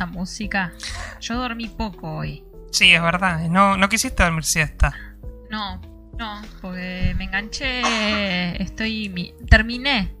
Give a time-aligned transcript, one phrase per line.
[0.00, 0.72] esa música.
[1.20, 2.42] Yo dormí poco hoy.
[2.72, 3.40] Sí, es verdad.
[3.48, 4.94] No, no quisiste dormir siesta.
[5.50, 5.80] No,
[6.18, 7.82] no, porque me enganché.
[8.62, 9.34] Estoy.
[9.48, 10.14] Terminé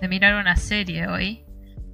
[0.00, 1.42] de mirar una serie hoy.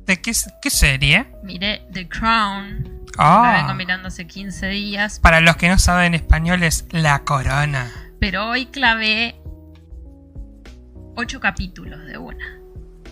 [0.05, 1.33] ¿De qué, qué serie?
[1.45, 3.07] Miré The Crown.
[3.17, 3.53] Ah.
[3.55, 5.19] La vengo mirando hace 15 días.
[5.21, 7.91] Para los que no saben español es La Corona.
[8.19, 9.41] Pero hoy clavé
[11.17, 12.59] 8 capítulos de una.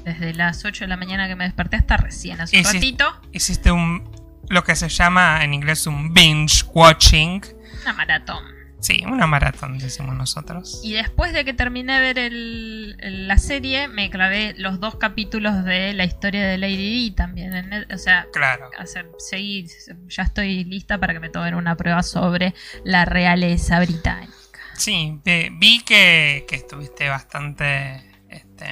[0.04, 3.20] Desde las 8 de la mañana que me desperté hasta recién, hace un Hiciste- ratito.
[3.32, 4.17] Hiciste un.
[4.51, 7.43] Lo que se llama en inglés un binge watching.
[7.83, 8.45] Una maratón.
[8.80, 10.80] Sí, una maratón, decimos nosotros.
[10.85, 14.96] Y después de que terminé de ver el- el- la serie, me clavé los dos
[14.96, 17.55] capítulos de la historia de Lady Di también.
[17.55, 18.71] en o sea, Claro.
[18.79, 19.66] hacer, seguir,
[20.09, 24.33] ya estoy lista para que me tomen una prueba sobre la realeza británica.
[24.77, 27.96] Sí, vi, vi que, que estuviste bastante
[28.30, 28.66] este,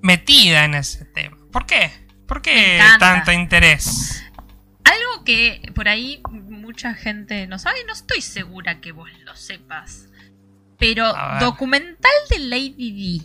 [0.00, 1.36] metida en ese tema.
[1.52, 1.90] ¿Por qué?
[2.26, 4.22] ¿Por qué tanto interés?
[4.84, 10.08] Algo que por ahí mucha gente no sabe, no estoy segura que vos lo sepas.
[10.78, 13.22] Pero documental de Lady Di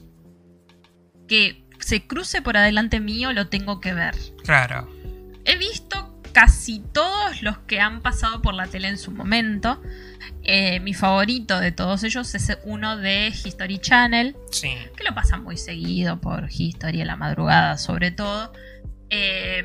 [1.27, 4.15] que se cruce por adelante mío lo tengo que ver.
[4.43, 4.89] Claro.
[5.45, 9.81] He visto casi todos los que han pasado por la tele en su momento.
[10.43, 14.71] Eh, mi favorito de todos ellos es uno de History Channel, Sí.
[14.95, 18.53] que lo pasan muy seguido por History en la madrugada sobre todo.
[19.09, 19.63] Eh,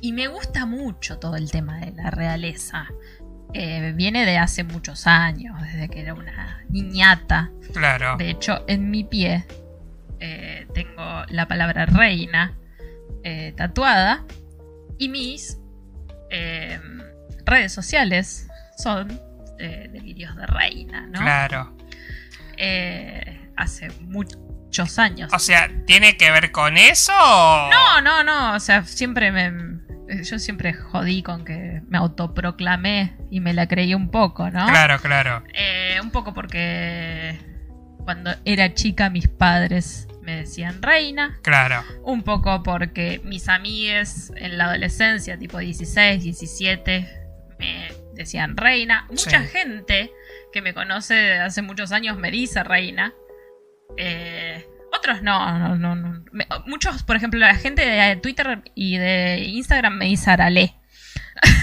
[0.00, 2.88] y me gusta mucho todo el tema de la realeza.
[3.52, 7.50] Eh, viene de hace muchos años, desde que era una niñata.
[7.72, 8.16] Claro.
[8.16, 9.44] De hecho, en mi pie
[10.20, 12.56] eh, tengo la palabra reina
[13.22, 14.24] eh, tatuada.
[14.98, 15.58] Y mis
[16.30, 16.80] eh,
[17.44, 19.20] redes sociales son
[19.58, 21.20] delirios de reina, ¿no?
[21.20, 21.76] Claro.
[23.56, 23.88] Hace
[24.80, 25.30] muchos años.
[25.32, 27.12] O sea, ¿tiene que ver con eso?
[27.12, 28.54] No, no, no.
[28.54, 29.52] O sea, siempre me.
[30.24, 34.66] Yo siempre jodí con que me autoproclamé y me la creí un poco, ¿no?
[34.66, 35.44] Claro, claro.
[35.54, 37.38] Eh, un poco porque
[38.04, 41.38] cuando era chica mis padres me decían reina.
[41.42, 41.82] Claro.
[42.02, 47.08] Un poco porque mis amigues en la adolescencia, tipo 16, 17,
[47.58, 49.06] me decían reina.
[49.08, 49.48] Mucha Sí.
[49.48, 50.10] gente
[50.52, 53.14] que me conoce de hace muchos años me dice reina.
[53.96, 56.24] Eh, otros no, no, no, no.
[56.32, 60.74] Me- muchos, por ejemplo, la gente de Twitter y de Instagram me dice Arale.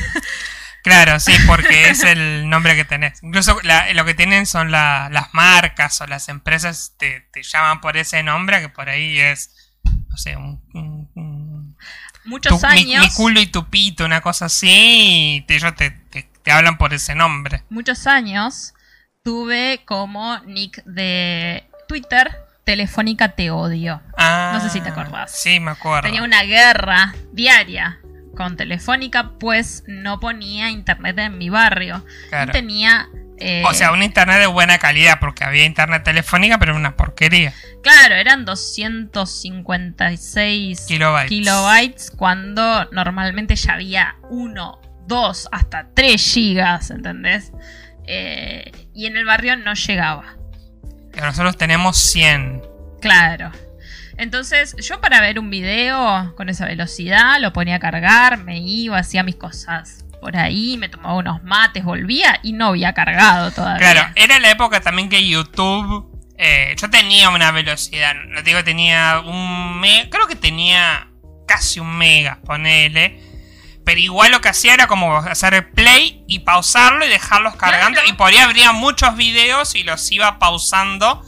[0.83, 3.21] Claro, sí, porque es el nombre que tenés.
[3.21, 7.81] Incluso la- lo que tienen son la- las marcas o las empresas te, te llaman
[7.81, 9.71] por ese nombre que por ahí es,
[10.09, 11.77] no sé, un, un- un-
[12.25, 13.05] Muchos tu- mi, años.
[13.05, 16.79] mi culo y tu pito, una cosa así, y te- ellos te, te- te hablan
[16.79, 17.63] por ese nombre.
[17.69, 18.73] muchos años
[19.23, 21.63] tuve como nick de
[21.95, 22.31] Twitter
[22.63, 24.01] Telefónica Te Odio.
[24.17, 25.37] Ah, No sé si te acordás.
[25.37, 26.03] Sí, me acuerdo.
[26.07, 27.99] Tenía una guerra diaria
[28.37, 32.05] con Telefónica, pues no ponía internet en mi barrio.
[32.29, 32.49] Claro.
[32.49, 33.09] Y tenía.
[33.39, 36.95] eh, O sea, un internet de buena calidad, porque había internet telefónica, pero era una
[36.95, 37.51] porquería.
[37.83, 41.27] Claro, eran 256 Kilobytes.
[41.29, 47.51] kilobytes cuando normalmente ya había 1, 2, hasta 3 gigas, ¿entendés?
[48.07, 50.37] Eh, y en el barrio no llegaba.
[51.11, 52.61] Pero nosotros tenemos 100.
[53.01, 53.51] Claro.
[54.17, 58.97] Entonces, yo para ver un video con esa velocidad lo ponía a cargar, me iba,
[58.97, 63.91] hacía mis cosas por ahí, me tomaba unos mates, volvía y no había cargado todavía.
[63.91, 66.07] Claro, era la época también que YouTube.
[66.37, 71.07] eh, yo tenía una velocidad, no te digo que tenía un mega, creo que tenía
[71.47, 73.30] casi un mega, ponele.
[73.91, 77.95] Pero igual lo que hacía era como hacer el play y pausarlo y dejarlos cargando.
[77.99, 78.07] Claro.
[78.09, 81.21] Y por ahí habría muchos videos y los iba pausando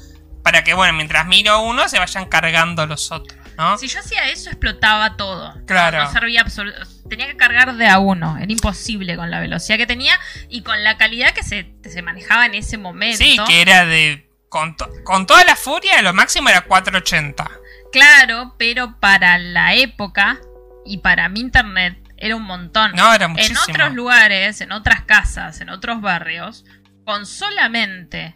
[0.46, 3.78] para que, bueno, mientras miro uno se vayan cargando los otros, ¿no?
[3.78, 5.54] Si yo hacía eso, explotaba todo.
[5.68, 6.06] Claro.
[6.06, 6.90] No servía absolutamente.
[7.10, 8.38] Tenía que cargar de a uno.
[8.38, 10.18] Era imposible con la velocidad que tenía
[10.48, 13.18] y con la calidad que se, se manejaba en ese momento.
[13.18, 14.30] Sí, que era de.
[14.48, 17.50] Con, to- con toda la furia, lo máximo era 480.
[17.92, 20.40] Claro, pero para la época
[20.86, 22.92] y para mi internet era un montón.
[22.96, 23.60] No, era en muchísimo.
[23.68, 26.64] otros lugares, en otras casas, en otros barrios,
[27.06, 28.34] con solamente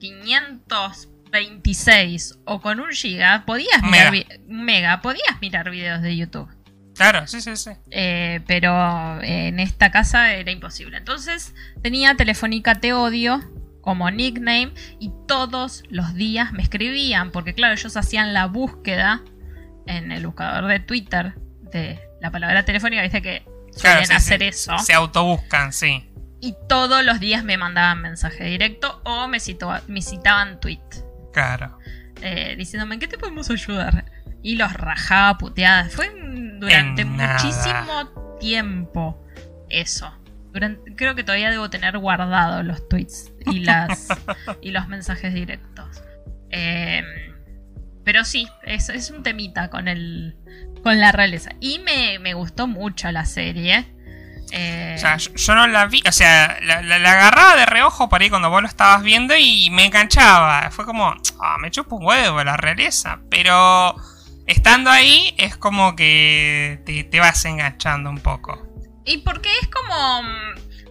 [0.00, 4.28] 526 o con un giga, podías mirar, Mega.
[4.46, 6.48] mega, podías mirar videos de YouTube.
[6.94, 7.70] Claro, sí, sí, sí.
[7.90, 10.96] Eh, pero en esta casa era imposible.
[10.96, 11.52] Entonces
[11.82, 13.40] tenía Telefónica Te Odio
[13.80, 19.22] como nickname y todos los días me escribían, porque claro, ellos hacían la búsqueda
[19.86, 21.34] en el buscador de Twitter
[21.72, 23.42] de la palabra telefónica, viste que
[23.80, 24.46] Claro, suelen sí, hacer sí.
[24.46, 24.78] eso.
[24.78, 26.10] Se autobuscan, sí.
[26.40, 30.80] Y todos los días me mandaban mensaje directo o me, citó- me citaban tweet
[31.32, 31.78] Claro.
[32.22, 34.04] eh, diciéndome, ¿en qué te podemos ayudar?
[34.42, 35.92] Y los rajaba puteadas.
[35.94, 36.08] Fue
[36.58, 37.34] durante En nada.
[37.34, 39.22] muchísimo tiempo
[39.68, 40.12] eso.
[40.52, 44.08] Durante- creo que todavía debo tener guardados los tweets y, las,
[44.62, 46.02] y los mensajes directos.
[46.50, 47.02] Eh,
[48.04, 50.36] pero sí, es, es un temita con el
[50.84, 51.50] con la realeza.
[51.58, 53.86] Y me, me gustó mucho la serie.
[54.52, 57.66] Eh, O sea, yo, yo no la vi, o sea, la, la- la agarraba de
[57.66, 60.70] reojo por ahí cuando vos lo estabas viendo y me enganchaba.
[60.70, 63.18] Fue como, ah, me chupa un huevo la realeza.
[63.30, 63.96] Pero
[64.46, 68.62] estando ahí es como que te, te vas enganchando un poco.
[69.04, 70.22] Y porque es como.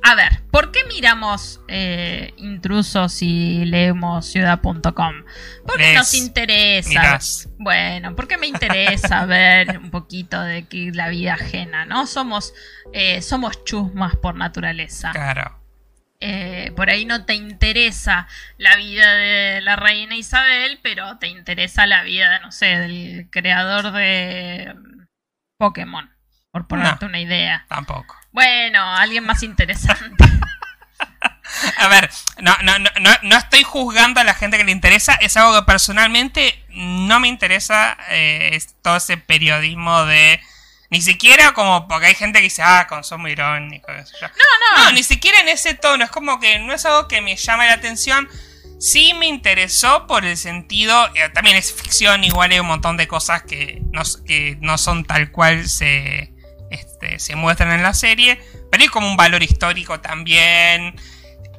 [0.05, 5.23] A ver, ¿por qué miramos eh, intrusos y leemos ciudad.com?
[5.65, 6.89] Porque Lees, nos interesa.
[6.89, 7.49] mirás.
[7.57, 12.05] Bueno, porque me interesa ver un poquito de que la vida ajena, ¿no?
[12.05, 12.53] Somos,
[12.91, 15.11] eh, somos chusmas por naturaleza.
[15.11, 15.57] Claro.
[16.19, 18.27] Eh, por ahí no te interesa
[18.57, 23.93] la vida de la reina Isabel, pero te interesa la vida, no sé, del creador
[23.93, 24.75] de
[25.57, 26.09] Pokémon,
[26.51, 27.65] por ponerte una idea.
[27.69, 28.22] Tampoco.
[28.33, 30.25] Bueno, alguien más interesante.
[31.77, 32.09] A ver,
[32.41, 32.89] no, no, no,
[33.21, 35.13] no, estoy juzgando a la gente que le interesa.
[35.15, 37.95] Es algo que personalmente no me interesa.
[38.09, 40.41] eh, es todo ese periodismo de.
[40.89, 41.87] Ni siquiera como.
[41.87, 43.91] Porque hay gente que dice, ah, consumo irónico.
[43.91, 44.27] yo.
[44.27, 44.85] No, no.
[44.85, 46.03] No, ni siquiera en ese tono.
[46.03, 48.27] Es como que no es algo que me llame la atención.
[48.79, 51.07] Sí me interesó por el sentido.
[51.15, 55.05] eh, también es ficción, igual hay un montón de cosas que no, que no son
[55.05, 56.32] tal cual se,
[56.73, 58.39] este, se muestran en la serie.
[58.71, 60.95] Pero hay como un valor histórico también.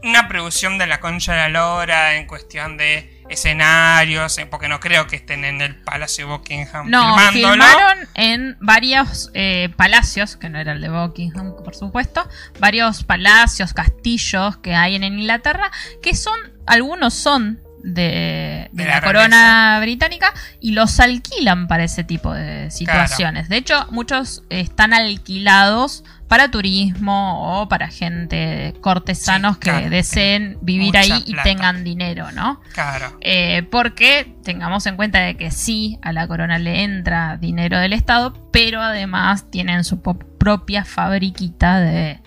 [0.02, 4.37] Una producción de la concha de la lora en cuestión de escenarios.
[4.38, 7.64] eh, Porque no creo que estén en el Palacio de Buckingham No, filmándolo.
[7.64, 12.28] filmaron en varios eh, palacios, que no era el de Buckingham, por supuesto,
[12.61, 15.70] varios palacios, castillos que hay en Inglaterra,
[16.02, 21.84] que son, algunos son de, de De la, la corona británica y los alquilan para
[21.84, 23.48] ese tipo de situaciones.
[23.48, 30.96] De hecho, muchos están alquilados para turismo o para gente cortesanos Sí, que deseen vivir
[30.96, 32.60] ahí y tengan dinero, ¿no?
[32.72, 33.19] Claro.
[33.20, 37.92] Eh, porque tengamos en cuenta de que sí, a la corona le entra dinero del
[37.92, 42.20] Estado, pero además tienen su propia fabriquita de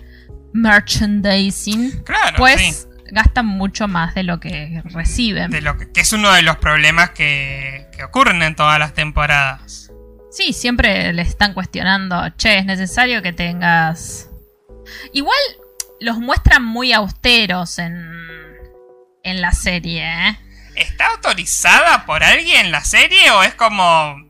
[0.52, 2.87] merchandising, Claro, pues sí.
[3.10, 5.50] Gastan mucho más de lo que reciben.
[5.50, 8.94] de lo que, que es uno de los problemas que, que ocurren en todas las
[8.94, 9.90] temporadas.
[10.30, 14.28] Sí, siempre le están cuestionando, che, es necesario que tengas...
[15.12, 15.38] Igual
[16.00, 18.10] los muestran muy austeros en,
[19.22, 20.38] en la serie, ¿eh?
[20.76, 24.26] ¿Está autorizada por alguien la serie o es como...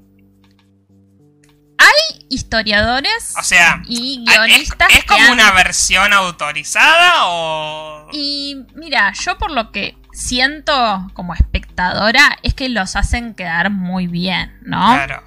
[2.31, 4.89] Historiadores O sea, y ¿es, guionistas.
[4.91, 7.98] es que como han- una versión autorizada o...?
[8.13, 14.07] Y mira, yo por lo que siento como espectadora es que los hacen quedar muy
[14.07, 14.79] bien, ¿no?
[14.95, 15.23] Claro,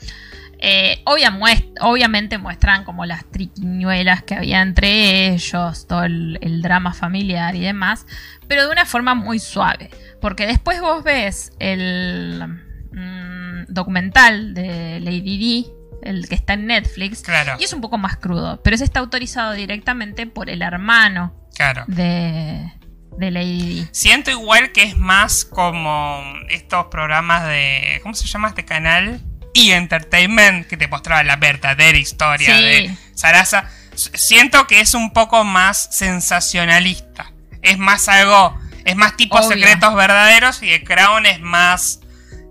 [0.64, 6.62] Eh, obvia- muest- obviamente muestran como las triquiñuelas que había entre ellos, todo el, el
[6.62, 8.06] drama familiar y demás,
[8.48, 9.90] pero de una forma muy suave.
[10.22, 12.44] Porque después vos ves el
[12.92, 15.72] mm, documental de Lady D,
[16.04, 19.00] el que está en Netflix, claro, y es un poco más crudo, pero ese está
[19.00, 21.84] autorizado directamente por el hermano claro.
[21.88, 22.72] de,
[23.18, 23.88] de Lady.
[23.92, 28.00] Siento igual que es más como estos programas de...
[28.04, 29.22] ¿Cómo se llama este canal?
[29.54, 32.64] Y Entertainment, que te mostraba la verdadera historia Sí.
[32.64, 33.70] de Sarasa.
[33.94, 37.32] Siento que es un poco más sensacionalista.
[37.62, 38.58] Es más algo...
[38.86, 39.50] Es más tipo Obvio.
[39.50, 42.00] secretos verdaderos y The Crown es más...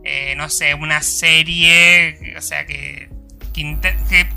[0.04, 2.35] eh, no sé, una serie...
[2.38, 3.09] O sea, que...
[3.52, 3.78] Que,
[4.09, 4.28] que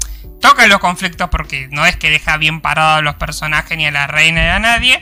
[0.41, 3.91] toca los conflictos porque no es que deja bien parados a los personajes ni a
[3.91, 4.99] la reina ni a nadie.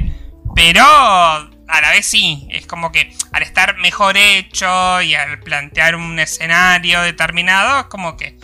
[0.55, 5.95] Pero a la vez sí, es como que al estar mejor hecho y al plantear
[5.95, 8.37] un escenario determinado, es como que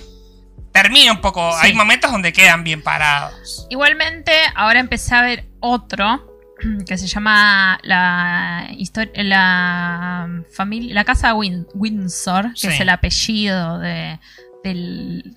[0.72, 1.52] termina un poco.
[1.54, 1.58] Sí.
[1.68, 3.68] Hay momentos donde quedan bien parados.
[3.70, 6.26] Igualmente, ahora empecé a ver otro
[6.88, 12.68] que se llama la historia la familia la casa Win- Windsor, que Sí.
[12.68, 14.20] es el apellido de
[14.64, 15.36] del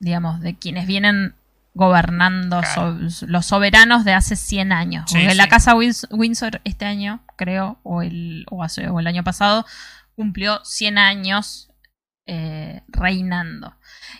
[0.00, 1.34] digamos de quienes vienen
[1.74, 3.08] gobernando Claro.
[3.10, 5.04] so- los soberanos de hace 100 años.
[5.10, 5.74] Sí, Porque la casa
[6.10, 9.64] Windsor este año, creo, o el o, hace- o el año pasado
[10.16, 11.70] cumplió 100 años
[12.30, 13.74] eh, reinando.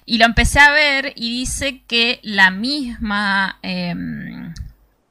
[0.06, 4.54] Y lo empecé a ver y dice que la misma em,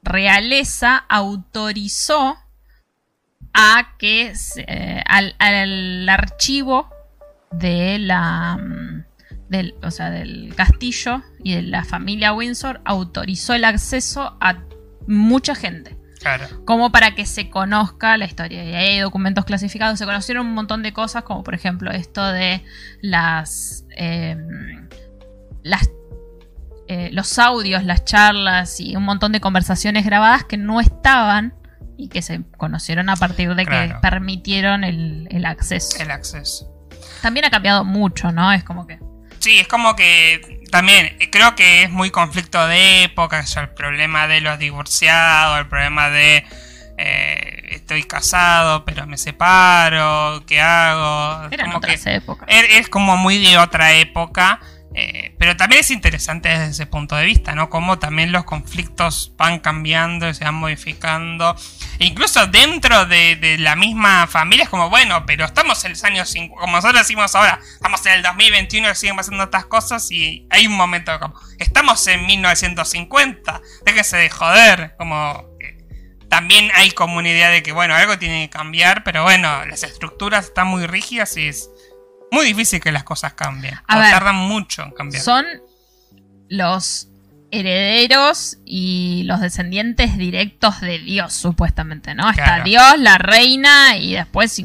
[0.02, 2.36] realeza autorizó
[3.54, 6.88] a que eh, al, al archivo
[7.50, 8.97] de la mm,
[9.48, 14.62] del, o sea, del castillo y de la familia Windsor autorizó el acceso a
[15.06, 16.46] mucha gente Claro.
[16.64, 18.64] como para que se conozca la historia.
[18.64, 22.62] Y hay documentos clasificados, se conocieron un montón de cosas, como por ejemplo esto de
[23.00, 23.84] las.
[23.96, 24.88] em,
[25.62, 25.90] las
[26.90, 31.52] eh, los audios, las charlas y un montón de conversaciones grabadas que no estaban
[31.98, 35.98] y que se conocieron a partir de que permitieron el, el acceso.
[36.00, 36.66] El acceso.
[37.20, 38.50] También ha cambiado mucho, ¿no?
[38.52, 38.98] Es como que...
[39.40, 44.26] Sí, es como que también eh, creo que es muy conflicto de época, el problema
[44.26, 46.44] de los divorciados, el problema de
[46.98, 51.48] eh, estoy casado pero me separo, ¿qué hago?
[51.50, 52.48] Eran como otras que épocas.
[52.48, 54.60] es, es como muy de otra época,
[54.94, 57.68] eh, pero también es interesante desde ese punto de vista, ¿no?
[57.68, 61.54] Cómo también los conflictos van cambiando y se van modificando.
[61.98, 66.28] E incluso dentro de, la misma familia es como, bueno, pero estamos en los años
[66.30, 70.46] 50, como nosotros decimos ahora, estamos en el 2021 y siguen pasando estas cosas y
[70.50, 75.44] hay un momento como, estamos en 1950, déjense de joder, como...
[75.60, 75.76] que
[76.28, 79.82] También hay como una idea de que, bueno, algo tiene que cambiar, pero bueno, las
[79.82, 81.70] estructuras están muy rígidas y es
[82.32, 83.74] muy difícil que las cosas cambien.
[83.86, 85.22] A o ver, tardan mucho en cambiar.
[85.22, 85.44] Son
[86.48, 87.08] los
[87.50, 92.28] herederos y los descendientes directos de Dios, supuestamente, ¿no?
[92.30, 92.64] Está Claro.
[92.64, 94.62] Dios, la reina y después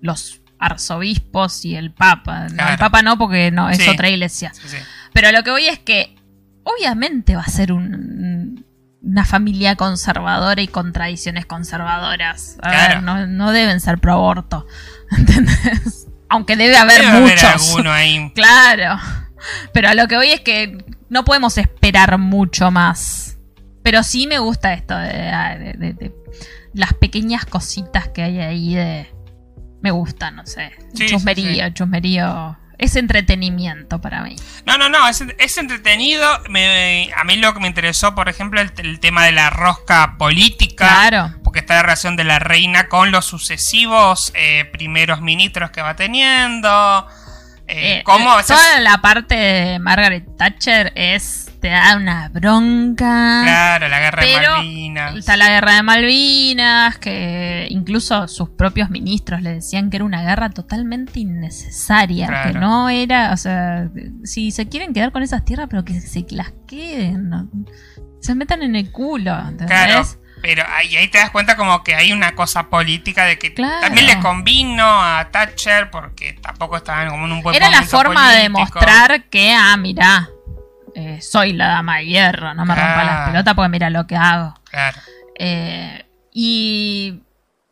[0.00, 2.48] los arzobispos y el papa.
[2.48, 3.88] No, el papa no, porque no, es Sí.
[3.88, 4.52] otra iglesia.
[4.54, 4.76] Sí, sí.
[5.12, 6.14] Pero lo que voy es que
[6.64, 8.64] obviamente va a ser un-
[9.02, 12.56] una familia conservadora y con tradiciones conservadoras.
[12.62, 12.94] A Claro.
[12.94, 14.66] ver, no, no deben ser pro aborto.
[15.10, 16.03] ¿Entendés?
[16.28, 17.44] Aunque debe haber Debe haber muchos.
[17.68, 18.32] alguno ahí.
[18.34, 18.98] Claro.
[19.72, 20.78] Pero a lo que voy es que
[21.10, 23.36] no podemos esperar mucho más.
[23.82, 26.12] Pero sí me gusta esto de, de- de- de
[26.72, 29.12] las pequeñas cositas que hay ahí de...
[29.82, 30.72] Me gusta, no sé.
[30.94, 32.56] Sí, chusmerío, sí, chusmerío.
[32.78, 34.34] Es entretenimiento para mí.
[34.66, 36.26] No, no, no, es, es entretenido.
[36.48, 40.16] Me- a mí lo que me interesó, por ejemplo, el, el tema de la rosca
[40.18, 40.88] política.
[40.88, 41.34] Claro.
[41.54, 45.94] Porque está la relación de la reina con los sucesivos eh, primeros ministros que va
[45.94, 47.06] teniendo.
[47.68, 51.42] Eh, Eh, cómo a veces- Toda la parte de Margaret Thatcher es.
[51.60, 53.42] te da una bronca.
[53.44, 55.14] Claro, la guerra de Malvinas.
[55.16, 60.22] Está la guerra de Malvinas, que incluso sus propios ministros le decían que era una
[60.22, 62.52] guerra totalmente innecesaria, Claro.
[62.52, 63.88] que no era, o sea,
[64.24, 67.48] si se quieren quedar con esas tierras, pero que se las queden, no-
[68.20, 69.66] se metan en el culo, ¿entendés?
[69.68, 70.04] Claro,
[70.46, 73.80] pero ahí, ahí te das cuenta como que hay una cosa política de que Claro.
[73.80, 78.30] también le convino a Thatcher porque tampoco estaban como en un buen Era la forma
[78.32, 80.28] de mostrar que, ah, mirá,
[80.94, 84.16] eh, soy la dama de hierro, no me rompa las pelotas porque mira lo que
[84.16, 84.54] hago.
[84.70, 84.98] Claro,
[85.38, 87.22] Eh, y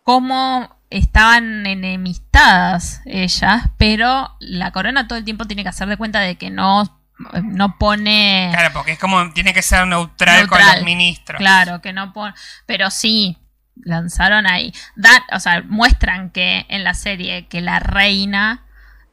[0.03, 6.21] cómo estaban enemistadas ellas, pero la corona todo el tiempo tiene que hacer de cuenta
[6.21, 7.02] de que no,
[7.43, 8.51] no pone...
[8.53, 11.39] claro, porque es como tiene que ser neutral, con los ministros.
[11.39, 12.35] Claro, que no pone...
[12.67, 13.39] Pero sí,
[13.77, 14.73] lanzaron ahí.
[14.97, 18.65] Dan, o sea, muestran que en la serie que la reina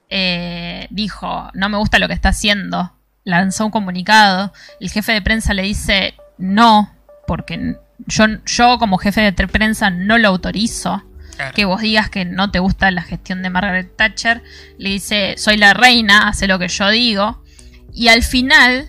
[0.10, 2.94] eh, dijo, no me gusta lo que está haciendo.
[3.24, 4.54] Lanzó un comunicado.
[4.80, 6.94] El jefe de prensa le dice, no,
[7.28, 7.76] porque
[8.08, 11.04] yo, yo como jefe de prensa no lo autorizo.
[11.36, 11.54] Claro.
[11.54, 14.44] Que vos digas que no te gusta la gestión de Margaret Thatcher.
[14.78, 17.44] Le dice, soy la reina, hace lo que yo digo.
[17.94, 18.88] Y al final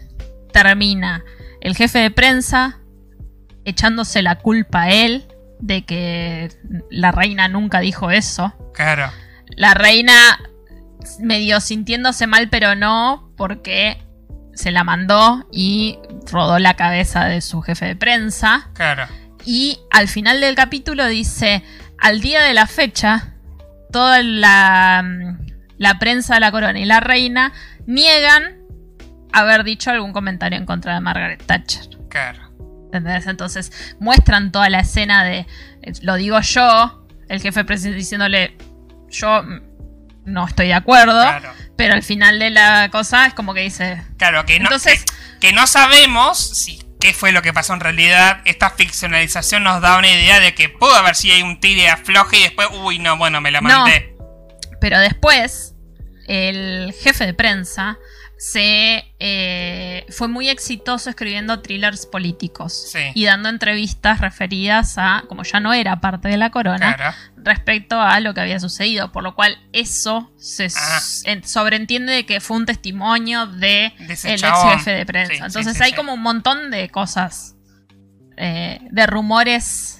[0.52, 1.24] termina
[1.60, 2.78] el jefe de prensa
[3.64, 5.26] echándose la culpa a él
[5.60, 6.50] de que
[6.90, 8.54] la reina nunca dijo eso.
[8.74, 9.10] Claro,
[9.56, 10.14] La reina
[11.18, 14.02] medio sintiéndose mal, pero no, porque
[14.54, 15.98] se la mandó y
[16.30, 18.70] rodó la cabeza de su jefe de prensa.
[18.74, 19.06] claro.
[19.46, 21.64] Y al final del capítulo dice,
[21.98, 23.34] al día de la fecha,
[23.90, 25.02] toda la,
[25.78, 27.54] la prensa de la corona y la reina
[27.86, 28.59] niegan
[29.32, 31.88] haber dicho algún comentario en contra de Margaret Thatcher.
[32.08, 32.50] Claro,
[32.86, 33.26] ¿Entendés?
[33.26, 35.38] Entonces muestran toda la escena de,
[35.82, 38.56] eh, lo digo yo, el jefe presidente diciéndole,
[39.08, 39.60] yo mm,
[40.24, 41.52] no estoy de acuerdo, claro.
[41.76, 45.04] pero al final de la cosa es como que dice, Claro, que no, Entonces-
[45.38, 48.42] que, que no sabemos si qué fue lo que pasó en realidad.
[48.44, 52.38] Esta ficcionalización nos da una idea de que pudo haber sido ahí un tire afloje
[52.38, 53.68] y después, uy, no, bueno, me la No.
[53.70, 54.14] mandé.
[54.82, 55.74] Pero después,
[56.28, 57.96] el jefe de prensa
[58.42, 63.00] se eh, fue muy exitoso escribiendo thrillers políticos Sí.
[63.14, 68.00] y dando entrevistas referidas a, como ya no era parte de la corona, Claro, respecto
[68.00, 69.12] a lo que había sucedido.
[69.12, 71.00] Por lo cual eso se Ah.
[71.44, 74.42] sobreentiende de que fue un testimonio de el ex
[74.72, 75.34] jefe de prensa.
[75.34, 77.56] Sí, Entonces sí, hay como un montón de cosas,
[78.38, 79.99] eh, de rumores.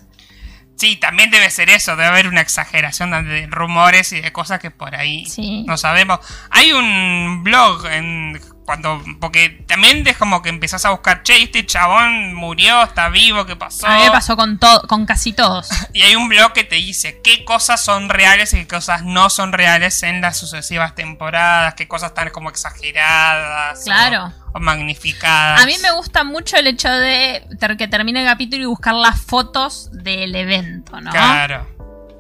[0.81, 4.71] Sí, también debe ser eso, debe haber una exageración de rumores y de cosas que
[4.71, 5.63] por ahí Sí.
[5.67, 6.21] no sabemos.
[6.49, 11.67] Hay un blog en cuando porque también es como que empezás a buscar, che, este
[11.67, 13.85] chabón murió, está vivo, ¿qué pasó?
[13.89, 15.69] A mí me pasó con, todo con casi todos.
[15.93, 19.29] Y hay un blog que te dice qué cosas son reales y qué cosas no
[19.29, 24.33] son reales en las sucesivas temporadas, qué cosas están como exageradas Claro.
[24.53, 25.65] o, o magnificadas.
[25.65, 27.45] A mí me gusta mucho el hecho de
[27.77, 31.11] que termine el capítulo y buscar las fotos del evento, ¿no?
[31.11, 31.67] Claro.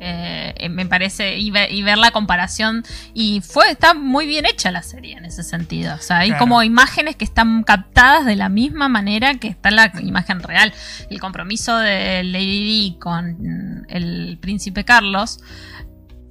[0.02, 2.82] Eh, me parece, y, ve- y ver la comparación.
[3.12, 5.94] Y fue, está muy bien hecha la serie en ese sentido.
[5.94, 6.40] O sea, hay Claro.
[6.40, 10.72] como imágenes que están captadas de la misma manera que está la imagen real.
[11.10, 15.40] El compromiso de Lady Di con el príncipe Carlos.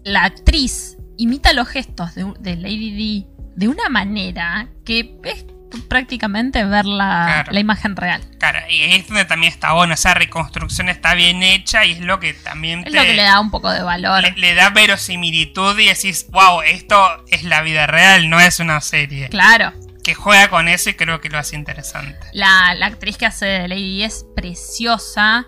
[0.04, 5.46] La actriz imita los gestos de, de Lady Di de una manera que es
[5.88, 7.52] prácticamente ver la, Claro.
[7.52, 8.22] la imagen real.
[8.40, 12.20] Claro, y es donde también está bueno, esa reconstrucción está bien hecha y es lo
[12.20, 14.22] que también Es lo que le da un poco de valor.
[14.24, 18.82] le- le da verosimilitud y decís, wow, esto es la vida real, no es una
[18.82, 19.30] serie.
[19.30, 19.74] Claro.
[20.04, 22.18] Que juega con eso y creo que lo hace interesante.
[22.34, 25.46] La, la actriz que hace de Lady es preciosa.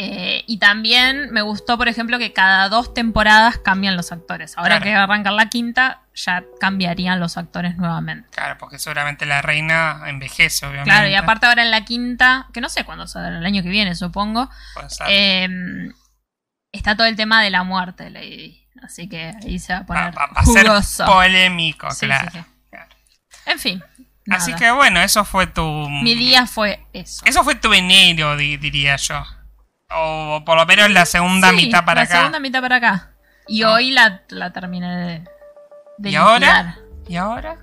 [0.00, 4.56] Eh, y también me gustó, por ejemplo, que cada dos temporadas cambian los actores.
[4.56, 4.84] Ahora Claro.
[4.84, 8.28] que arrancan la quinta, ya cambiarían los actores nuevamente.
[8.30, 10.90] Claro, porque seguramente la reina envejece, obviamente.
[10.90, 13.70] Claro, y aparte ahora en la quinta, que no sé cuándo será, el año que
[13.70, 14.48] viene, supongo,
[15.08, 15.48] eh,
[16.70, 18.64] está todo el tema de la muerte de Lady.
[18.80, 20.40] Así que ahí se va a va, poner va- va
[20.76, 22.30] a ser polémico, Sí, claro.
[22.30, 22.44] sí, sí.
[22.70, 22.88] claro.
[23.46, 23.82] En fin.
[24.30, 25.62] Así que bueno, eso fue tu.
[25.88, 27.24] Mi día fue eso.
[27.24, 29.24] Eso fue tu enero, di- diría yo.
[29.98, 32.16] O por lo menos la segunda Sí, mitad para la acá.
[32.18, 33.10] segunda mitad para acá.
[33.46, 33.72] Y Ah.
[33.72, 35.24] hoy la, la terminé de,
[35.96, 36.78] de ¿Y ahora?
[37.08, 37.56] ¿Y ahora?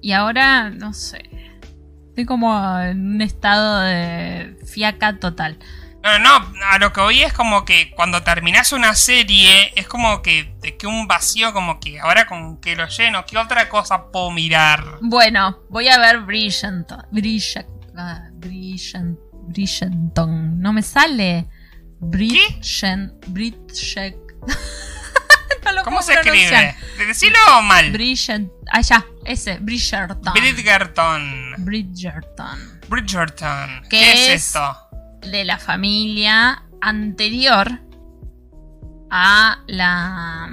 [0.00, 1.28] Y ahora, no sé.
[2.08, 5.58] Estoy como en un estado de fiaca total.
[6.02, 6.30] No, no,
[6.70, 10.90] a lo que oí es como que cuando terminas una serie es como que queda
[10.90, 14.98] un vacío, como que ahora con que lo lleno, ¿qué otra cosa puedo mirar?
[15.00, 16.20] Bueno, voy a ver.
[16.20, 16.86] Bridget,
[17.96, 20.60] ah, Bridget- Bridgerton.
[20.60, 21.46] No me sale.
[22.00, 22.64] Bridget.
[25.64, 26.74] no lo ¿Cómo se escribe?
[27.06, 27.92] Decilo mal.
[27.92, 28.50] Bridget.
[28.72, 29.06] Ah, ya.
[29.24, 29.58] Ese.
[29.58, 30.32] Bridgerton.
[30.34, 31.54] Bridgerton.
[31.58, 32.80] Bridgerton.
[32.88, 33.82] Bridgerton.
[33.88, 34.46] ¿Qué ¿Qué, es, es?
[34.46, 34.84] esto?
[35.30, 37.80] de la familia anterior
[39.10, 40.50] a la...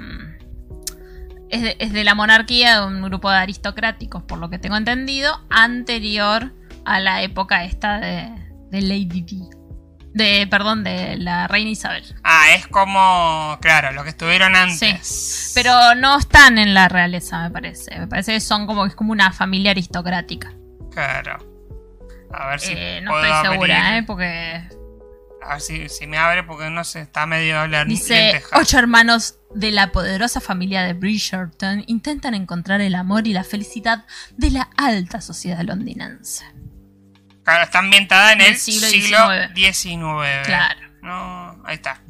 [1.50, 4.76] Es de, es de la monarquía de un grupo de aristocráticos, por lo que tengo
[4.76, 6.54] entendido, anterior
[6.86, 8.30] a la época esta de,
[8.72, 9.42] de Lady Di.
[10.14, 12.04] De, perdón, de la reina Isabel.
[12.22, 15.52] Ah, es como, claro, lo que estuvieron antes.
[15.54, 17.98] Pero no están en la realeza, me parece.
[17.98, 20.52] Me parece que son como, es como una familia aristocrática.
[20.90, 21.38] Claro.
[22.34, 24.02] A ver si Eh, no puedo estoy segura, abrir.
[24.02, 24.04] ¿eh?
[24.06, 24.62] Porque
[25.42, 29.36] A ver si, si me abre porque no sé, está medio hablar Dice, ocho hermanos
[29.54, 34.04] de la poderosa familia de Bridgerton intentan encontrar el amor y la felicidad
[34.36, 36.44] de la alta sociedad londinense.
[37.44, 39.18] Claro, está ambientada en el siglo siglo
[39.54, 39.74] XIX.
[39.76, 40.46] XIX.
[40.46, 40.80] Claro.
[41.02, 42.00] No, ahí está.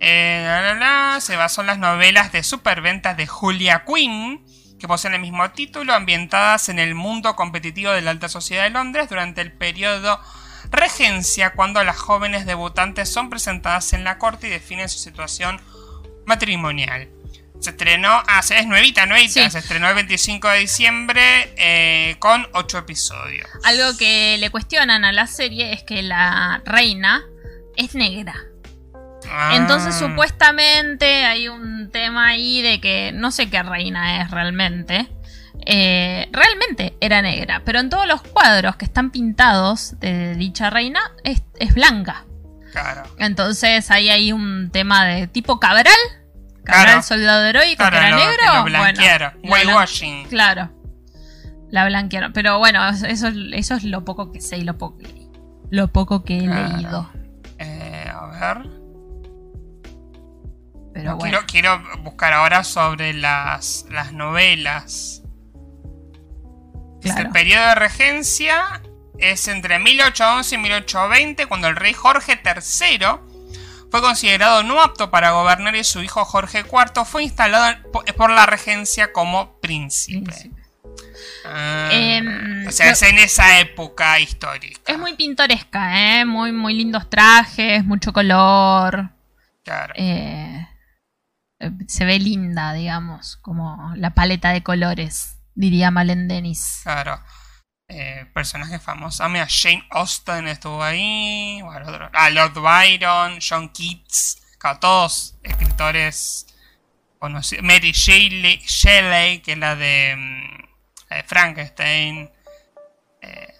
[0.00, 4.44] Eh, la, la, la, se basó en las novelas de superventas de Julia Quinn,
[4.78, 8.70] que poseen el mismo título, ambientadas en el mundo competitivo de la alta sociedad de
[8.70, 10.20] Londres durante el periodo
[10.70, 15.60] regencia, cuando las jóvenes debutantes son presentadas en la corte y definen su situación
[16.26, 17.08] matrimonial.
[17.66, 19.50] Se estrenó, ah, es nuevita, nuevita, Sí.
[19.50, 23.48] se estrenó el 25 de diciembre eh, con 8 episodios.
[23.64, 27.24] Algo que le cuestionan a la serie es que la reina
[27.74, 28.36] es negra.
[29.28, 29.54] Ah.
[29.56, 35.08] Entonces supuestamente hay un tema ahí de que no sé qué reina es realmente.
[35.66, 41.00] Eh, realmente era negra, pero en todos los cuadros que están pintados de dicha reina
[41.24, 42.26] es, es blanca.
[42.70, 43.02] Claro.
[43.18, 45.92] Entonces ahí hay un tema de tipo Cabral.
[46.66, 47.02] Claro.
[47.02, 48.54] soldado heroico, Claro, que era lo- negro.
[48.56, 49.32] lo blanquearon.
[49.42, 50.24] la Whitewashing.
[50.24, 50.72] blan- Claro.
[51.70, 52.32] La blanquearon.
[52.32, 53.06] Pero bueno, eso,
[53.52, 54.98] eso es lo poco que sé y lo poco.
[55.70, 56.76] Lo poco que he Claro.
[56.76, 57.10] leído.
[57.58, 58.26] Eh, a
[58.56, 58.70] ver.
[60.94, 61.38] Pero No, bueno.
[61.46, 65.22] quiero, quiero buscar ahora sobre las, las novelas.
[67.02, 67.20] Claro.
[67.20, 68.80] El periodo de regencia
[69.18, 73.06] es entre 1811 y 1820, cuando el rey Jorge III
[73.90, 77.76] fue considerado no apto para gobernar y su hijo Jorge IV fue instalado
[78.16, 80.50] por la regencia como príncipe.
[81.44, 84.80] Ah, Em, o sea, es en esa época histórica.
[84.92, 86.24] Es muy pintoresca, ¿eh?
[86.24, 89.10] Muy, muy lindos trajes, mucho color.
[89.64, 89.94] Claro.
[89.96, 90.68] eh,
[91.58, 96.80] eh, se ve linda, digamos, como la paleta de colores, diría Malen Dennis.
[96.82, 97.20] Claro.
[97.88, 99.20] Eh, personajes famosos.
[99.20, 101.60] Ah, mira, Jane Austen estuvo ahí.
[101.62, 104.42] Bueno, ah, Lord Byron, John Keats.
[104.58, 106.46] Claro, todos escritores
[107.18, 107.64] conocidos.
[107.64, 110.66] Mary Shelley, Shelley, que es la de mm,
[111.10, 112.30] la de Frankenstein.
[113.20, 113.54] Eh,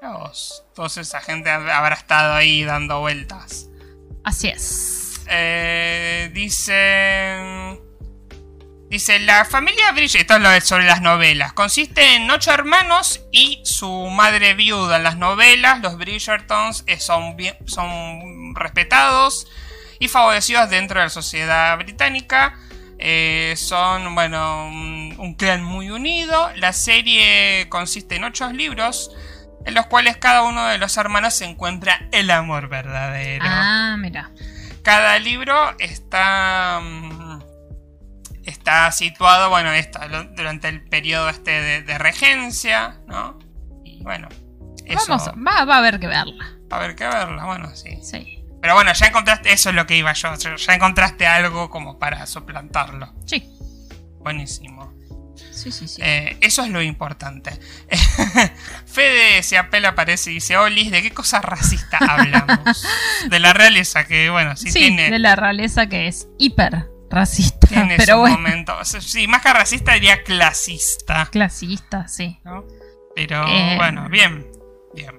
[0.00, 3.68] todos, toda esa gente habrá estado ahí dando vueltas.
[4.24, 5.22] Así es.
[5.26, 7.80] Eh, dice.
[8.90, 13.20] Dice, la familia Bridgerton, esto es lo de sobre las novelas, consiste en ocho hermanos
[13.30, 14.96] y su madre viuda.
[14.96, 19.46] En las novelas, los Bridgertons eh, son, bien, son respetados
[20.00, 22.58] y favorecidos dentro de la sociedad británica.
[22.98, 26.50] Eh, son, bueno, un, un clan muy unido.
[26.56, 29.12] La serie consiste en ocho libros
[29.66, 33.44] en los cuales cada uno de los hermanos se encuentra el amor verdadero.
[33.46, 34.32] Ah, mira.
[34.82, 37.19] Cada libro está mm,
[38.50, 43.38] está situado, bueno, esto, lo- durante el periodo este de, de regencia, ¿no?
[43.84, 44.28] Y bueno,
[44.86, 46.44] eso Vamos, va, va a haber que verla.
[46.72, 47.98] va a haber que verla, bueno, sí.
[48.02, 48.44] Sí.
[48.60, 52.26] Pero bueno, ya encontraste, eso es lo que iba yo, ya encontraste algo como para
[52.26, 53.14] suplantarlo.
[53.26, 53.48] Sí.
[54.18, 54.92] Buenísimo.
[55.50, 56.00] Sí, sí, sí.
[56.04, 57.58] Eh, eso es lo importante.
[58.86, 62.84] Fede se apela, parece, y dice, Olis, ¿de qué cosa racista hablamos?
[63.28, 67.66] de la realeza, que bueno, sí, sí, tiene, de la realeza que es hiper racista.
[67.66, 68.76] tiene pero su bueno, momento.
[68.80, 71.28] O sea, Sí, más que racista diría clasista.
[71.30, 72.38] clasista, sí.
[72.44, 72.64] ¿no?
[73.14, 74.46] Pero Eh, bueno, bien,
[74.94, 75.18] bien.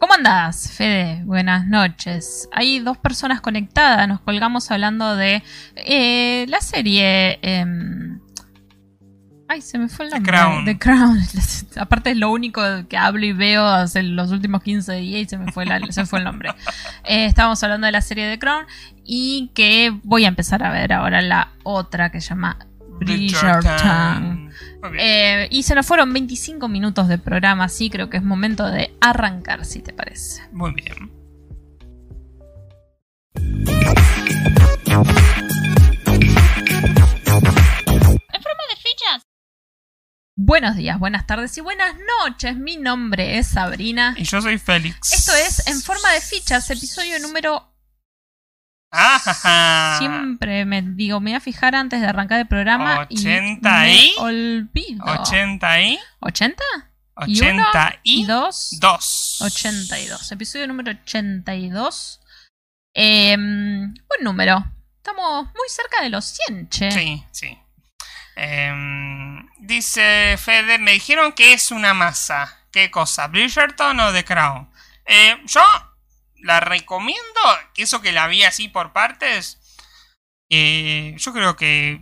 [0.00, 1.22] ¿Cómo andás, Fede?
[1.24, 2.48] Buenas noches.
[2.52, 4.08] Hay dos personas conectadas.
[4.08, 5.42] Nos colgamos hablando de
[5.76, 7.38] eh, la serie.
[7.42, 8.19] em,
[9.52, 10.32] Ay, se me fue el The nombre.
[10.32, 10.64] Crown.
[10.64, 11.18] The Crown.
[11.76, 15.38] Aparte es lo único que hablo y veo hace los últimos 15 días y se
[15.38, 16.50] me fue, la- se me fue el nombre.
[17.04, 18.64] Eh, estábamos hablando de la serie The Crown
[19.04, 22.58] y que voy a empezar a ver ahora la otra que se llama
[23.00, 24.52] Bridgerton.
[24.96, 28.94] Eh, y se nos fueron 25 minutos de programa, así creo que es momento de
[29.00, 30.42] arrancar, si te parece.
[30.52, 31.10] Muy bien.
[40.42, 42.56] Buenos días, buenas tardes y buenas noches.
[42.56, 44.14] Mi nombre es Sabrina.
[44.16, 45.12] Y yo soy Félix.
[45.12, 47.70] Esto es En Forma de Fichas, episodio número...
[48.90, 49.96] Ah, ja, ja.
[49.98, 53.02] Siempre me digo, me voy a fijar antes de arrancar el programa.
[53.02, 53.92] ¿Ochenta y...
[53.92, 54.14] y?
[54.16, 55.04] Me olvido.
[55.04, 56.54] 80 y ¿80?
[57.26, 58.78] Y uno 80 y, y dos.
[58.80, 59.38] 2.
[59.42, 60.32] 82.
[60.32, 62.20] Episodio número 82.
[62.94, 64.64] Eh, buen número.
[64.96, 66.90] Estamos muy cerca de los 100, che.
[66.90, 67.58] Sí, sí.
[68.42, 72.58] Em, dice Fede, me dijeron que es una masa.
[72.72, 73.26] ¿Qué cosa?
[73.28, 74.70] ¿Bridgerton o The Crown?
[75.04, 75.62] Eh, yo
[76.42, 77.40] la recomiendo,
[77.76, 79.58] eso que la vi así por partes,
[80.48, 82.00] eh, yo creo que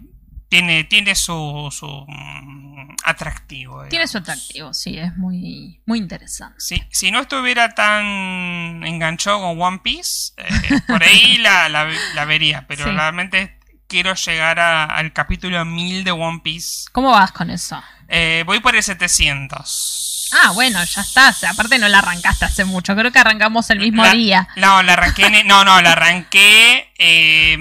[0.48, 3.84] tiene, tiene su, su mm, atractivo.
[3.88, 6.60] Tiene su atractivo, sí, es muy, muy interesante.
[6.60, 12.24] Si, si no estuviera tan enganchado con One Piece, eh, por ahí la, la- la
[12.24, 12.90] vería, pero Sí.
[12.90, 13.57] realmente
[13.88, 16.84] quiero llegar a- al capítulo 1000 de One Piece.
[16.92, 17.82] ¿Cómo vas con eso?
[18.08, 20.28] Eh, voy por el 700.
[20.44, 21.42] Ah, bueno, ya estás.
[21.44, 22.94] Aparte no la arrancaste hace mucho.
[22.94, 24.48] Creo que arrancamos el mismo La- día.
[24.56, 25.26] No, la arranqué.
[25.26, 26.92] en- no, no, la arranqué.
[26.98, 27.56] eh,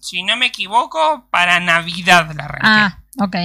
[0.00, 2.66] si no me equivoco, para Navidad la arranqué.
[2.68, 3.36] Ah, ok.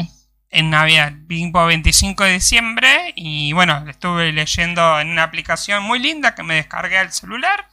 [0.52, 3.14] En Navidad, tipo 25 de diciembre.
[3.16, 7.68] Y bueno, estuve leyendo en una aplicación muy linda que me descargué al celular.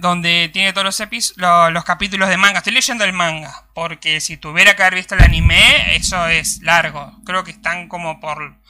[0.00, 2.58] Donde tiene todos los, lo- los capítulos de manga.
[2.58, 3.66] Estoy leyendo el manga.
[3.74, 7.20] Porque si tuviera que haber visto el anime, eso es largo.
[7.24, 8.60] Creo que están como por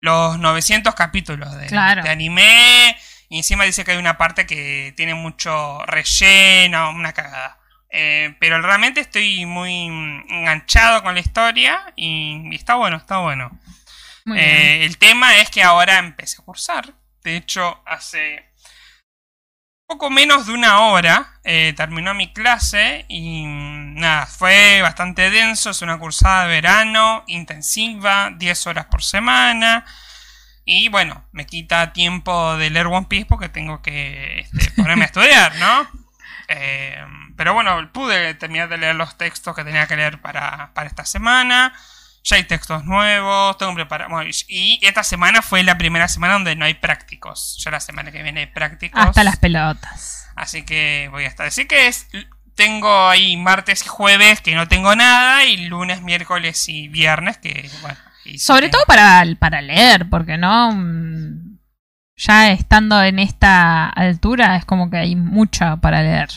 [0.00, 2.02] los 900 capítulos de, Claro.
[2.02, 2.96] de anime.
[3.28, 7.58] Y encima dice que hay una parte que tiene mucho relleno, una cagada.
[7.90, 9.86] Eh, pero realmente estoy muy
[10.28, 13.58] enganchado con la historia y, y está bueno, está bueno.
[14.34, 16.94] Eh, el tema es que ahora empecé a cursar.
[17.22, 18.45] De hecho, hace
[19.86, 25.70] poco menos de una hora eh, terminó mi clase y mm, nada, fue bastante denso.
[25.70, 29.84] Es una cursada de verano intensiva, 10 horas por semana.
[30.64, 35.06] Y bueno, me quita tiempo de leer One Piece porque tengo que este, ponerme a
[35.06, 35.88] estudiar, ¿no?
[36.48, 37.04] Eh,
[37.36, 41.04] pero bueno, pude terminar de leer los textos que tenía que leer para, para esta
[41.04, 41.72] semana.
[42.28, 44.10] Ya hay textos nuevos, tengo preparado.
[44.48, 47.56] y esta semana fue la primera semana donde no hay prácticos.
[47.64, 49.00] Ya la semana que viene hay prácticos.
[49.00, 50.26] Hasta las pelotas.
[50.34, 51.46] Así que voy a estar.
[51.46, 52.08] Así que es,
[52.56, 55.44] tengo ahí martes y jueves que no tengo nada.
[55.44, 57.96] Y lunes, miércoles y viernes que, bueno.
[58.24, 60.72] y Sobre tengo- todo para, para leer, porque no.
[60.72, 61.58] Mm,
[62.18, 66.28] Ya estando en esta altura es como que hay mucho para leer.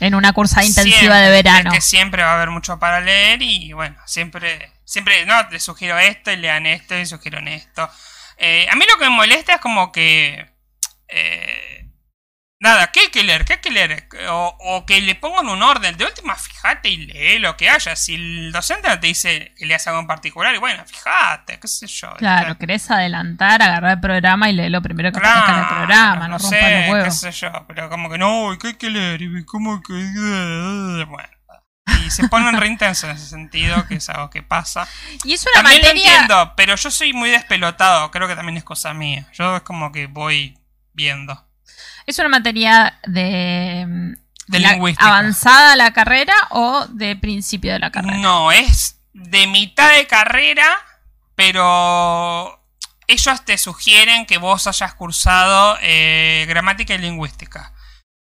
[0.00, 1.70] En una cursa intensiva Siempre, de verano.
[1.70, 5.62] Es que siempre va a haber mucho para leer y bueno, siempre, siempre, no, les
[5.62, 7.90] sugiero esto y lean esto y sugiero esto.
[8.38, 10.46] Eh, a mí lo que me molesta es como que,
[11.08, 11.90] eh,
[12.60, 13.44] nada, ¿qué hay que leer?
[13.44, 14.08] ¿Qué hay que leer?
[14.28, 15.96] O, o que le pongan un orden.
[15.96, 17.96] De última, fíjate y lee lo que haya.
[17.96, 21.66] Si el docente no te dice que leas algo en particular, y bueno, fíjate, qué
[21.66, 22.14] sé yo.
[22.14, 26.28] Claro, querés adelantar, agarrar el programa y leer lo primero que aparezca en el programa,
[26.28, 27.50] no, sé, los qué sé yo.
[27.66, 29.20] Pero como que no, ¿qué hay que leer?
[29.20, 29.94] Y como que...
[31.08, 31.35] Bueno.
[32.04, 34.86] Y se ponen re intensos en ese sentido, que es algo que pasa.
[35.24, 36.10] Y es una También lo materia.
[36.12, 38.10] entiendo, pero yo soy muy despelotado.
[38.10, 39.26] Creo que también es cosa mía.
[39.32, 40.58] Yo es como que voy
[40.92, 41.46] viendo.
[42.06, 44.12] ¿Es una materia de, mm,
[44.48, 45.06] De la- lingüística.
[45.08, 48.18] avanzada la carrera o de principio de la carrera?
[48.18, 50.78] No, es de mitad de carrera,
[51.34, 52.60] pero
[53.06, 57.72] ellos te sugieren que vos hayas cursado eh, gramática y lingüística.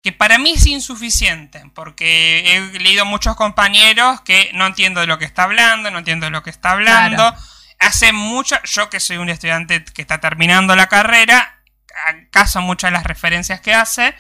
[0.07, 5.19] Que para mí es insuficiente, porque he leído muchos compañeros que no entiendo de lo
[5.19, 7.29] que está hablando, no entiendo de lo que está hablando.
[7.29, 7.37] Claro.
[7.81, 11.59] Hace mucho, yo que soy un estudiante que está terminando la carrera,
[12.07, 14.14] acaso muchas de las referencias que hace,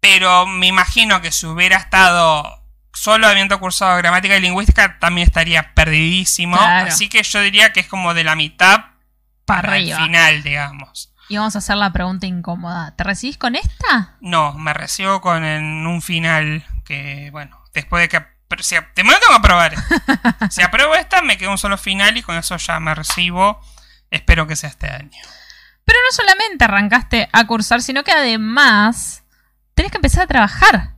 [0.00, 2.60] pero me imagino que si hubiera estado
[2.92, 6.56] solo habiendo cursado gramática y lingüística, también estaría perdidísimo.
[6.56, 6.88] Claro.
[6.88, 8.86] Así que yo diría que es como de la mitad
[9.44, 11.09] Para para el final, digamos.
[11.30, 12.92] Y vamos a hacer la pregunta incómoda.
[12.96, 14.16] ¿Te recibís con esta?
[14.20, 18.26] No, me recibo con en un final que, bueno, después de que...
[18.48, 19.74] Pero si, momento tengo que aprobar.
[20.50, 23.60] si apruebo esta, me queda un solo final y con eso ya me recibo.
[24.10, 25.22] Espero que sea este año.
[25.84, 29.22] Pero no solamente arrancaste a cursar, sino que además
[29.76, 30.94] tenés que empezar a trabajar.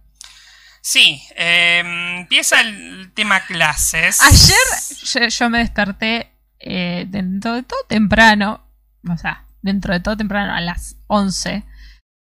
[0.80, 1.82] Sí, eh,
[2.20, 4.22] empieza el tema clases.
[4.22, 4.56] Ayer
[5.02, 8.66] yo, yo me desperté eh, de todo temprano,
[9.06, 11.64] o sea, dentro de todo temprano a las 11.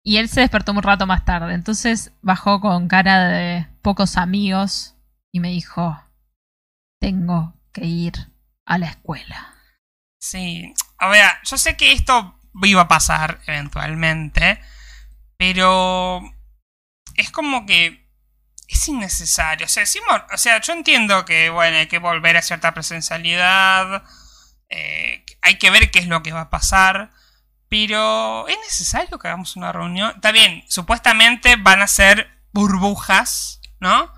[0.05, 1.55] Y él se despertó un rato más tarde.
[1.55, 4.95] Entonces bajó con cara de pocos amigos
[5.33, 5.99] y me dijo,
[7.01, 8.15] tengo que ir
[8.67, 9.55] a la escuela.
[10.21, 14.61] Sí, a ver, yo sé que esto iba a pasar eventualmente,
[15.37, 16.21] pero
[17.15, 18.09] es como que
[18.67, 19.67] es innecesario.
[19.67, 24.05] O sea, decimos- o sea, yo entiendo que, bueno, hay que volver a cierta presencialidad,
[24.69, 27.13] eh, hay que ver qué es lo que va a pasar,
[27.69, 30.13] pero es necesario que hagamos una reunión.
[30.15, 34.13] Está bien, supuestamente van a ser burbujas, ¿no?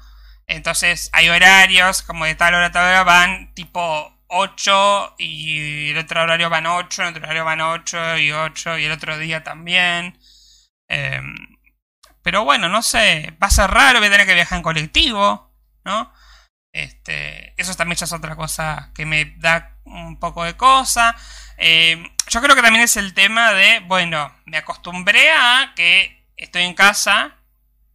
[0.46, 5.98] Entonces hay horarios, como de tal hora a tal hora van tipo 8 y el
[5.98, 9.42] otro horario van 8, el otro horario van 8 y 8 y el otro día
[9.44, 10.18] también.
[10.88, 11.34] Em,
[12.22, 15.52] pero bueno, no sé, va a ser raro, voy a tener que viajar en colectivo,
[15.84, 16.12] ¿no?
[16.72, 21.16] Este, eso también ya es otra cosa que me da un poco de cosa.
[21.58, 26.62] Eh, yo creo que también es el tema de, bueno, me acostumbré a que estoy
[26.62, 27.36] en casa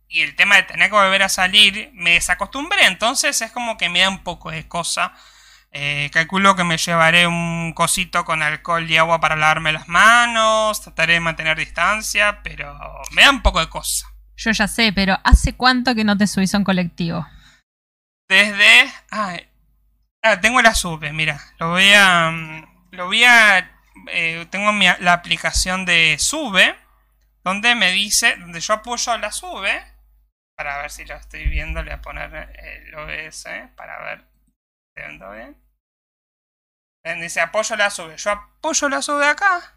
[0.07, 3.89] y el tema de tener que volver a salir, me desacostumbré, entonces es como que
[3.89, 5.13] me da un poco de cosa.
[5.71, 10.81] Eh, calculo que me llevaré un cosito con alcohol y agua para lavarme las manos,
[10.81, 12.79] trataré de mantener distancia, pero
[13.11, 14.07] me da un poco de cosa.
[14.37, 17.27] Yo ya sé, pero ¿hace cuánto que no te subís a un colectivo?
[18.29, 18.89] Desde...
[19.11, 19.47] ay,
[20.25, 22.29] ah, tengo la sube, mira, lo voy a...
[22.31, 23.23] mm, Lo voy
[24.11, 26.75] eh, tengo la aplicación de sube,
[27.43, 29.83] donde me dice, donde yo apoyo la sube,
[30.57, 35.07] para ver si lo estoy viendo, le voy a poner el OBS, para ver, ¿estoy
[35.07, 35.55] viendo bien?
[37.21, 39.75] Dice apoyo la sube, yo apoyo la sube acá.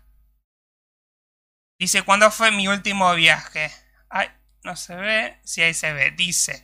[1.79, 3.71] Dice, ¿cuándo fue mi último viaje?
[4.09, 4.29] Ay,
[4.65, 6.63] no se ve, sí ahí se ve, dice...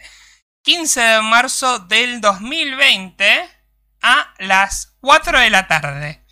[0.65, 3.54] 15 de marzo del 2020
[4.05, 6.23] a las 4 de la tarde.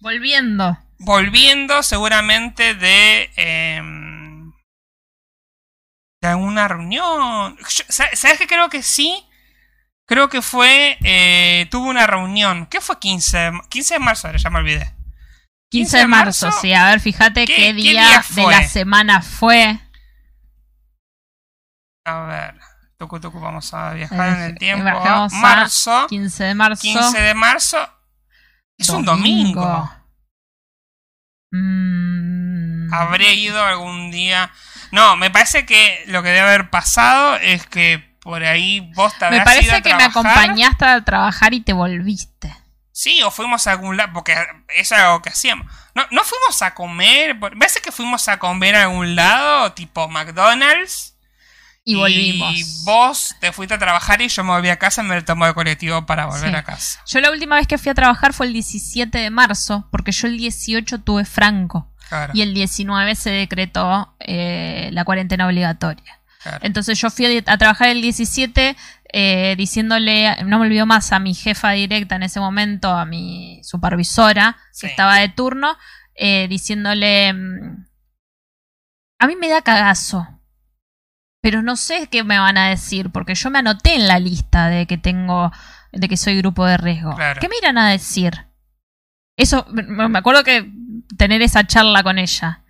[0.00, 0.78] Volviendo.
[0.98, 3.30] Volviendo seguramente de...
[3.36, 4.52] em,
[6.22, 7.56] de alguna reunión.
[7.58, 8.46] Yo- ¿Sabes qué?
[8.46, 9.24] Creo que sí.
[10.06, 10.98] Creo que fue...
[11.04, 12.66] eh, tuvo una reunión.
[12.66, 13.36] ¿Qué fue 15?
[13.38, 14.94] de- 15 de marzo, ahora ya me olvidé.
[15.70, 16.72] 15 de marzo, sí.
[16.72, 19.78] A ver, fíjate ¿Qué- qué, qué día, día de la semana fue.
[22.04, 22.54] A ver.
[22.98, 24.84] Tucu, tucu, vamos a viajar en el tiempo.
[24.84, 26.06] viajamos a Marzo.
[26.08, 26.82] 15 de marzo.
[26.82, 27.88] 15 de marzo.
[28.78, 29.90] Es un domingo.
[31.50, 34.50] Mm, Habré ido algún día.
[34.90, 39.28] No, me parece que lo que debe haber pasado es que por ahí vos te
[39.28, 42.54] me ido parece a que me acompañaste a trabajar y te volviste.
[42.92, 44.36] Sí, o fuimos a algún lado, porque
[44.68, 45.66] eso era algo que hacíamos.
[45.96, 51.13] No, no fuimos a comer, parece que fuimos a comer a algún lado, tipo McDonald's.
[51.86, 52.54] Y volvimos.
[52.58, 55.46] Y vos te fuiste a trabajar y yo me volví a casa y me tomó
[55.46, 56.56] el colectivo para volver Sí.
[56.56, 57.00] a casa.
[57.06, 60.26] Yo la última vez que fui a trabajar fue el 17 de marzo, porque yo
[60.26, 66.20] el 18 tuve franco Claro, y el 19 se decretó eh, la cuarentena obligatoria.
[66.42, 66.58] claro.
[66.62, 68.76] Entonces yo fui a, a trabajar el 17
[69.16, 73.60] eh, diciéndole, no me olvido más, a mi jefa directa en ese momento, a mi
[73.62, 74.86] supervisora, Sí.
[74.86, 75.76] que estaba de turno,
[76.16, 77.86] eh, diciéndole, mm,
[79.20, 80.26] a mí me da cagazo
[81.44, 84.68] Pero no sé qué me van a decir, porque yo me anoté en la lista
[84.68, 85.52] de que tengo,
[85.92, 87.14] de que soy grupo de riesgo.
[87.14, 87.38] Claro.
[87.38, 88.46] ¿Qué me irán a decir?
[89.36, 90.72] Eso, me me acuerdo que
[91.18, 92.62] tener esa charla con ella.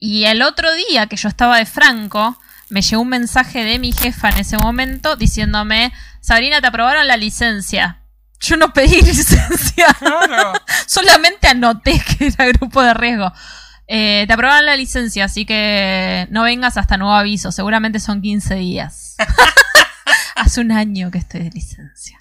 [0.00, 2.36] Y el otro día que yo estaba de Franco,
[2.68, 7.16] me llegó un mensaje de mi jefa en ese momento diciéndome, Sabrina, te aprobaron la
[7.16, 8.00] licencia.
[8.40, 10.52] Yo no pedí licencia, Claro.
[10.88, 13.32] solamente anoté que era grupo de riesgo.
[13.88, 18.54] Eh, te aprobaron la licencia, así que no vengas hasta nuevo aviso, seguramente son 15
[18.56, 19.16] días.
[20.34, 22.18] Hace un año que estoy de licencia.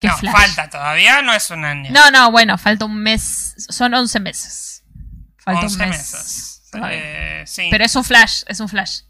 [0.00, 0.32] Qué no, flash.
[0.32, 1.90] falta todavía, no es un año.
[1.92, 4.84] No, no, bueno, falta un mes, son 11 meses.
[5.38, 5.98] Falta 11 un mes.
[5.98, 6.70] meses.
[6.90, 7.68] Eh, sí.
[7.70, 9.02] Pero es un flash, es un flash.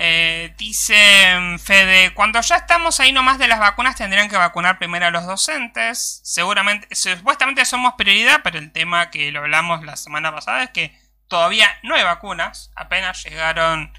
[0.00, 0.94] Eh, dice
[1.40, 5.10] mm, Fede, cuando ya estamos ahí nomás de las vacunas tendrían que vacunar primero a
[5.10, 6.20] los docentes.
[6.22, 10.96] Seguramente, supuestamente somos prioridad, pero el tema que lo hablamos la semana pasada es que
[11.28, 12.70] todavía no hay vacunas.
[12.76, 13.92] Apenas llegaron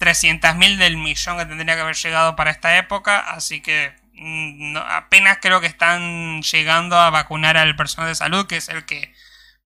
[0.00, 5.38] 300.000 del millón que tendría que haber llegado para esta época, así que mm, apenas
[5.40, 9.14] creo que están llegando a vacunar al personal de salud, que es el que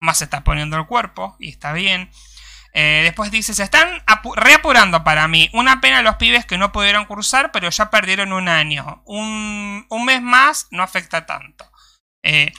[0.01, 2.11] más se está poniendo el cuerpo, y está bien.
[2.75, 5.49] Eh, después dice, se están apu- reapurando para mí.
[5.55, 9.03] Una pena los pibes que no pudieron cursar, pero ya perdieron un año.
[9.07, 11.69] Un, un mes más no afecta tanto.
[12.23, 12.53] Eh,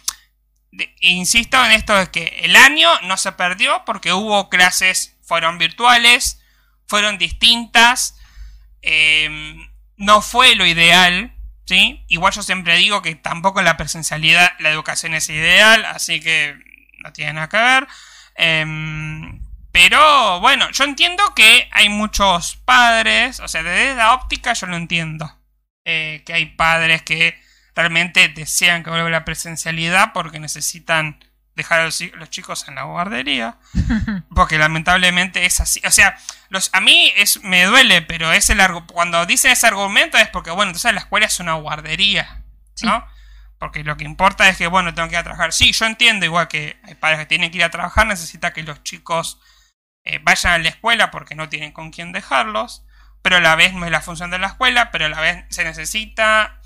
[1.02, 6.42] insisto en esto de que el año no se perdió porque hubo clases, fueron virtuales,
[6.88, 8.18] fueron distintas,
[8.82, 9.56] eh,
[9.98, 11.34] no fue lo ideal,
[11.66, 12.04] ¿sí?
[12.08, 16.56] Igual yo siempre digo que tampoco la presencialidad la educación es ideal, así que
[17.04, 17.88] no tiene nada que ver.
[18.36, 24.68] Em, pero bueno, yo entiendo que hay muchos padres, o sea, desde la óptica yo
[24.68, 25.36] lo entiendo.
[25.86, 27.40] eh, que hay padres que
[27.80, 31.24] realmente desean que vuelva la presencialidad porque necesitan
[31.56, 33.58] dejar a los, chi- los chicos en la guardería.
[34.36, 35.82] Porque lamentablemente es así.
[35.86, 36.18] O sea,
[36.50, 40.52] los, a mí es, me duele, pero es el cuando dicen ese argumento es porque,
[40.52, 42.44] bueno, entonces la escuela es una guardería.
[42.84, 43.06] ¿No?
[43.58, 45.52] Porque lo que importa es que, bueno, tengo que ir a trabajar.
[45.52, 48.64] Sí, yo entiendo, igual que hay padres que tienen que ir a trabajar, necesita que
[48.64, 49.42] los chicos
[50.06, 52.86] eh, vayan a la escuela porque no tienen con quién dejarlos.
[53.22, 55.44] Pero a la vez no es la función de la escuela, pero a la vez
[55.50, 56.59] se necesita.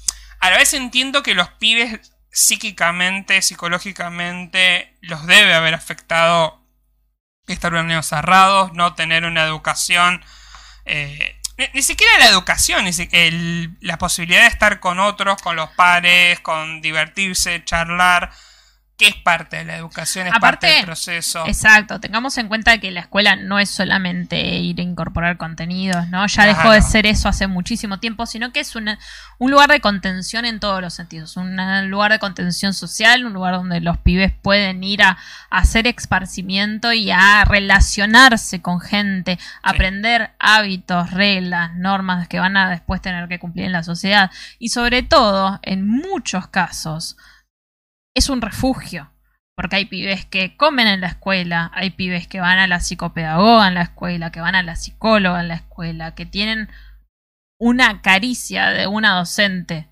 [0.43, 6.61] A la vez entiendo que los pibes psíquicamente, psicológicamente, los debe haber afectado
[7.47, 10.21] estar años cerrados, no tener una educación.
[10.85, 15.41] eh, ni, ni siquiera la educación, ni si- el- la posibilidad de estar con otros,
[15.41, 18.31] con los pares, con divertirse, charlar,
[18.95, 21.43] que es parte de la educación, es Aparte, parte del proceso.
[21.47, 26.25] Exacto, tengamos en cuenta que la escuela no es solamente ir a incorporar contenidos, ¿no?
[26.27, 28.99] Ya dejó de ser eso hace muchísimo tiempo, sino que es una-
[29.39, 31.57] un lugar de contención en todos los sentidos, un
[31.89, 35.17] lugar de contención social, un lugar donde los pibes pueden ir a,
[35.49, 42.69] a hacer esparcimiento y a relacionarse con gente, aprender hábitos, reglas, normas que van a
[42.69, 44.29] después tener que cumplir en la sociedad
[44.59, 47.17] y sobre todo, en muchos casos,
[48.15, 49.09] es un refugio.
[49.55, 53.67] Porque hay pibes que comen en la escuela, hay pibes que van a la psicopedagoga
[53.67, 56.69] en la escuela, que van a la psicóloga en la escuela, que tienen
[57.59, 59.87] una caricia de una docente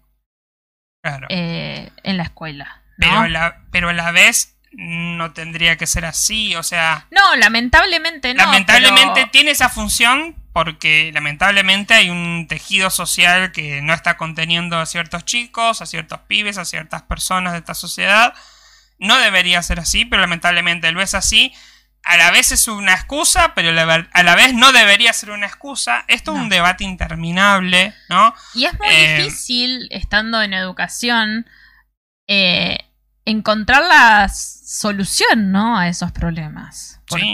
[1.03, 1.27] Claro.
[1.29, 2.81] eh, en la escuela.
[2.97, 3.07] ¿no?
[3.07, 7.05] pero, la, pero a la vez no tendría que ser así, o sea...
[7.11, 8.43] No, lamentablemente no.
[8.45, 14.77] lamentablemente pero- tiene esa función porque lamentablemente hay un tejido social que no está conteniendo
[14.79, 18.33] a ciertos chicos, a ciertos pibes, a ciertas personas de esta sociedad.
[18.99, 21.53] No debería ser así, pero lamentablemente lo es así.
[22.03, 26.03] A la vez es una excusa, pero a la vez no debería ser una excusa.
[26.07, 28.33] Esto es un debate interminable, ¿no?
[28.55, 31.47] Y es muy Eh, difícil, estando en educación,
[32.27, 32.77] eh,
[33.25, 35.77] encontrar la solución, ¿no?
[35.77, 36.99] A esos problemas.
[37.07, 37.33] Sí.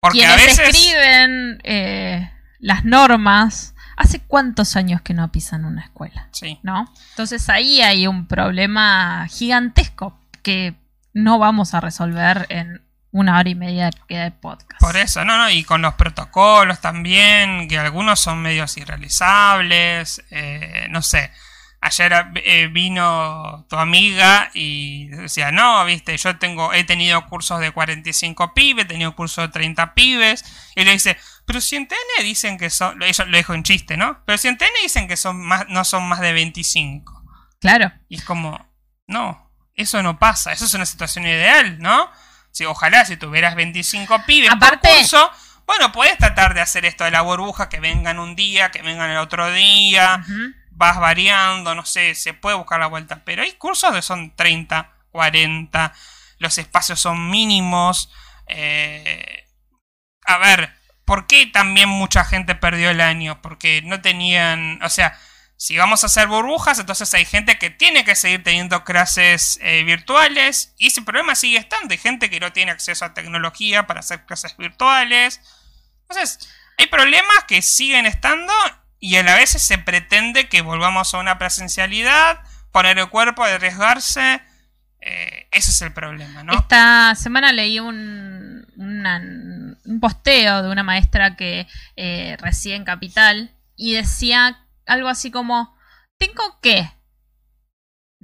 [0.00, 0.68] Porque quienes a veces...
[0.68, 6.28] escriben eh, las normas, ¿hace cuántos años que no pisan una escuela?
[6.32, 6.58] Sí.
[6.62, 6.92] ¿No?
[7.10, 10.74] Entonces ahí hay un problema gigantesco que
[11.12, 14.80] no vamos a resolver en una hora y media que de podcast.
[14.80, 20.86] Por eso, no, no, y con los protocolos también, que algunos son medios irrealizables, eh,
[20.90, 21.30] no sé.
[21.80, 22.12] Ayer
[22.44, 28.52] eh, vino tu amiga y decía, no, viste, yo tengo, he tenido cursos de 45
[28.52, 31.16] pibes, he tenido cursos de 30 pibes, y le dice,
[31.46, 34.22] pero si en TN dicen que son, eso lo dijo en chiste, ¿no?
[34.26, 37.22] Pero si en TN dicen que son más, no son más de 25.
[37.60, 37.92] Claro.
[38.08, 38.58] Y es como,
[39.06, 42.10] no, eso no pasa, eso es una situación ideal, ¿no?
[42.50, 45.30] Si, ojalá si tuvieras 25 pibes Aparte- por curso,
[45.64, 49.10] bueno, puedes tratar de hacer esto de la burbuja, que vengan un día, que vengan
[49.10, 50.54] el otro día, Ujú.
[50.78, 54.92] Vas variando, no sé, se puede buscar la vuelta, pero hay cursos que son 30,
[55.10, 55.92] 40,
[56.38, 58.10] los espacios son mínimos.
[58.46, 59.44] eh,
[60.26, 60.72] a ver,
[61.04, 63.42] ¿por qué también mucha gente perdió el año?
[63.42, 65.18] Porque no tenían, o sea,
[65.56, 69.82] si vamos a hacer burbujas, entonces hay gente que tiene que seguir teniendo clases eh,
[69.84, 71.92] virtuales y ese problema sigue estando.
[71.92, 75.40] Hay gente que no tiene acceso a tecnología para hacer clases virtuales.
[76.02, 76.48] Entonces,
[76.78, 78.52] hay problemas que siguen estando
[79.00, 82.40] y a la vez se pretende que volvamos a una presencialidad,
[82.72, 84.42] poner el cuerpo, arriesgarse.
[85.00, 86.52] Eh, ese es el problema, ¿no?
[86.54, 93.94] Esta semana leí un, un posteo de una maestra que eh, reside en Capital y
[93.94, 95.76] decía algo así como,
[96.18, 96.90] tengo que,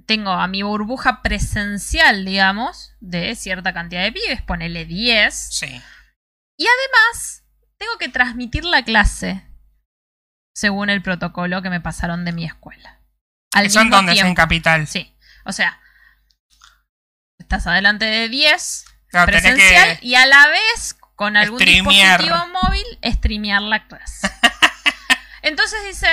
[0.07, 5.35] tengo a mi burbuja presencial, digamos, de cierta cantidad de pibes, ponele 10.
[5.35, 5.81] Sí.
[6.57, 7.45] Y además,
[7.79, 9.45] tengo que transmitir la clase
[10.55, 13.01] según el protocolo que me pasaron de mi escuela.
[13.53, 14.87] Al ¿Son donde en capital?
[14.87, 15.15] Sí.
[15.45, 15.81] O sea,
[17.39, 18.85] estás adelante de 10
[19.27, 24.29] presencial y a la vez con algún dispositivo móvil streamear la clase.
[25.43, 26.09] Entonces dice,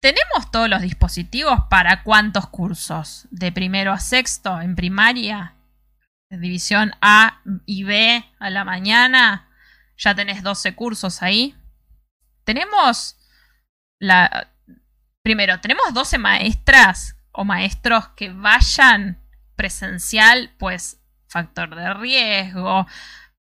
[0.00, 3.26] ¿tenemos todos los dispositivos para cuántos cursos?
[3.30, 5.54] De primero a sexto en primaria,
[6.30, 9.50] división A y B a la mañana,
[9.98, 11.54] ya tenés 12 cursos ahí.
[12.46, 13.16] Tenemos
[14.00, 14.52] la...
[15.22, 19.20] Primero, tenemos 12 maestras o maestros que vayan
[19.56, 22.86] presencial, pues factor de riesgo,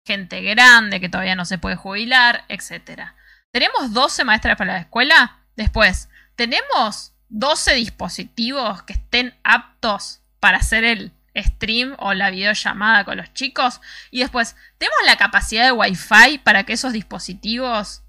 [0.07, 3.11] gente grande que todavía no se puede jubilar, etc.
[3.53, 5.41] Tenemos 12 maestras para la escuela.
[5.57, 13.16] Después, tenemos 12 dispositivos que estén aptos para hacer el stream o la videollamada con
[13.16, 13.80] los chicos.
[14.12, 18.05] Y después, tenemos la capacidad de Wi-Fi para que esos dispositivos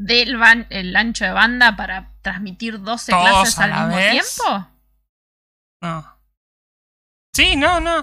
[0.00, 4.68] del el ancho de banda para transmitir 12 clases al mismo tiempo?
[5.82, 6.18] No.
[7.34, 8.02] Sí, no, no.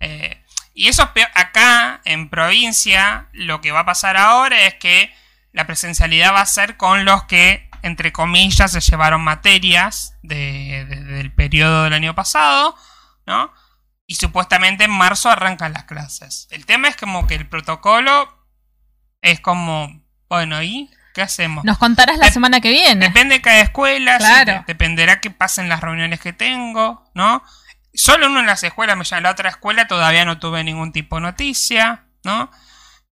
[0.00, 0.42] Eh,
[0.74, 5.14] y eso acá en provincia, lo que va a pasar ahora es que
[5.52, 11.84] la presencialidad va a ser con los que, entre comillas, se llevaron materias del periodo
[11.84, 12.74] del año pasado,
[13.24, 13.52] ¿no?
[14.08, 16.48] Y supuestamente en marzo arrancan las clases.
[16.50, 18.28] El tema es como que el protocolo
[19.22, 21.64] es como, bueno, ¿y ¿Qué hacemos?
[21.64, 23.06] Nos contarás la semana que viene.
[23.06, 24.18] Depende de cada escuela,
[24.66, 27.42] dependerá que pasen las reuniones que tengo, ¿no?
[27.94, 31.16] Solo uno en las escuelas me llama, la otra escuela todavía no tuve ningún tipo
[31.16, 32.50] de noticia, ¿no?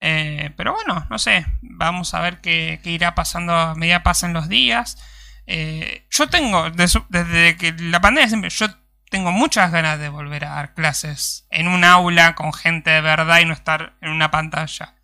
[0.03, 4.51] Eh, pero bueno, no sé, vamos a ver qué, irá pasando a medida pasen los
[4.51, 4.99] días.
[5.47, 8.67] Eh, yo tengo, desde, que la pandemia siempre, yo
[9.09, 13.41] tengo muchas ganas de volver a dar clases en un aula con gente de verdad
[13.41, 14.97] y no estar en una pantalla.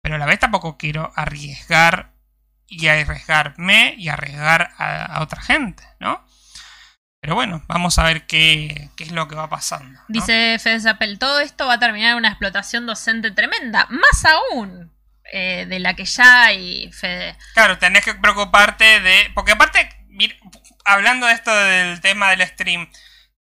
[0.00, 2.13] Pero a la vez tampoco quiero arriesgar
[2.78, 6.24] y arriesgarme y arriesgar a, otra gente, ¿no?
[7.20, 9.98] Pero bueno, vamos a ver qué, es lo que va pasando.
[10.08, 14.92] Dice Fede Zappel, todo esto va a terminar en una explotación docente tremenda, más aún
[15.32, 17.36] eh, de la que ya hay, Fede.
[17.54, 19.30] Claro, tenés que preocuparte de...
[19.34, 19.88] Porque aparte,
[20.84, 22.90] hablando de esto del tema del stream,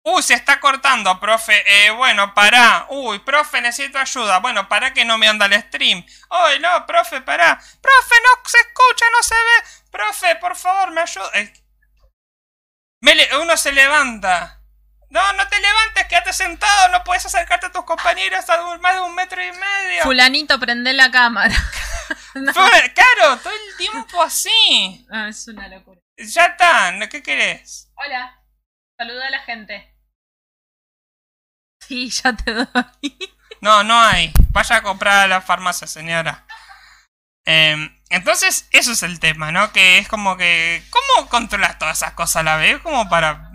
[0.03, 1.63] Uy, se está cortando, profe.
[1.67, 2.87] Eh, bueno, para.
[2.89, 4.39] Uy, profe, necesito ayuda.
[4.39, 5.99] Bueno, para que no me anda el stream.
[5.99, 7.57] Uy, no, profe, para.
[7.57, 9.91] Profe, no se escucha, no se ve.
[9.91, 11.31] Profe, por favor, me ayuda.
[11.35, 11.53] Eh,
[13.41, 14.63] uno se levanta.
[15.11, 16.89] No, no te levantes, quédate sentado.
[16.91, 20.03] No puedes acercarte a tus compañeros a más de un metro y medio.
[20.03, 21.55] Fulanito, prende la cámara.
[22.33, 25.07] Claro, todo el tiempo así.
[25.11, 26.01] Ah, es una locura.
[26.17, 27.91] Ya está, ¿qué querés?
[27.95, 28.38] Hola.
[28.99, 29.95] Saluda a la gente.
[31.81, 32.67] Sí, ya te doy.
[33.61, 34.33] No, no hay.
[34.51, 36.47] Vaya a comprar a la farmacia, señora.
[37.45, 39.73] Em, entonces, eso es el tema, ¿no?
[39.73, 40.85] Que es como que.
[40.91, 42.81] ¿Cómo controlas todas esas cosas a la vez?
[42.83, 43.51] Como para.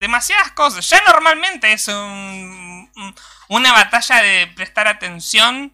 [0.00, 0.88] Demasiadas cosas.
[0.88, 2.90] Ya normalmente es un,
[3.48, 5.72] una batalla de prestar atención.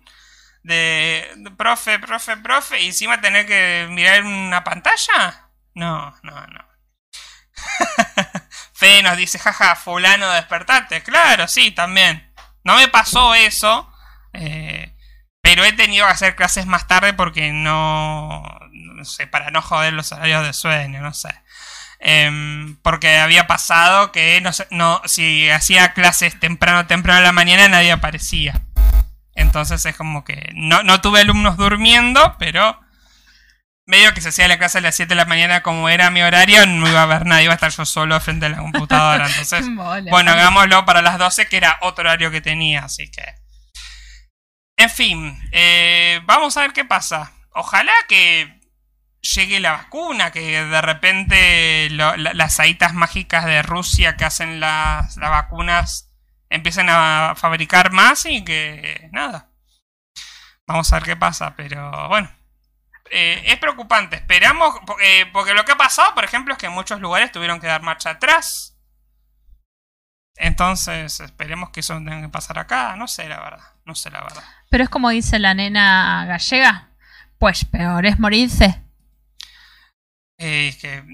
[0.62, 2.82] De, de, profe, profe, profe.
[2.82, 5.48] Y encima tener que mirar una pantalla.
[5.74, 6.68] No, no, no.
[8.80, 11.02] Fe nos dice, jaja, fulano despertate.
[11.02, 12.32] Claro, sí, también.
[12.64, 13.92] No me pasó eso.
[14.32, 14.96] Eh,
[15.42, 19.92] pero he tenido que hacer clases más tarde porque no, no sé, para no joder
[19.92, 21.28] los horarios de sueño, no sé.
[21.98, 27.68] Em, porque había pasado que no, no, si hacía clases temprano, temprano en la mañana
[27.68, 28.62] nadie aparecía.
[29.34, 32.80] Entonces es como que no, no tuve alumnos durmiendo, pero
[33.86, 36.22] medio que se hacía la clase a las 7 de la mañana como era mi
[36.22, 39.26] horario, no iba a haber nadie, iba a estar yo solo frente a la computadora.
[39.26, 39.66] Entonces,
[40.10, 43.24] bueno, hagámoslo para las 12, que era otro horario que tenía, así que...
[44.76, 47.32] En fin, eh, vamos a ver qué pasa.
[47.52, 48.60] Ojalá que
[49.20, 55.30] llegue la vacuna, que de repente las aitas mágicas de Rusia que hacen las, las
[55.30, 56.10] vacunas
[56.48, 59.50] empiecen a fabricar más y que nada
[60.70, 62.30] Vamos a ver qué pasa, pero bueno.
[63.10, 64.16] Eh, es preocupante.
[64.16, 67.60] Esperamos, eh, porque lo que ha pasado, por ejemplo, es que en muchos lugares tuvieron
[67.60, 68.76] que dar marcha atrás.
[70.36, 72.96] Entonces, esperemos que eso no tenga que pasar acá.
[72.96, 73.64] No sé, la verdad.
[73.84, 74.42] No sé, la verdad.
[74.70, 76.88] Pero es como dice la nena gallega.
[77.38, 78.80] Pues peor es morirse.
[80.38, 81.04] Eh, es, que,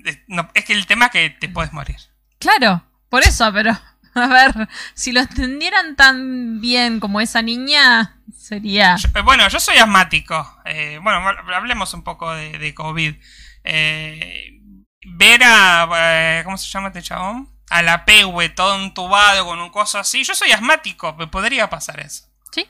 [0.55, 1.97] es que el tema es que te puedes morir.
[2.38, 3.72] Claro, por eso, pero
[4.23, 8.97] a ver, si lo entendieran tan bien como esa niña, sería...
[9.14, 10.61] Eh, bueno, yo soy asmático.
[10.64, 11.19] Eh, bueno,
[11.55, 13.14] hablemos un poco de, COVID.
[13.62, 16.43] ver a...
[16.45, 17.51] ¿Cómo se llama este chabón?
[17.69, 20.25] A la pegue todo entubado con un coso así.
[20.25, 22.25] Yo soy asmático, me podría pasar eso.
[22.53, 22.67] Sí.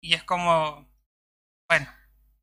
[0.00, 0.88] Y es como...
[1.68, 1.88] Bueno.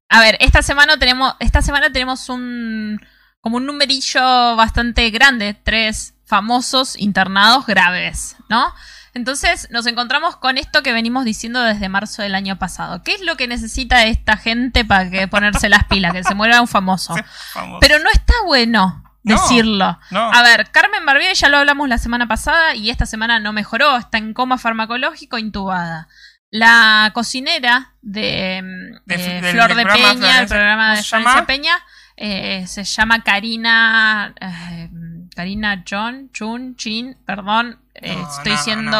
[0.09, 2.99] A ver, esta semana tenemos, esta semana tenemos un
[3.45, 8.73] como un numerillo bastante grande, tres famosos internados graves, ¿no?
[9.13, 13.01] Entonces nos encontramos con esto que venimos diciendo desde marzo del año pasado.
[13.01, 16.11] ¿Qué es lo que necesita esta gente para que ponerse las pilas?
[16.11, 17.15] Que se muera un famoso.
[17.79, 19.97] Pero no está bueno decirlo.
[20.11, 23.97] A ver, Carmen Barbieri ya lo hablamos la semana pasada y esta semana no mejoró,
[23.97, 26.09] está en coma farmacológico intubada.
[26.51, 31.73] La cocinera de, Flor de Peña, el programa de Florencia Peña,
[32.17, 34.33] eh, se llama Karina.
[34.39, 34.89] Eh,
[35.35, 37.77] Karina John, Chun, Chin, perdón.
[37.93, 38.97] Eh, estoy diciendo.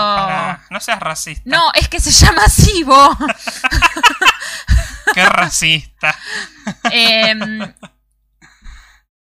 [0.70, 1.44] No, seas racista.
[1.46, 3.18] No, es que se llama así, vos.
[5.14, 6.14] Qué racista.
[6.92, 7.60] Em,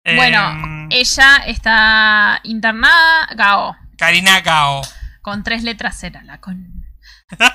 [0.05, 3.77] bueno, em, ella está internada, Gao.
[3.97, 4.83] Karina Gao.
[5.23, 6.85] Con tres letras era la con.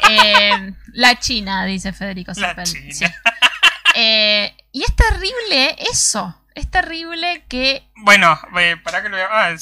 [0.10, 2.56] Eh, la China, dice Federico La
[3.96, 6.36] eh, y es terrible eso.
[6.60, 7.90] Es terrible que.
[7.96, 9.56] Bueno, eh, para que lo ah,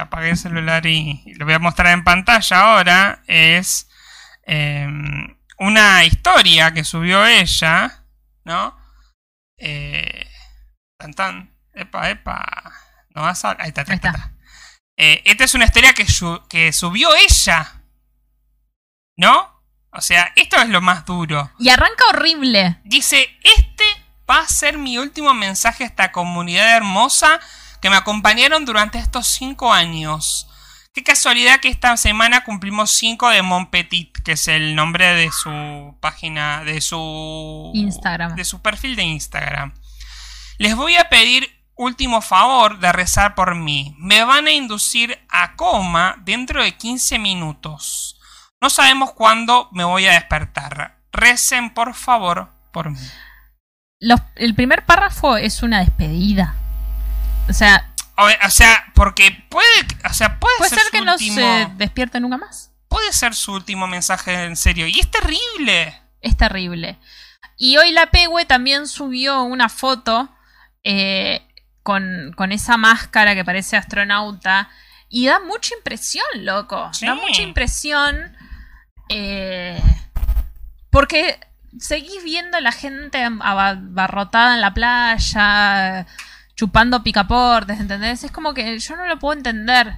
[0.00, 3.22] apagué el celular y, lo voy a mostrar en pantalla ahora.
[3.26, 3.88] Es
[4.42, 8.04] em, una historia que subió ella,
[8.44, 8.78] ¿no?
[9.56, 10.26] Eh,
[11.16, 12.74] tan, Epa, epa.
[13.14, 13.56] No vas a.
[13.58, 14.34] Ahí está, ahí está.
[14.96, 16.04] esta es una historia que,
[16.50, 17.80] que subió ella.
[19.16, 19.62] ¿No?
[19.90, 21.50] O sea, esto es lo más duro.
[21.58, 22.78] Y arranca horrible.
[22.84, 24.01] Dice, este
[24.32, 27.38] va a ser mi último mensaje a esta comunidad hermosa
[27.82, 30.48] que me acompañaron durante estos cinco años.
[30.94, 35.30] Qué casualidad que esta semana cumplimos cinco de Mon Petit, que es el nombre de
[35.30, 38.34] su página, de su Instagram.
[38.34, 39.74] De su perfil de Instagram.
[40.56, 43.94] Les voy a pedir último favor de rezar por mí.
[43.98, 48.18] Me van a inducir a coma dentro de 15 minutos.
[48.62, 51.00] No sabemos cuándo me voy a despertar.
[51.12, 52.98] Recen, por favor, por mí.
[54.36, 56.54] El primer párrafo es una despedida.
[57.48, 57.88] O sea.
[58.16, 59.66] O, sea, porque puede.
[60.08, 62.70] O sea, puede, ser, que no se despierte nunca más.
[62.88, 64.86] Puede ser su último mensaje en serio.
[64.86, 66.00] Y es terrible.
[66.20, 66.98] Es terrible.
[67.56, 70.28] Y hoy la Pegue también subió una foto
[70.84, 71.46] eh,
[71.82, 74.68] con, con esa máscara que parece astronauta.
[75.08, 76.90] Y da mucha impresión, loco.
[77.00, 78.36] Da mucha impresión
[79.08, 79.78] eh,
[80.88, 81.38] porque
[81.78, 86.06] seguís viendo a la gente abarrotada en la playa,
[86.54, 88.24] chupando picaportes, ¿entendés?
[88.24, 89.94] Es como que yo no lo puedo entender.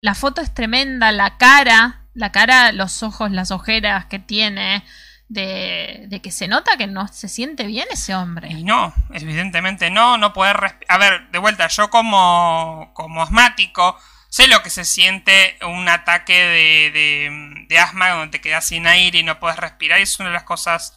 [0.00, 4.84] La foto es tremenda, la cara, la cara, los ojos, las ojeras que tiene,
[5.28, 8.48] de, de que se nota que no se siente bien ese hombre.
[8.50, 10.78] Y no, evidentemente no, no respirar.
[10.88, 13.98] A ver, de vuelta, yo como, como asmático
[14.38, 19.18] Sé lo que se siente un ataque de, de, asma donde te quedas sin aire
[19.18, 19.98] y no puedes respirar.
[19.98, 20.96] Y es una de las cosas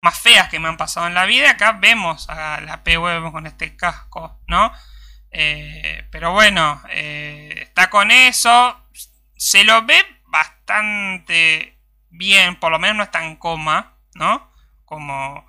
[0.00, 1.50] más feas que me han pasado en la vida.
[1.50, 4.72] Acá vemos a la PW con este casco, ¿no?
[5.32, 8.80] Eh, pero bueno, eh, está con eso.
[9.36, 14.52] Se lo ve bastante bien, por lo menos no está en coma, ¿no?
[14.84, 15.44] Como...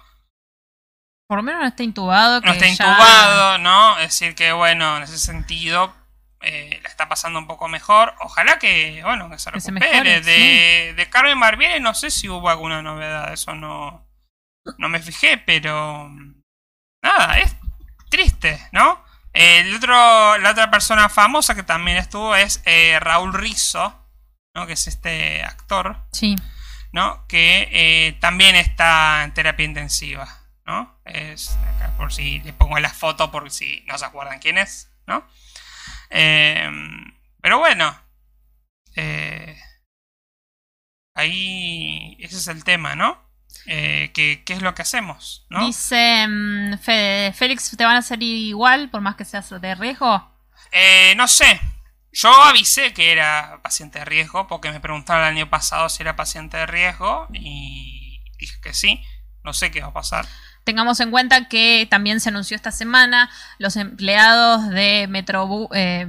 [1.27, 2.41] Por lo menos no está intubado.
[2.41, 3.99] no está intubado, ¿no?
[3.99, 5.98] Es decir, que bueno, en ese sentido
[6.41, 8.15] eh, la está pasando un poco mejor.
[8.21, 10.21] Ojalá que, bueno, que se recupere.
[10.21, 14.07] de, de, Carmen Barbieri no sé si hubo alguna novedad, eso no,
[14.77, 16.09] no me fijé, pero
[17.03, 17.55] nada, es
[18.09, 19.03] triste, ¿no?
[19.33, 23.93] El otro, la otra persona famosa que también estuvo es eh, Raúl Rizzo,
[24.55, 24.65] ¿no?
[24.65, 25.97] Que es este actor.
[26.11, 26.35] Sí.
[26.91, 27.27] ¿No?
[27.27, 30.27] Que eh, también está en terapia intensiva,
[30.65, 30.99] ¿no?
[31.05, 31.55] Es,
[31.97, 35.23] por si le pongo la foto, por si no se acuerdan quién es, ¿no?
[36.09, 37.95] Em, pero bueno,
[38.95, 39.57] eh,
[41.13, 43.29] ahí ese es el tema, ¿no?
[43.65, 45.45] Eh, ¿qué, es lo que hacemos?
[45.49, 45.65] ¿no?
[45.65, 46.79] Dice mm,
[47.33, 50.27] Félix, ¿te van a salir igual por más que seas de riesgo?
[50.71, 51.59] Eh, no sé.
[52.11, 56.15] Yo avisé que era paciente de riesgo porque me preguntaron el año pasado si era
[56.15, 59.03] paciente de riesgo y dije que sí.
[59.43, 60.27] no sé qué va a pasar.
[60.63, 66.05] Tengamos en cuenta que también se anunció esta semana los empleados de Metro, eh,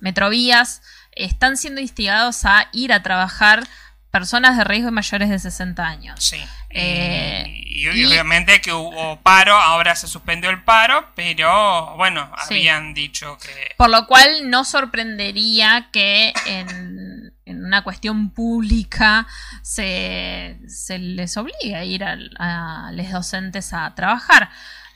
[0.00, 3.64] Metrovías están siendo instigados a ir a trabajar
[4.10, 6.24] personas de riesgo mayores de 60 años.
[6.24, 6.40] Sí.
[6.70, 12.54] Eh, y, y obviamente que hubo paro, ahora se suspendió el paro, pero bueno, Sí.
[12.54, 13.74] habían dicho que...
[13.76, 17.13] Por lo cual no sorprendería que en,
[17.46, 19.26] en una cuestión pública
[19.62, 24.50] se, se les obligue a ir a, los docentes a trabajar.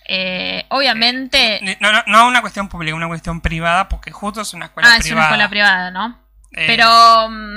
[0.09, 1.61] Eh, obviamente...
[1.63, 4.89] Ni- No, no, no una cuestión pública, una cuestión privada, porque justo es una escuela
[4.91, 5.27] ah, es una privada.
[5.27, 6.19] escuela privada, ¿no?
[6.53, 7.57] Eh, Pero mm,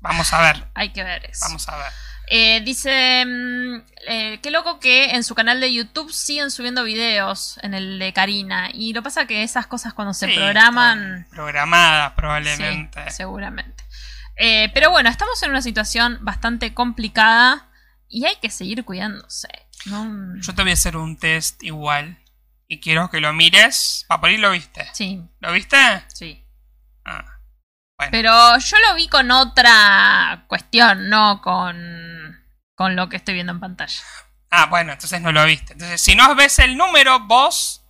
[0.00, 1.44] Vamos a ver, hay que ver eso.
[1.46, 1.86] vamos a ver.
[2.30, 3.74] Eh, dice, mm,
[4.06, 8.12] eh, qué loco que en su canal de YouTube siguen subiendo videos en el de
[8.12, 8.68] Karina.
[8.72, 11.26] Y lo pasa que esas cosas cuando se Sí, programan...
[11.30, 13.02] Programadas probablemente.
[13.08, 13.82] Sí, seguramente.
[14.38, 17.68] Eh, pero bueno, estamos en una situación bastante complicada
[18.08, 19.48] y hay que seguir cuidándose.
[19.86, 20.36] ¿no?
[20.40, 22.18] Yo te voy a hacer un test igual.
[22.68, 24.04] Y quiero que lo mires.
[24.08, 24.86] Pa, por ahí lo viste.
[24.92, 25.76] Sí, ¿Lo viste?
[26.08, 26.44] sí.
[27.04, 27.24] Ah.
[27.96, 28.10] Bueno.
[28.12, 32.38] Pero yo lo vi con otra cuestión, no con,
[32.76, 34.00] con lo que estoy viendo en pantalla.
[34.50, 35.72] Ah, bueno, entonces no lo viste.
[35.72, 37.84] Entonces, si no ves el número, vos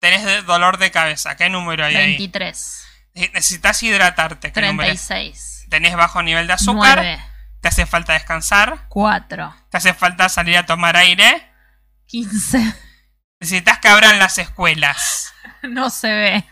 [0.00, 1.36] tenés dolor de cabeza.
[1.36, 2.06] ¿Qué número hay ahí?
[2.16, 4.52] 23, Eh, Necesitas hidratarte.
[4.52, 5.04] ¿Qué número es?
[5.06, 6.98] 36, Tenés bajo nivel de azúcar.
[6.98, 7.20] 9,
[7.60, 8.86] Te hace falta descansar.
[8.90, 11.50] 4, Te hace falta salir a tomar aire.
[12.06, 12.76] 15.
[13.40, 15.32] Necesitas que abran las escuelas.
[15.62, 16.44] No se ve.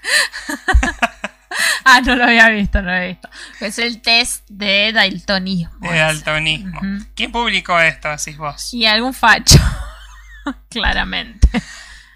[1.84, 3.28] ah, no lo había visto, no lo había visto.
[3.60, 5.90] Es el test de daltonismo.
[5.90, 6.80] De daltonismo.
[7.14, 8.72] ¿Quién publicó esto, decís vos?
[8.72, 9.58] Y algún facho.
[10.70, 11.46] Claramente.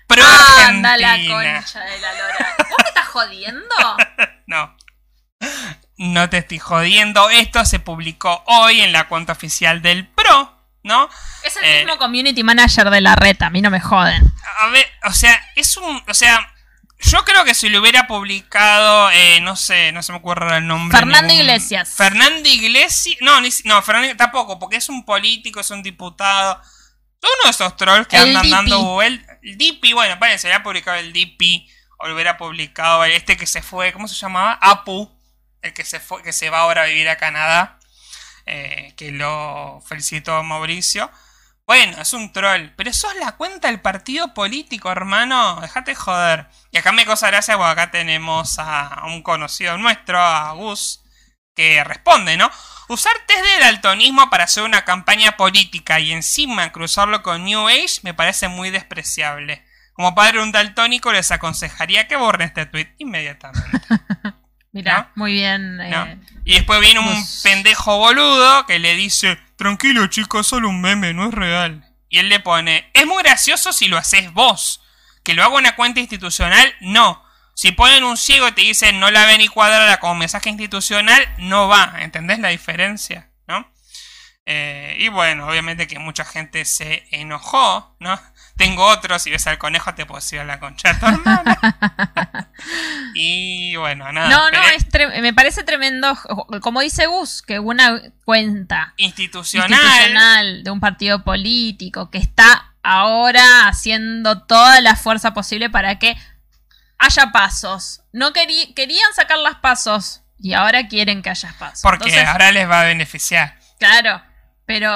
[0.06, 0.24] Pro
[0.66, 2.54] Anda la concha de la lora.
[2.58, 3.74] ¿Vos me estás jodiendo?
[4.46, 4.74] No.
[5.98, 7.30] No te estoy jodiendo.
[7.30, 11.08] Esto se publicó hoy en la cuenta oficial del Pro, ¿no?
[11.42, 11.78] Es el Eh.
[11.84, 14.22] mismo community manager de la reta, a mí no me joden.
[14.60, 16.02] A ver, o sea, es un.
[16.06, 16.52] O sea,
[16.98, 20.66] yo creo que si lo hubiera publicado, eh, no sé, no se me ocurre el
[20.66, 20.96] nombre.
[20.98, 21.94] Fernando ningún- Iglesias.
[21.96, 23.16] Fernando Iglesias.
[23.20, 26.60] No, ni, no, Fernando tampoco, porque es un político, es un diputado.
[27.22, 29.38] Uno de esos trolls que El andan dando vueltas.
[29.42, 31.68] El Dipi, bueno, parece, se hubiera publicado el Dipi.
[31.98, 34.58] O lo hubiera publicado este que se fue, ¿cómo se llamaba?
[34.60, 35.15] Apu.
[35.62, 37.78] El que se fue, que se va ahora a vivir a Canadá.
[38.46, 41.10] eh, que lo felicitó Mauricio.
[41.66, 42.70] Bueno, es un troll.
[42.76, 45.60] Pero sos la cuenta del partido político, hermano.
[45.60, 46.48] Dejate joder.
[46.70, 51.02] Y acá me cosa gracia porque acá tenemos a, a un conocido nuestro, a Gus,
[51.56, 52.50] que responde, ¿no?
[52.88, 58.00] Usar test de daltonismo para hacer una campaña política y encima cruzarlo con New Age
[58.02, 59.64] me parece muy despreciable.
[59.92, 63.80] Como padre de un daltónico les aconsejaría que borren este tweet inmediatamente.
[64.76, 65.22] Mirá, ¿No?
[65.22, 65.78] muy bien.
[65.78, 66.04] ¿no?
[66.04, 71.14] eh, Y después viene un pendejo boludo que le dice, tranquilo chicos, solo un meme,
[71.14, 71.82] no es real.
[72.10, 74.82] Y él le pone, es muy gracioso si lo haces vos.
[75.24, 77.24] Que lo haga una cuenta institucional, no.
[77.54, 81.26] Si ponen un ciego y te dicen no la ven y cuadrada como mensaje institucional,
[81.38, 81.94] no va.
[82.00, 83.30] ¿Entendés la diferencia?
[83.48, 83.72] ¿No?
[84.44, 88.20] Eh, y bueno, obviamente que mucha gente se enojó, ¿no?
[88.56, 91.58] Tengo otro, si ves al conejo te puedo ir a la concha de tu hermana.
[93.14, 94.28] y bueno, nada.
[94.28, 94.86] no, no, es
[95.20, 96.16] me parece tremendo,
[96.62, 99.70] como dice Gus, que una cuenta institucional.
[99.70, 106.16] institucional de un partido político que está ahora haciendo toda la fuerza posible para que
[106.98, 108.02] haya pasos.
[108.12, 111.82] No querí- querían sacar las pasos y ahora quieren que haya pasos.
[111.82, 113.58] Porque Entonces, ahora les va a beneficiar.
[113.78, 114.22] claro,
[114.64, 114.90] pero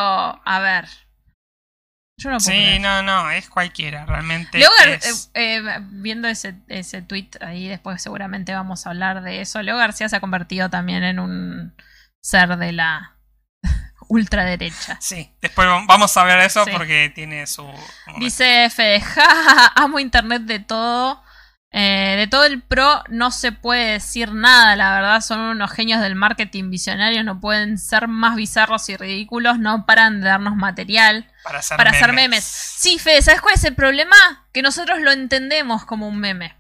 [0.45, 0.89] a ver.
[2.23, 2.81] Yo no puedo Sí, creer.
[2.83, 4.59] no, no, es cualquiera, realmente.
[4.59, 9.41] Leogar, es- eh, eh, viendo ese, ese tweet ahí, después seguramente vamos a hablar de
[9.41, 9.63] eso.
[9.63, 11.75] Leo García se ha convertido también en un
[12.21, 13.17] ser de la
[14.09, 14.99] ultraderecha.
[15.01, 16.71] Sí, después vam- vamos a ver eso Sí.
[16.73, 17.67] porque tiene su...
[18.19, 21.23] Dice Fede, "Ja, ja, ja, amo internet de todo.
[21.73, 26.01] Eh, de todo el pro no se puede decir nada, la verdad son unos genios
[26.01, 31.31] del marketing visionarios, no pueden ser más bizarros y ridículos, no paran de darnos material
[31.45, 32.03] para hacer para memes.
[32.03, 32.45] hacer memes.
[32.45, 34.17] Sí, Fede, ¿sabes cuál es el problema?
[34.53, 36.57] Que nosotros lo entendemos como un meme.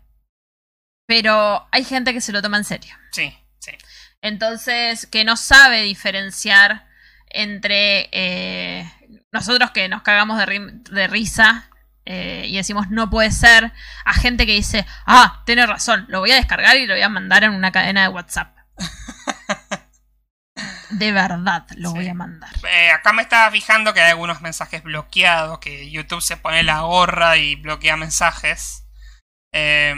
[1.08, 2.94] Pero hay gente que se lo toma en serio.
[3.10, 3.72] Sí, sí.
[4.22, 6.86] Entonces, que no sabe diferenciar
[7.30, 8.88] entre eh,
[9.32, 11.68] nosotros que nos cagamos de, ri- de risa
[12.06, 13.72] eh, y decimos no puede ser,
[14.04, 17.08] a gente que dice, ah, tiene razón, lo voy a descargar y lo voy a
[17.08, 18.56] mandar en una cadena de WhatsApp.
[20.90, 21.94] De verdad lo Sí.
[21.96, 22.50] voy a mandar.
[22.68, 26.80] Eh, acá me estaba fijando que hay algunos mensajes bloqueados, que YouTube se pone la
[26.80, 28.84] gorra y bloquea mensajes.
[29.52, 29.94] Eh,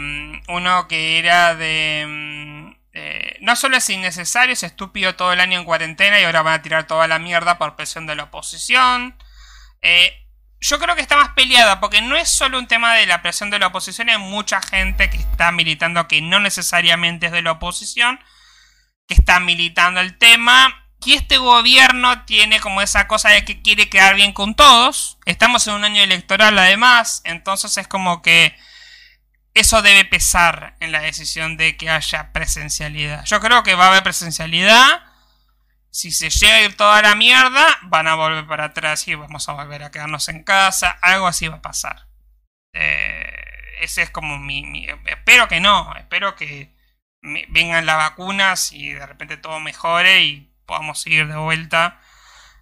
[0.47, 2.05] uno que era de...
[2.07, 6.43] mm, eh, no solo es innecesario, es estúpido todo el año en cuarentena y ahora
[6.43, 9.15] van a tirar toda la mierda por presión de la oposición.
[10.63, 13.49] Yo creo que está más peleada porque no es solo un tema de la presión
[13.49, 17.51] de la oposición, hay mucha gente que está militando que no necesariamente es de la
[17.51, 18.17] oposición,
[19.05, 20.87] que está militando el tema.
[21.05, 25.17] Y este gobierno tiene como esa cosa de que quiere quedar bien con todos.
[25.25, 28.55] Estamos en un año electoral además, entonces es como que
[29.53, 33.25] eso debe pesar en la decisión de que haya presencialidad.
[33.25, 35.01] Yo creo que va a haber presencialidad.
[35.93, 39.47] Si se llega a ir toda la mierda, van a volver para atrás y vamos
[39.47, 40.97] a volver a quedarnos en casa.
[41.03, 42.07] Algo así va a pasar.
[42.73, 43.31] Eh,
[43.79, 45.95] ese es como mi, Espero que no.
[45.95, 46.73] Espero que
[47.21, 52.01] vengan las vacunas y de repente todo mejore y podamos ir de vuelta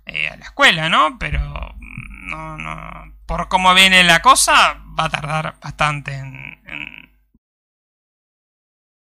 [0.06, 1.18] eh, a la escuela, ¿no?
[1.18, 3.14] Pero mm, no, no.
[3.26, 7.01] Por cómo viene la cosa, va a tardar bastante en, en,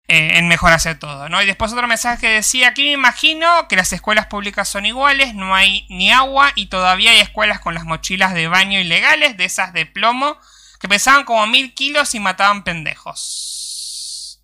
[0.06, 1.40] eh, en mejorarse todo, ¿no?
[1.40, 5.34] Y después otro mensaje que decía, aquí me imagino que las escuelas públicas son iguales,
[5.34, 9.46] no hay ni agua y todavía hay escuelas con las mochilas de baño ilegales, de
[9.46, 10.38] esas de plomo,
[10.78, 14.42] que pesaban como mil kilos y mataban pendejos.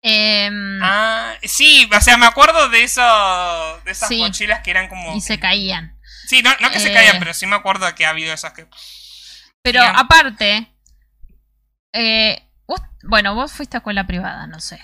[0.00, 3.02] Em, ah, sí, o sea, me acuerdo de eso,
[3.84, 5.14] de esas mochilas que eran como...
[5.14, 5.98] Y se caían.
[6.26, 8.54] Sí, no, que se caían, eh, pero sí me acuerdo de que ha habido esas
[8.54, 8.66] que...
[9.62, 10.72] Pero aparte,
[11.92, 12.48] eh,
[13.02, 14.80] bueno, vos fuiste a escuela privada, no sé.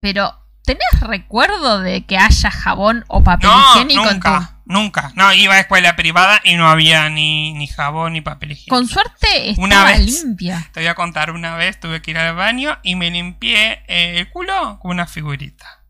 [0.00, 4.72] Pero ¿Tenés recuerdo de que haya jabón o papel higiénico nunca, en tu...
[4.72, 8.76] Nunca, no, iba a escuela privada y no había ni, ni jabón ni papel higiénico.
[8.76, 10.68] Con suerte estaba una vez, limpia.
[10.72, 14.30] Te voy a contar, una vez tuve que ir al baño y me limpié el
[14.30, 15.82] culo con una figurita.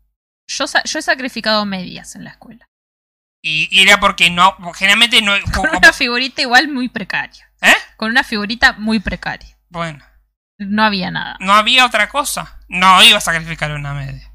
[0.47, 2.65] Yo, yo he sacrificado medias en la escuela.
[3.43, 5.33] Y, era porque no, generalmente no...
[5.53, 7.51] Con una figurita igual muy precaria.
[7.61, 7.73] ¿Eh?
[7.97, 9.57] Con una figurita muy precaria.
[9.69, 10.03] Bueno.
[10.67, 11.37] No había nada.
[11.39, 12.59] No había otra cosa.
[12.67, 14.31] No iba a sacrificar una media.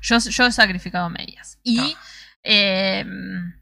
[0.00, 1.58] Yo, yo he sacrificado medias.
[1.62, 1.94] Y
[2.42, 3.52] em,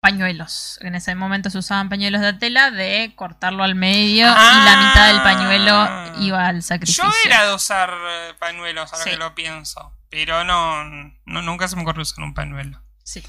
[0.00, 0.78] pañuelos.
[0.82, 5.08] En ese momento se usaban pañuelos de tela de cortarlo al medio y la mitad
[5.08, 6.12] del pañuelo ah.
[6.20, 7.04] iba al sacrificio.
[7.04, 9.98] Yo era de usar eh, pañuelos, ahora que lo pienso.
[10.10, 12.80] Pero no, no, nunca se me ocurrió usar un pañuelo.
[13.02, 13.22] Sí.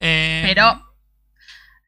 [0.00, 0.85] Eh, pero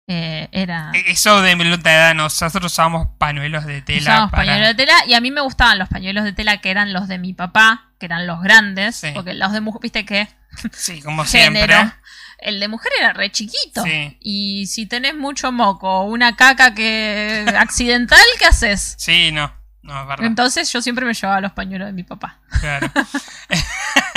[0.08, 0.90] eh, era.
[0.94, 4.00] E-, eso de mi edad, nosotros usábamos pañuelos de tela.
[4.00, 6.92] Usábamos pañuelos de tela y a mí me gustaban los pañuelos de tela que eran
[6.94, 10.28] los de mi papá, que eran los grandes, porque los de mujer, viste que.
[10.72, 11.92] Sí, como siempre.
[12.38, 13.84] El de mujer era re chiquito.
[14.20, 18.94] Y si tenés mucho moco o una caca que accidental, ¿qué haces?
[18.98, 19.52] Sí, no.
[19.82, 20.26] No, verdad.
[20.26, 22.38] Entonces yo siempre me llevaba los pañuelos de mi papá.
[22.60, 22.90] Claro.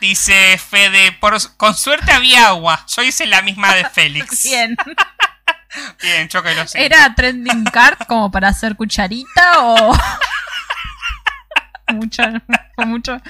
[0.00, 2.84] Dice Fede, por, con suerte había agua.
[2.94, 4.42] Yo hice la misma de Félix.
[4.48, 4.76] Bien.
[6.02, 9.96] Bien, choque los ¿Era trending card como para hacer cucharita o...?
[11.92, 12.22] mucho,
[12.78, 13.20] mucho...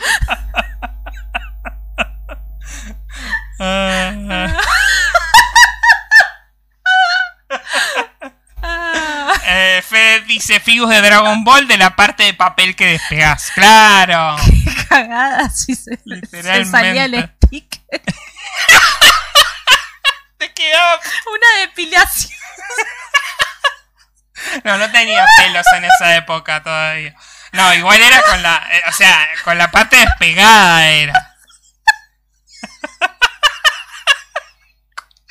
[3.60, 4.56] Ah.
[9.50, 13.50] Eh, Fede dice Figus de Dragon Ball de la parte de papel que despegas.
[13.54, 14.36] Claro.
[14.88, 15.98] cagada si se,
[16.30, 17.80] se salía el stick.
[20.38, 21.00] Te quedó
[21.32, 22.38] una depilación.
[24.64, 27.14] No, no tenía pelos en esa época todavía.
[27.52, 31.34] No, igual era con la, eh, o sea, con la parte despegada era.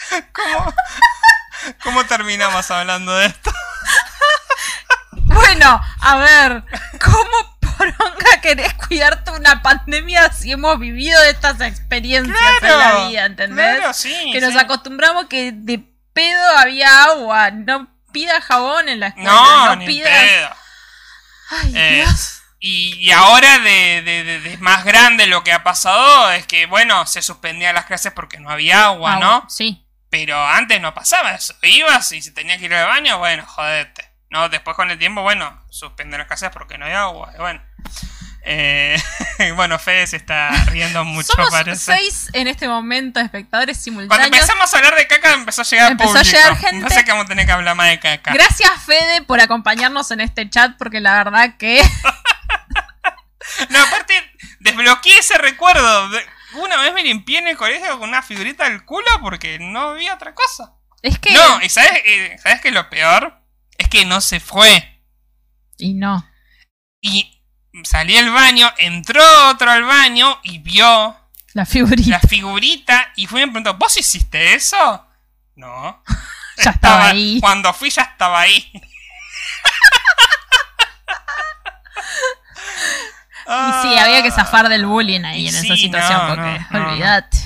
[0.34, 0.74] ¿Cómo,
[1.84, 3.54] cómo terminamos hablando de esto?
[5.48, 6.64] Bueno, a ver,
[7.02, 14.06] ¿cómo poronga querés cuidarte una pandemia si hemos vivido estas experiencias en la vida, ¿entendés?
[14.34, 19.76] que nos acostumbramos que de pedo había agua, no pida jabón en la escuela, no,
[19.78, 20.10] no pida...
[21.50, 22.42] Ay, eh, Dios.
[22.60, 27.76] Y, ahora de, de, más grande lo que ha pasado es que, bueno, se suspendían
[27.76, 29.46] las clases porque no había agua, ¿no?
[29.48, 29.86] Sí.
[30.10, 31.56] Pero antes no pasaba eso.
[31.62, 33.97] Ibas y si tenías que ir al baño, bueno, jodete.
[34.30, 37.34] No, después con el tiempo, bueno, suspender las clases porque no hay agua.
[37.38, 37.62] bueno.
[38.50, 38.98] Eh,
[39.56, 41.84] bueno, Fede se está riendo mucho, Somos parece.
[41.84, 44.30] seis en este momento espectadores simultáneos.
[44.30, 46.30] Cuando empezamos a hablar de caca empezó a llegar empezó público.
[46.30, 46.78] a llegar gente.
[46.78, 48.32] No sé cómo tener que hablar más de caca.
[48.34, 51.82] Gracias, Fede, por acompañarnos en este chat, porque la verdad que...
[53.70, 56.10] no, aparte, desbloqueé ese recuerdo.
[56.54, 60.14] Una vez me limpié en el colegio con una figurita del culo porque no había
[60.14, 60.74] otra cosa.
[61.02, 61.34] Es que...
[61.34, 62.02] No, y ¿sabes,
[62.42, 63.38] ¿sabes qué es lo peor?
[63.78, 65.04] Es que no se fue.
[65.78, 66.28] Y no.
[67.02, 67.44] Y
[67.84, 71.16] salí al baño, entró otro al baño y vio
[71.54, 72.10] la figurita.
[72.12, 75.08] La figurita y fue y me preguntó, ¿vos hiciste eso?
[75.56, 76.04] No.
[76.64, 77.40] ya estaba, ahí.
[77.42, 78.72] Cuando fui ya estaba ahí.
[83.48, 87.38] y sí, había que zafar del bullying ahí en esa situación, porque olvídate.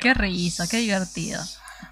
[0.00, 1.42] Qué risa, qué divertido.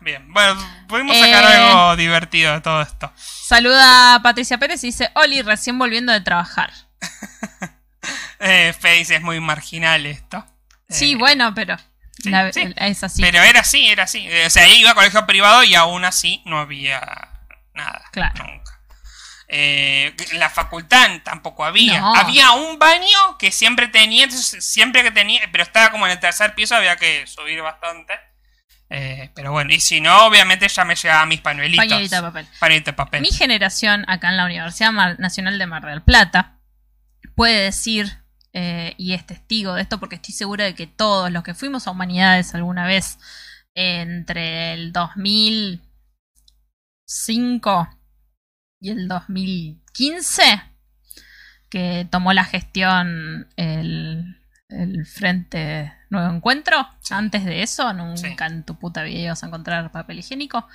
[0.04, 0.32] Bien.
[0.32, 0.54] Bueno,
[0.88, 1.56] pudimos sacar Eh.
[1.56, 3.12] algo divertido de todo esto.
[3.16, 6.72] Saluda a Patricia Pérez y dice, Oli, recién volviendo de trabajar.
[8.40, 10.44] Eh, Fe dice, es muy marginal esto.
[10.88, 11.78] Sí, Eh, bueno, pero
[12.22, 12.74] sí, la- sí.
[12.76, 13.22] es así.
[13.22, 14.28] Pero era así, era así.
[14.46, 17.00] O sea, iba a colegio privado y aún así no había
[17.72, 18.04] nada.
[18.12, 18.44] Claro.
[18.44, 18.72] Nunca.
[19.48, 22.00] Eh, la facultad tampoco había.
[22.00, 22.14] No.
[22.14, 26.54] Había un baño que siempre tenía, siempre que tenía, pero estaba como en el tercer
[26.54, 28.12] piso, había que subir bastante.
[28.90, 31.84] Eh, pero bueno, y si no, obviamente ya me llegaban mis pañuelitos.
[31.86, 32.46] Pañuelito de papel.
[32.60, 33.22] Pañuelito de papel.
[33.22, 36.58] Mi generación acá en la Universidad Mar- Nacional de Mar del Plata
[37.34, 38.18] puede decir,
[38.52, 41.86] eh, y es testigo de esto porque estoy segura de que todos los que fuimos
[41.86, 43.18] a humanidades alguna vez
[43.74, 47.88] entre el 2005
[48.80, 50.62] y el 2015,
[51.70, 54.36] que tomó la gestión el,
[54.82, 58.16] el Frente Nuevo Encuentro, antes de eso, nunca
[58.48, 58.54] Sí.
[58.54, 60.66] en tu puta vida ibas a encontrar papel higiénico.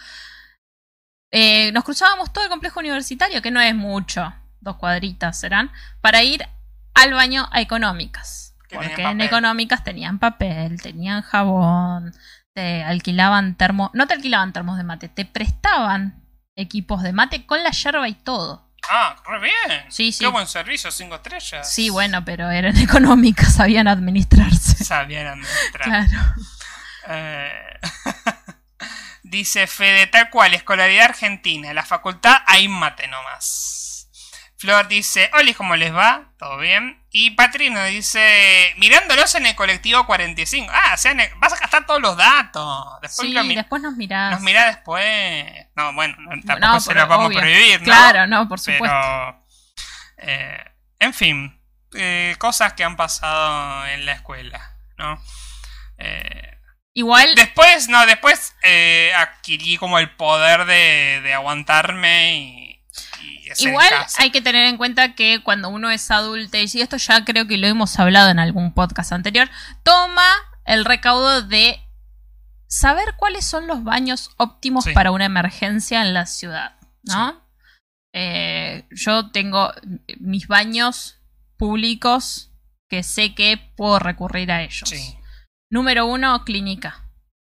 [1.31, 5.71] Eh, nos cruzábamos todo el complejo universitario, que no es mucho, dos cuadritas serán,
[6.01, 6.47] para ir
[6.95, 8.55] al baño a económicas.
[8.67, 12.13] Que Porque en económicas tenían papel, tenían jabón,
[12.53, 16.23] te alquilaban termos, no te alquilaban termos de mate, te prestaban
[16.55, 18.68] equipos de mate con la yerba y todo.
[18.89, 19.85] Ah, re bien.
[19.89, 20.19] Sí, sí.
[20.23, 21.71] Qué buen servicio, cinco estrellas.
[21.71, 24.83] Sí, bueno, pero eran económicas, sabían administrarse.
[24.83, 25.83] Sabían administrar.
[25.83, 26.35] Claro.
[27.07, 27.79] Eh,
[29.23, 31.69] Dice Fede, tal cual, escolaridad argentina.
[31.69, 34.09] En la facultad hay mate nomás.
[34.57, 36.31] Flor dice, hola, ¿cómo les va?
[36.39, 36.98] ¿Todo bien?
[37.11, 40.71] Y Patrino dice, mirándolos en el colectivo 45.
[40.71, 42.85] Ah, o sea, el- vas a gastar todos los datos.
[43.01, 44.31] Después Sí, lo mi- después nos mirás.
[44.31, 45.51] nos mirá después.
[45.75, 47.39] No, bueno, no, tampoco No, se lo vamos obvio.
[47.39, 47.85] a prohibir, ¿no?
[47.85, 48.85] Claro, no, por supuesto.
[48.85, 49.45] Pero,
[50.17, 50.63] eh,
[50.99, 51.59] en fin,
[51.95, 55.19] eh, cosas que han pasado en la escuela, ¿no?
[55.97, 56.57] Eh,
[56.93, 62.68] Igual, después, no, después eh, adquirí como el poder de, de aguantarme y,
[63.21, 64.21] y Igual casa.
[64.23, 67.57] hay que tener en cuenta que cuando uno es adulto, y esto ya creo que
[67.57, 69.49] lo hemos hablado en algún podcast anterior,
[69.83, 70.27] toma
[70.65, 71.79] el recaudo de
[72.67, 74.91] saber cuáles son los baños óptimos Sí.
[74.93, 77.41] para una emergencia en la ciudad, ¿no?
[78.13, 79.71] Eh, yo tengo
[80.19, 81.17] mis baños
[81.57, 82.51] públicos
[82.89, 84.89] que sé que puedo recurrir a ellos.
[84.89, 85.15] Sí,
[85.71, 87.05] Número uno, clínica.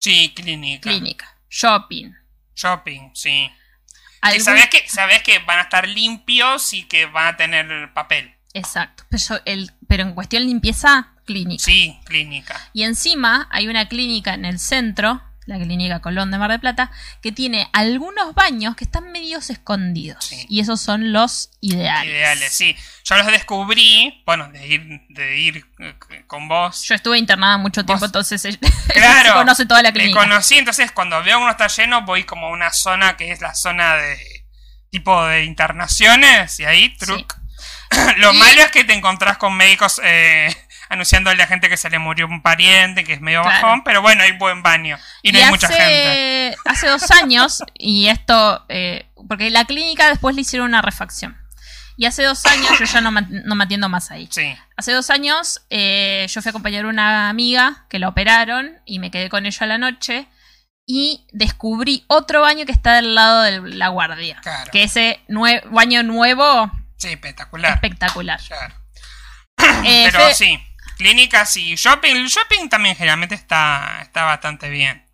[0.02, 0.82] sí, clínica.
[0.90, 1.38] Clínica.
[1.50, 2.12] Shopping.
[2.56, 3.50] Shopping, sí.
[4.30, 8.34] Algún- sabes que, sabes que van a estar limpios y que van a tener papel.
[8.54, 9.04] Exacto.
[9.10, 11.64] Pero, el- pero en cuestión limpieza, clínica.
[11.64, 12.70] Sí, clínica.
[12.74, 16.92] Y encima hay una clínica en el centro, la clínica Colón de Mar del Plata,
[17.22, 20.26] que tiene algunos baños que están medios escondidos.
[20.26, 20.46] Sí.
[20.50, 22.12] Y esos son los ideales.
[22.14, 22.76] Ideales, sí.
[23.04, 25.96] Yo los descubrí, bueno, de ir, de ir eh,
[26.28, 26.84] con vos.
[26.84, 28.42] Yo estuve internada mucho tiempo, entonces
[28.94, 29.34] Claro.
[29.36, 30.20] conoce toda la Me clínica.
[30.20, 33.54] conocí, entonces cuando veo uno está lleno, voy como a una zona que es la
[33.54, 34.18] zona de
[34.90, 37.36] tipo de internaciones y ahí, truc.
[38.18, 40.56] Lo Y- malo es que te encontrás con médicos eh,
[40.90, 43.62] anunciándole a gente que se le murió un pariente, que es medio Claro.
[43.68, 46.56] bajón, pero bueno, hay buen baño y no hay mucha gente.
[46.66, 51.38] hace dos años, y esto, eh, porque la clínica después le hicieron una refacción.
[51.98, 54.28] Y hace dos años yo ya no, no me atiendo más ahí.
[54.30, 58.74] Sí, Hace dos años eh, yo fui a acompañar a una amiga que la operaron
[58.86, 60.28] y me quedé con ella a la noche
[60.86, 64.40] y descubrí otro baño que está del lado de la guardia.
[64.44, 64.70] Claro.
[64.72, 67.74] Que ese nue- baño nuevo, sí, espectacular.
[67.76, 68.42] espectacular.
[68.46, 68.76] Claro.
[69.86, 70.60] Eh, Pero Fede- sí,
[70.96, 72.16] clínicas y shopping.
[72.16, 75.06] El shopping también generalmente está, está bastante bien.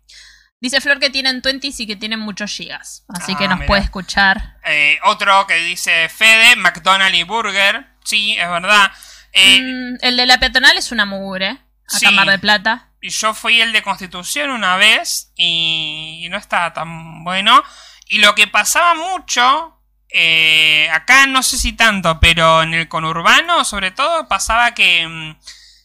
[0.60, 3.04] Dice Flor que tienen 20 y que tienen muchos gigas.
[3.08, 3.66] Así Ah, que nos mira.
[3.66, 4.56] puede escuchar.
[4.64, 7.84] Eh, otro que dice Fede, McDonald's y Burger.
[8.04, 8.92] Sí, es verdad.
[9.32, 11.48] Eh, Mm, el de la peatonal es una mugre.
[11.88, 12.06] Acá Sí.
[12.14, 12.90] Mar del Plata.
[13.00, 17.62] y Yo fui el de Constitución una vez y no estaba tan bueno.
[18.06, 19.80] Y lo que pasaba mucho,
[20.10, 25.36] eh, acá no sé si tanto, pero en el conurbano sobre todo pasaba que mm,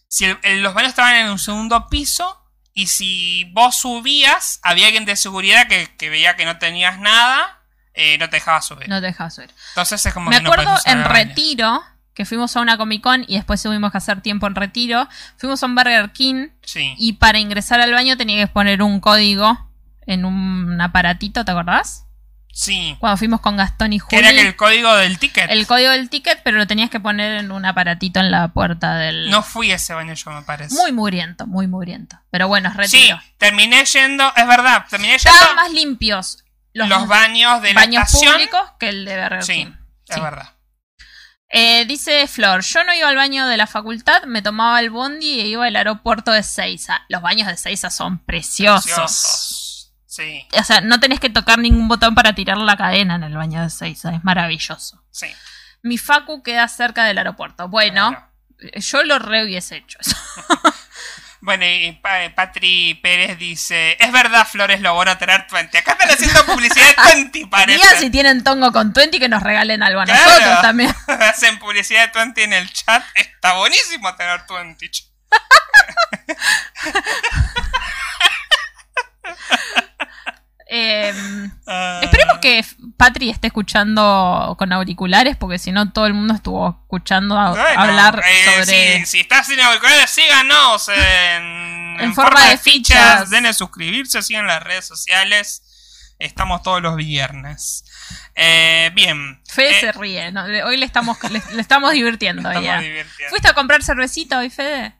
[0.07, 2.43] si el- el- los baños estaban en un segundo piso
[2.73, 7.59] y si vos subías, había alguien de seguridad que, que veía que no tenías nada,
[7.93, 8.87] eh, no te dejaba subir.
[8.89, 9.51] No te dejas subir.
[9.69, 11.03] Entonces es como Me que acuerdo en.
[11.03, 11.83] Retiro,
[12.13, 15.07] que fuimos a una Comic Con y después tuvimos que hacer tiempo en Retiro.
[15.37, 16.93] Fuimos a un Burger King Sí.
[16.97, 19.67] y para ingresar al baño tenía que poner un código
[20.05, 22.05] en un aparatito, ¿te acordás?
[22.57, 22.97] Sí.
[22.99, 24.17] Cuando fuimos con Gastón y Juli.
[24.17, 25.51] era que el código del ticket.
[25.51, 28.95] El código del ticket, pero lo tenías que poner en un aparatito en la puerta
[28.95, 29.29] del...
[29.29, 30.73] No fui a ese baño yo, me parece.
[30.73, 32.17] Muy mugriento, muy mugriento.
[32.31, 36.43] Pero bueno, es Sí, terminé yendo, es verdad, terminé yendo Estaban más limpios
[36.73, 38.33] los, los, baños de la baños estación.
[38.33, 39.71] públicos que el de Burger Sí, King.
[40.07, 40.49] es verdad.
[41.49, 45.41] Eh, dice Flor, yo no iba al baño de la facultad, me tomaba el bondi
[45.41, 47.05] e iba al aeropuerto de Seiza.
[47.07, 48.83] Los baños de Seiza son preciosos.
[48.83, 49.56] Preciosos.
[50.17, 53.35] Sí, O sea, no tenés que tocar ningún botón para tirar la cadena en el
[53.37, 54.13] baño de Seiza.
[54.15, 55.03] Es maravilloso.
[55.11, 55.27] sí.
[55.83, 57.67] Mi Facu queda cerca del aeropuerto.
[57.69, 58.71] Bueno, claro.
[58.81, 60.15] yo lo re hubiese hecho eso.
[61.39, 65.77] Bueno, y Pa- Patri Pérez dice: Es verdad, Flores, lo bueno tener 20.
[65.77, 67.77] Acá están haciendo publicidad de 20, parece.
[67.79, 70.23] Digan si tienen tongo con 20 que nos regalen algo a Claro.
[70.31, 70.95] nosotros también.
[71.07, 73.03] Hacen publicidad de 20 en el chat.
[73.13, 74.89] Está buenísimo tener 20.
[80.69, 81.13] Eh,
[81.67, 81.99] Ah.
[82.03, 82.63] esperemos que
[82.97, 87.67] Patri esté escuchando con auriculares, porque si no, todo el mundo estuvo escuchando a- Bueno,
[87.81, 88.99] hablar eh, sobre.
[88.99, 93.29] Si, si estás sin auriculares, síganos en, En forma de fichas.
[93.29, 95.63] Denle suscribirse, sigan las redes sociales.
[96.19, 97.83] Estamos todos los viernes.
[98.35, 99.41] Eh, bien.
[99.47, 100.47] Fede Eh, se ríe, ¿no?
[100.47, 102.41] Le- hoy le estamos, le, le estamos divirtiendo.
[102.49, 102.79] estamos ya.
[102.79, 103.29] divirtiendo.
[103.29, 104.95] ¿Fuiste a comprar cervecita hoy, Fede?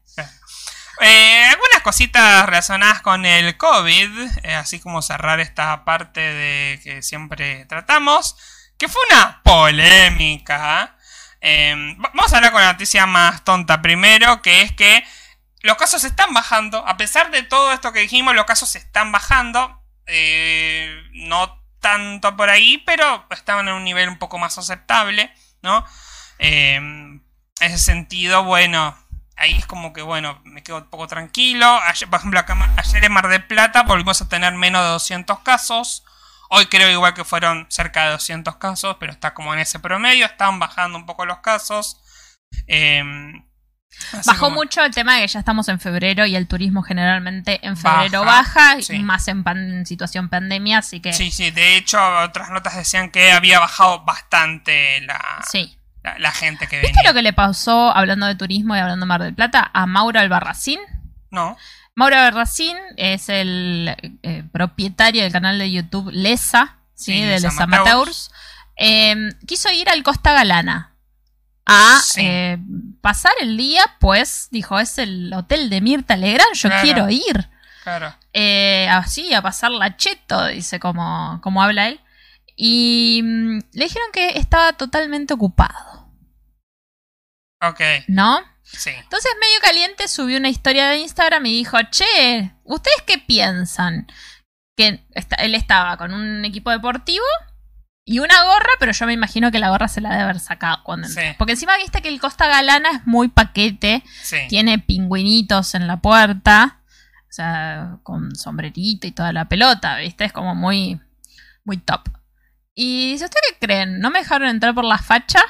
[1.00, 7.02] Eh, algunas cositas relacionadas con el COVID, eh, así como cerrar esta parte de que
[7.04, 8.36] siempre tratamos,
[8.78, 10.96] que fue una polémica.
[11.42, 15.04] Eh, va- vamos a hablar con la noticia más tonta primero, que es que
[15.62, 16.86] los casos están bajando.
[16.88, 19.84] A pesar de todo esto que dijimos, los casos están bajando.
[21.14, 25.86] No tanto por ahí, pero estaban en un nivel un poco más aceptable, ¿no?
[26.40, 27.24] En
[27.60, 28.98] ese sentido, bueno,
[29.38, 31.80] ahí es como que, bueno, me quedo un poco tranquilo.
[31.84, 35.40] Ayer, por ejemplo, acá, ayer en Mar del Plata volvimos a tener menos de 200
[35.40, 36.04] casos.
[36.50, 40.26] Hoy creo igual que fueron cerca de 200 casos, pero está como en ese promedio.
[40.26, 42.00] Están bajando un poco los casos.
[42.68, 43.04] Eh,
[44.14, 46.84] así Bajó como- mucho el tema de que ya estamos en febrero y el turismo
[46.84, 48.96] generalmente en febrero Baja, baja, sí.
[48.96, 52.76] y más en, pan- en situación pandemia, así que Sí, sí, de hecho otras notas
[52.76, 55.77] decían que había bajado bastante la, sí.
[56.14, 57.10] La, la gente que ¿Viste venía.
[57.12, 60.20] lo que le pasó, hablando de turismo y hablando de Mar del Plata, a Mauro
[60.20, 60.80] Albarracín?
[61.32, 61.58] No,
[61.96, 67.14] Mauro Albarracín es el eh, propietario del canal de YouTube Lesa, ¿sí?
[67.14, 67.62] Sí, de Les Amateurs.
[67.90, 68.32] Amateurs.
[68.78, 70.94] Eh, quiso ir al Costa Galana
[71.66, 72.22] a Sí.
[72.24, 72.58] eh,
[73.02, 76.84] pasar el día, pues dijo, es el hotel de Mirta Legrand, yo Claro.
[76.84, 77.50] quiero ir.
[77.84, 78.14] claro.
[78.34, 82.00] Eh, así, a pasar la cheto, dice como, como habla él.
[82.60, 86.12] Y mm, le dijeron que estaba totalmente ocupado,
[87.62, 88.40] Ok, ¿no?
[88.64, 88.90] sí.
[88.90, 94.08] Entonces, medio caliente, subió una historia de Instagram y dijo, che, ¿ustedes qué piensan?
[94.76, 95.04] Que
[95.40, 97.26] él estaba con un equipo deportivo
[98.06, 100.84] y una gorra, pero yo me imagino que la gorra se la debe haber sacado
[100.84, 101.08] cuando.
[101.08, 101.22] Sí.
[101.38, 104.38] Porque encima viste que el Costa Galana es muy paquete, Sí.
[104.50, 106.82] tiene pingüinitos en la puerta,
[107.30, 110.26] o sea, con sombrerito y toda la pelota, ¿viste?
[110.26, 111.00] Es como muy,
[111.64, 112.08] muy top.
[112.80, 114.00] Y dice, ¿ustedes qué creen?
[114.00, 115.42] ¿No me dejaron entrar por la facha?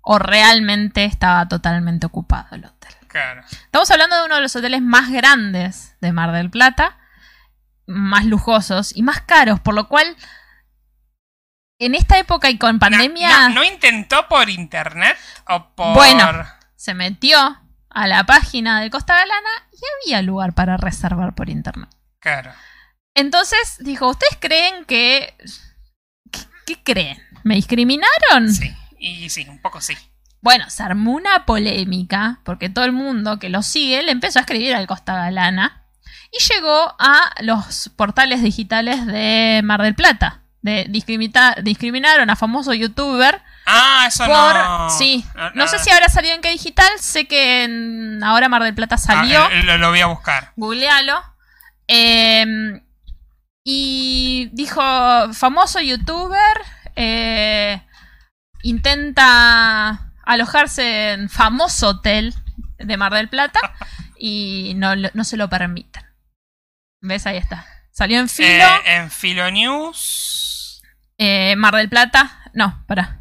[0.00, 2.94] ¿O realmente estaba totalmente ocupado el hotel?
[3.06, 3.42] Claro.
[3.50, 6.96] Estamos hablando de uno de los hoteles más grandes de Mar del Plata,
[7.86, 10.16] más lujosos y más caros, por lo cual
[11.78, 15.92] en esta época y con pandemia No, no intentó por internet o por.
[15.96, 16.46] Bueno.
[16.76, 17.60] se metió
[17.90, 21.90] a la página de Costa Galana y había lugar para reservar por internet.
[22.20, 22.54] Claro.
[23.14, 25.36] Entonces dijo, ¿ustedes creen que...
[26.66, 27.22] ¿Qué, creen?
[27.44, 28.52] ¿Me discriminaron?
[28.52, 28.74] Sí.
[28.98, 29.96] Y sí, un poco sí.
[30.40, 34.42] Bueno, se armó una polémica porque todo el mundo que lo sigue le empezó a
[34.42, 35.82] escribir al Costa Galana
[36.32, 40.40] y llegó a los portales digitales de Mar del Plata.
[40.62, 44.54] De discriminaron a famoso youtuber Ah, eso por...
[44.54, 44.90] no.
[44.90, 48.62] Sí, No, no sé si habrá salido en qué digital, sé que en- ahora Mar
[48.62, 49.40] del Plata salió.
[49.44, 50.52] Ah, eh, lo, lo voy a buscar.
[50.56, 51.22] Googlealo.
[51.88, 52.80] Eh,
[53.68, 54.80] y dijo,
[55.32, 56.56] famoso youtuber
[56.94, 57.82] eh,
[58.62, 62.32] intenta alojarse en famoso hotel
[62.78, 63.58] de Mar del Plata
[64.16, 66.04] y no, no se lo permiten.
[67.00, 67.26] ¿Ves?
[67.26, 67.66] Ahí está.
[67.90, 68.48] Salió en filo.
[68.64, 70.80] Eh, en Filo News.
[71.18, 72.50] eh, Mar del Plata.
[72.54, 73.18] No, para.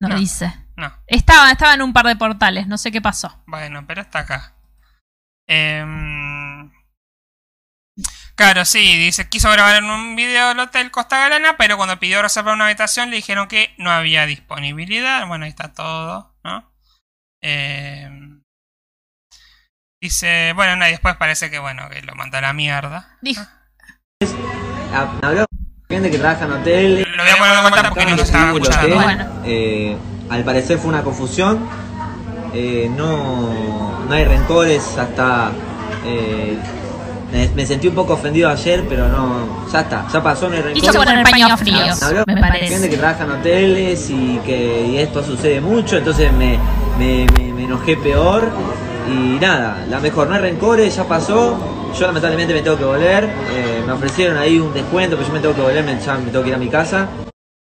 [0.00, 0.16] No, No.
[0.16, 0.52] dice.
[0.76, 0.92] No.
[1.06, 3.40] Estaba, estaba en un par de portales, no sé qué pasó.
[3.46, 4.54] Bueno, pero está acá.
[5.46, 6.39] Em,
[8.40, 12.22] Claro, sí, dice, quiso grabar en un video del Hotel Costa Galana, pero cuando pidió
[12.22, 15.26] reservar una habitación le dijeron que no había disponibilidad.
[15.26, 16.72] Bueno, ahí está todo, ¿no?
[17.42, 18.42] Em,
[20.00, 23.18] Dice, bueno, no, y después parece que, bueno, que lo mandó a la mierda.
[23.20, 23.42] Dijo.
[24.94, 25.44] Habló
[25.90, 27.08] gente que trabaja en hoteles.
[27.08, 28.86] Lo voy a poner de vuelta porque no lo estaba escuchando.
[28.86, 28.94] hotel.
[28.94, 29.42] Bueno.
[29.44, 29.96] Eh,
[30.30, 31.68] al parecer fue una confusión.
[32.54, 35.52] Eh, no, no hay rencores hasta.
[36.06, 36.58] eh,
[37.32, 39.68] me, me sentí un poco ofendido ayer, pero no.
[39.72, 41.10] Ya está, ya pasó, no hay Quiso rencores.
[41.12, 42.90] poner paños fríos, Me habló me gente parece.
[42.90, 46.58] que trabaja en hoteles y que y esto sucede mucho, entonces me,
[46.98, 48.48] me, me- me enojé peor.
[49.08, 51.58] Y nada, la mejor, no hay rencores, ya pasó.
[51.98, 53.24] yo lamentablemente me tengo que volver.
[53.24, 56.30] eh, me ofrecieron ahí un descuento, pero yo me tengo que volver, me, ya me
[56.30, 57.08] tengo que ir a mi casa.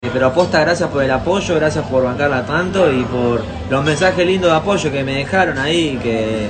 [0.02, 4.26] Eh, pero aposta, gracias por el apoyo, gracias por bancarla tanto y por los mensajes
[4.26, 6.48] lindos de apoyo que me dejaron ahí, que,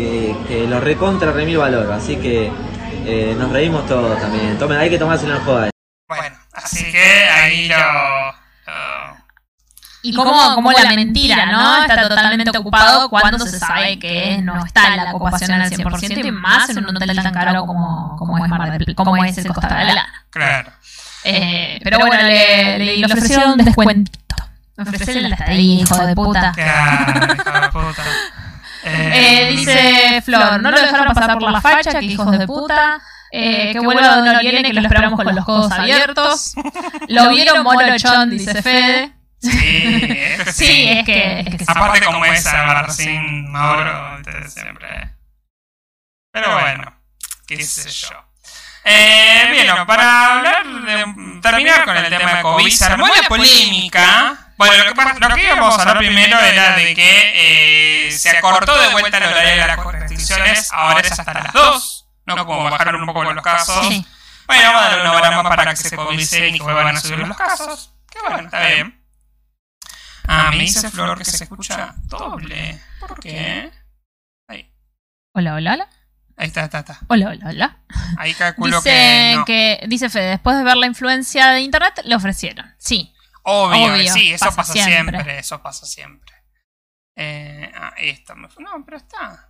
[0.00, 1.92] que, que los recontra remil valor.
[1.92, 2.50] Así que
[3.06, 4.58] eh, nos reímos todos también.
[4.58, 5.70] Tomen, hay que tomárselo en joda.
[6.08, 7.76] Bueno, así que ahí lo.
[7.76, 8.40] lo-
[10.02, 11.82] Y como, como la mentira, ¿no?
[11.82, 16.30] Está totalmente ocupado cuando se sabe que no está en la ocupación al 100% y
[16.32, 19.68] más en un hotel tan caro como, como, es, Mar del- como es el Costa
[19.78, 20.24] de la Lana.
[20.30, 20.70] Claro.
[21.24, 24.18] Eh, pero bueno, le, le- le ofrecieron un descuentito.
[24.78, 26.52] Me ofrecieron la estadía, hijo de puta.
[26.52, 28.02] Claro, hijo de puta.
[28.84, 33.00] Eh, dice Flor, no lo dejaron pasar por la facha, que hijos de puta.
[33.32, 36.54] Eh, que vuelva donde Oriene, que lo esperamos con los codos abiertos.
[37.08, 39.12] Lo vieron morochón, dice Fede.
[39.40, 39.48] Sí,
[40.02, 41.64] es que Sí, es que, es que sí.
[41.66, 45.14] Aparte como es Barracín Mauro, entonces siempre...
[46.32, 46.94] Pero bueno,
[47.46, 48.30] qué sé yo.
[48.84, 53.28] Eh, bien, no, para hablar de, terminar con el tema de COVID, se armó la
[53.28, 54.49] polémica.
[54.66, 58.30] Bueno, lo que, pasa- lo que íbamos a hablar primero era de que eh, se
[58.36, 62.46] acortó de vuelta el horario de las restricciones, ahora es hasta las 2, ¿no?
[62.46, 63.86] Como bajaron un poco los casos.
[63.88, 64.06] Sí.
[64.46, 67.00] Bueno, vamos a darle una hora más para que se codicen y que vuelvan a
[67.00, 67.92] subir los casos.
[68.10, 69.00] Que bueno, está bien.
[70.26, 72.80] Ah, me dice Flor que se escucha doble.
[73.00, 73.70] ¿Por qué?
[74.48, 74.70] Ahí,
[75.32, 75.88] Hola, hola, hola.
[76.36, 76.98] ahí está, está, está.
[77.08, 77.76] Hola, hola, hola.
[78.18, 79.44] Ahí calculo Dice que no.
[79.44, 82.74] que, dice Fede, después de ver la influencia de internet, le ofrecieron.
[82.78, 83.12] Sí.
[83.42, 85.16] Obvio, Obvio, sí, eso pasa pasa, siempre.
[85.18, 85.38] siempre.
[85.38, 86.34] eso pasa siempre.
[87.16, 89.48] Eh, ah, esto me fue- No, pero está.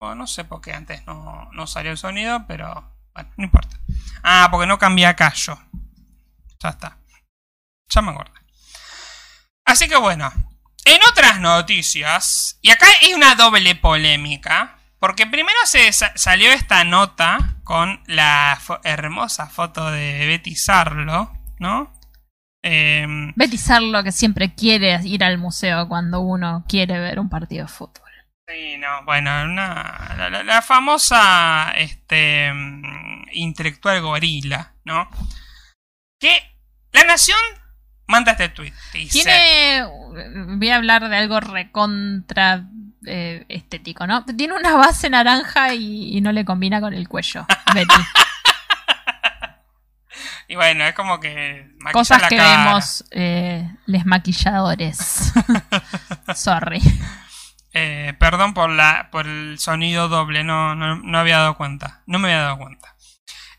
[0.00, 3.76] Bueno, no sé por qué antes no, no salió el sonido, pero bueno, no importa.
[4.22, 5.58] Ah, porque no cambié a callo.
[6.60, 6.96] Ya está.
[7.88, 8.32] Ya me acordé.
[9.64, 10.32] Así que bueno,
[10.84, 16.82] en otras noticias, y acá hay una doble polémica, porque primero se sa- salió esta
[16.84, 21.92] nota con la fo- hermosa foto de Betty Sarlo, ¿no?
[22.62, 27.64] Em, Betty Sarlo que siempre quiere ir al museo cuando uno quiere ver un partido
[27.66, 28.08] de fútbol.
[28.48, 35.08] Sí, no, bueno, una, la, la- la famosa este, mm, intelectual gorila, ¿no?
[36.20, 36.30] Que
[36.92, 37.38] la nación
[38.08, 38.72] manda este tweet.
[38.92, 39.84] Dice, Tiene.
[40.58, 42.64] Voy a hablar de algo recontra
[43.06, 44.24] eh, estético, ¿no?
[44.24, 47.46] Tiene una base naranja y, y no le combina con el cuello.
[47.72, 47.94] Betty.
[50.50, 52.64] Y bueno, es como que Cosas la que cara.
[52.64, 55.32] vemos eh, les maquilladores.
[56.34, 56.82] Sorry.
[57.72, 62.02] Eh, perdón por la por el sonido doble, no, no, no había dado cuenta.
[62.06, 62.96] No me había dado cuenta.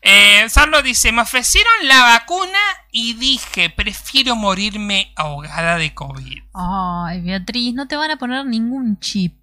[0.02, 2.58] Eh, Sarlo dice, me ofrecieron la vacuna
[2.90, 6.42] y dije, prefiero morirme ahogada de COVID.
[6.52, 9.34] Ay, Beatriz, no te van a poner ningún chip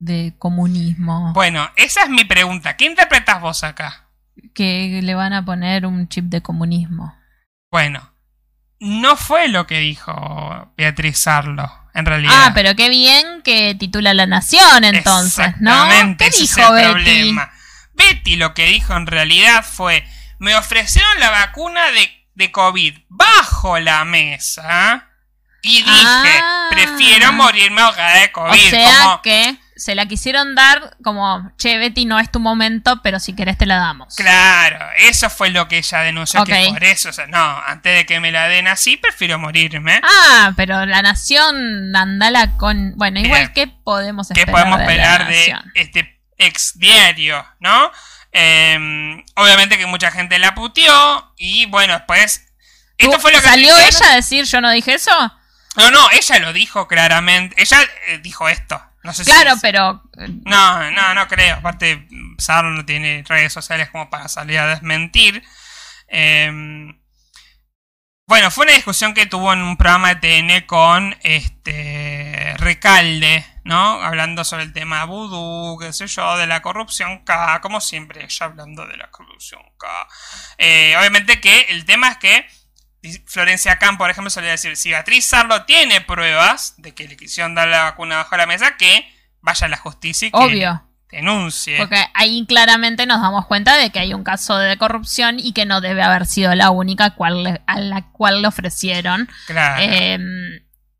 [0.00, 1.32] de comunismo.
[1.32, 2.76] Bueno, esa es mi pregunta.
[2.76, 4.07] ¿Qué interpretas vos acá?
[4.54, 7.14] Que le van a poner un chip de comunismo.
[7.70, 8.12] Bueno,
[8.80, 12.32] no fue lo que dijo Beatriz Sarlo, en realidad.
[12.34, 15.88] Ah, pero qué bien que titula La Nación entonces, ¿no?
[16.18, 16.92] ¿Qué ese es dijo el Betty?
[16.92, 17.50] problema.
[17.94, 20.06] Betty lo que dijo en realidad fue,
[20.38, 25.08] me ofrecieron la vacuna de, de COVID bajo la mesa
[25.62, 26.68] y dije, Ah.
[26.70, 28.66] prefiero morirme ahogada de COVID.
[28.66, 33.00] O sea como, que se la quisieron dar como, che, Betty, no es tu momento,
[33.02, 34.14] pero si querés te la damos.
[34.16, 38.04] Claro, eso fue lo que ella denunció, que por eso, o sea, no, antes de
[38.04, 40.00] que me la den así, prefiero morirme.
[40.02, 42.92] Ah, pero la nación andala con.
[42.96, 43.52] Bueno, igual
[43.84, 44.52] podemos ¿Qué esperar.
[44.52, 47.90] podemos esperar de este ex diario, no?
[48.32, 52.44] Eh, obviamente que mucha gente la puteó y bueno, después...
[52.98, 55.12] Esto ¿Tú- fue lo que ¿Salió ella a decir yo no dije eso?
[55.76, 57.60] No, no, ella lo dijo claramente.
[57.62, 57.78] Ella
[58.08, 58.82] eh, dijo esto.
[59.04, 60.02] No sé si- Claro, pero.
[60.44, 61.56] No, no, no creo.
[61.56, 62.08] Aparte,
[62.38, 65.42] Sarlo no tiene redes sociales como para salir a desmentir.
[66.08, 66.50] Eh,
[68.26, 74.02] bueno, fue una discusión que tuvo en un programa de TN con este Recalde, ¿no?
[74.02, 78.46] Hablando sobre el tema vudú, qué sé yo, de la corrupción K, como siempre, ella
[78.46, 80.08] hablando de la corrupción K.
[80.58, 82.46] Eh, obviamente que el tema es que
[83.26, 87.54] Florencia Khan, por ejemplo, solía decir, si Beatriz Sarlo tiene pruebas de que le quisieron
[87.54, 89.06] dar la vacuna bajo la mesa, que
[89.40, 90.84] vaya a la justicia y que obvio.
[91.10, 91.78] denuncie.
[91.78, 95.64] Porque ahí claramente nos damos cuenta de que hay un caso de corrupción y que
[95.64, 99.80] no debe haber sido la única cual le- a la cual le ofrecieron Claro.
[99.82, 100.18] eh,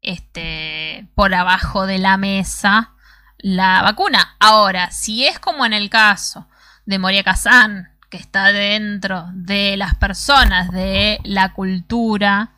[0.01, 2.93] este, por abajo de la mesa
[3.39, 4.37] la vacuna.
[4.41, 6.49] Ahora, si es como en el caso
[6.87, 12.53] de Moria Kazan, que está dentro de las personas de la cultura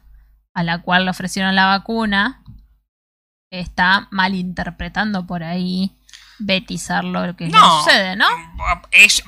[0.55, 2.43] a la cual le ofrecieron la vacuna,
[3.51, 6.00] está malinterpretando por ahí
[6.41, 7.83] betizar lo que le No.
[7.83, 8.27] sucede, ¿no?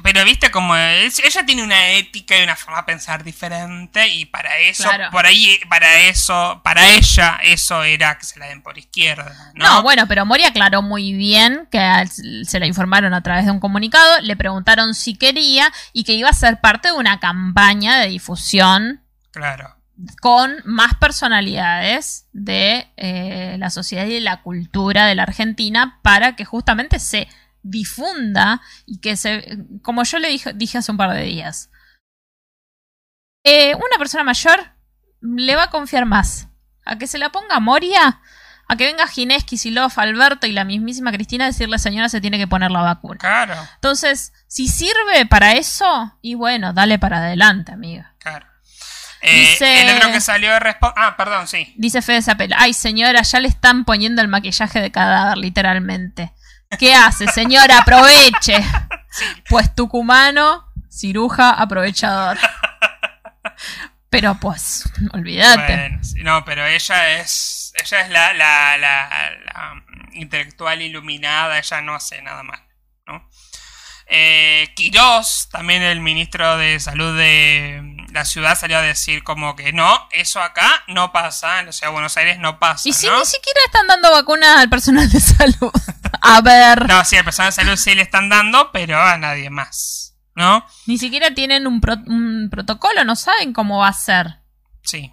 [0.02, 4.24] Pero viste como es- ella tiene una ética y una forma de pensar diferente y
[4.24, 5.10] para eso, Claro.
[5.10, 9.64] por ahí, para eso, para ella eso era que se la den por izquierda, ¿no?
[9.66, 12.06] No, bueno, pero Mori aclaró muy bien que
[12.44, 16.28] se la informaron a través de un comunicado, le preguntaron si quería y que iba
[16.28, 19.02] a ser parte de una campaña de difusión
[19.32, 19.74] Claro.
[20.20, 26.34] Con más personalidades de eh, la sociedad y de la cultura de la Argentina para
[26.34, 27.28] que justamente se
[27.62, 31.70] difunda y que se, como yo le dije, dije hace un par de días,
[33.44, 34.72] eh, una persona mayor
[35.20, 36.48] le va a confiar más
[36.84, 38.20] a que se la ponga Moria,
[38.68, 42.38] a que venga Ginés, Kicillof, Alberto y la mismísima Cristina a decirle, señora, se tiene
[42.38, 43.18] que poner la vacuna.
[43.18, 48.14] Claro, Entonces, si sirve para eso, y bueno, dale para adelante, amiga.
[48.18, 48.51] claro.
[49.22, 51.72] Eh, Dice- El otro que salió de respo- Ah, perdón, sí.
[51.76, 56.32] Dice Fede Zapel, ay señora, ya le están poniendo el maquillaje de cadáver, literalmente.
[56.78, 57.78] ¿Qué hace, señora?
[57.78, 58.56] Aproveche.
[59.48, 62.38] Pues tucumano, ciruja, aprovechador.
[64.10, 65.74] Pero pues, olvídate.
[65.76, 67.72] Bueno, no, pero ella es.
[67.82, 69.08] Ella es la, la, la,
[69.44, 69.82] la
[70.12, 72.60] intelectual iluminada, ella no hace nada mal,
[73.06, 73.28] ¿no?
[74.06, 77.80] Eh, Quirós, también el ministro de salud de
[78.12, 81.88] la ciudad, salió a decir como que no, eso acá no pasa, en la ciudad
[81.88, 83.18] de Buenos Aires no pasa, Y si ¿no?
[83.18, 85.72] ni siquiera están dando vacunas al personal de salud.
[86.22, 89.50] A ver, No, sí, al personal de salud sí le están dando, pero a nadie
[89.50, 90.64] más, ¿no?
[90.86, 94.38] ni siquiera tienen un, pro- un protocolo, no saben cómo va a ser.
[94.84, 95.12] Sí.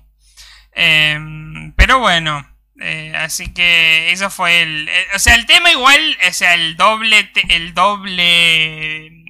[0.71, 2.47] Em, pero bueno,
[2.79, 6.75] eh, así que eso fue el, eh, O sea, el tema igual, o sea, el
[6.77, 7.31] doble...
[7.49, 9.07] el doble...
[9.07, 9.25] eh,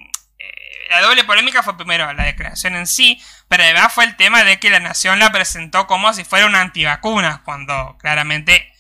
[0.90, 4.60] la doble polémica fue primero la declaración en sí, pero además fue el tema de
[4.60, 8.72] que la nación la presentó como si fuera una antivacuna, cuando claramente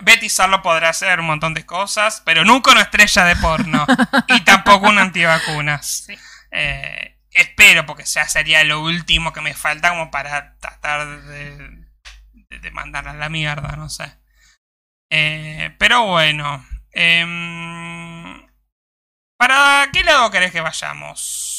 [0.00, 3.86] Betty Sarlo podrá hacer un montón de cosas, pero nunca una estrella de porno
[4.28, 6.04] y tampoco una antivacunas.
[6.06, 6.18] Sí.
[6.50, 11.56] Eh, espero, porque ya sería lo último que me falta como para tratar de,
[12.34, 14.12] de, de mandarla a la mierda, no sé.
[15.10, 16.66] Eh, pero bueno.
[16.92, 18.46] em,
[19.36, 21.51] ¿Para qué lado querés que vayamos?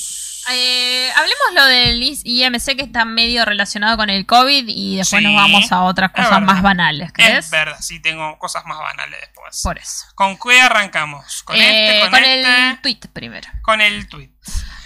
[0.51, 5.25] Eh, hablemos lo del IMC que está medio relacionado con el COVID y después Sí,
[5.25, 7.45] nos vamos a otras cosas más banales, ¿crees?
[7.45, 9.61] Es verdad, sí, tengo cosas más banales después.
[9.63, 10.05] Por eso.
[10.15, 11.43] ¿Con qué arrancamos?
[11.43, 12.01] ¿Con Eh, este?
[12.01, 12.69] ¿Con, con este?
[12.69, 13.49] el tweet primero.
[13.61, 14.29] Con el tweet.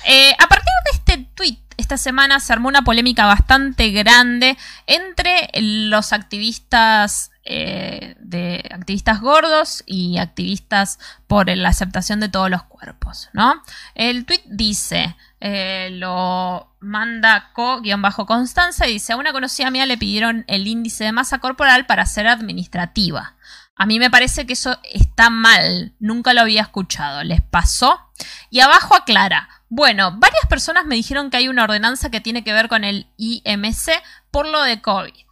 [0.06, 5.50] Eh, a partir de este tweet, esta semana se armó una polémica bastante grande entre
[5.56, 13.30] los activistas eh, de activistas gordos y activistas por la aceptación de todos los cuerpos,
[13.32, 13.64] ¿no?
[13.96, 20.44] El tweet dice, eh, lo manda co-constanza y dice, a una conocida mía le pidieron
[20.48, 23.36] el índice de masa corporal para ser administrativa.
[23.78, 27.24] A mí me parece que eso está mal, nunca lo había escuchado.
[27.24, 28.12] ¿Les pasó?
[28.50, 32.52] Y abajo aclara, bueno, varias personas me dijeron que hay una ordenanza que tiene que
[32.52, 35.27] ver con el IMC por lo de COVID.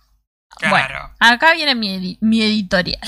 [0.58, 1.12] Claro.
[1.20, 3.02] Bueno, acá viene mi, edi- mi editorial.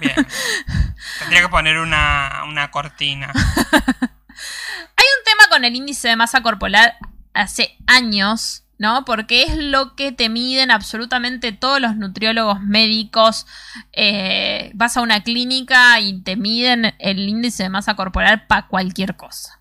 [0.00, 0.14] Bien.
[1.18, 3.32] Tendría que poner una, una cortina.
[3.34, 6.94] Hay un tema con el índice de masa corporal
[7.34, 9.04] hace años, ¿no?
[9.04, 13.46] Porque es lo que te miden absolutamente todos los nutriólogos médicos.
[13.92, 19.16] Eh, vas a una clínica y te miden el índice de masa corporal para cualquier
[19.16, 19.60] cosa.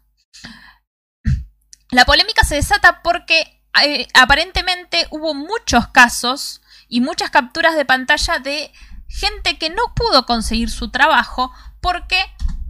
[1.92, 6.59] La polémica se desata porque eh, aparentemente hubo muchos casos
[6.90, 8.72] y muchas capturas de pantalla de
[9.08, 11.52] gente que no pudo conseguir su trabajo
[11.82, 12.20] porque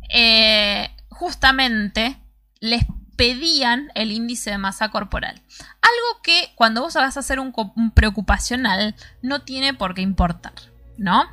[0.10, 2.22] eh, justamente
[2.60, 2.86] les
[3.16, 5.42] pedían el índice de masa corporal.
[5.82, 7.54] Algo que cuando vos vas a hacer un,
[7.94, 10.54] preocupacional no tiene por qué importar,
[10.98, 11.30] ¿no?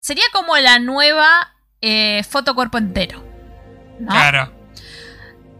[0.00, 3.24] Sería como la nueva eh, foto cuerpo entero.
[3.98, 4.08] ¿no?
[4.08, 4.52] Claro.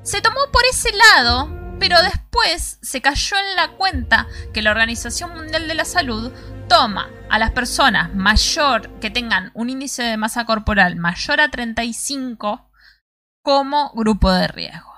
[0.02, 5.34] Se tomó por ese lado, pero después se cayó en la cuenta que la Organización
[5.34, 6.32] Mundial de la Salud
[6.68, 12.70] toma a las personas mayor que tengan un índice de masa corporal mayor a 35
[13.42, 14.92] como grupo de riesgo.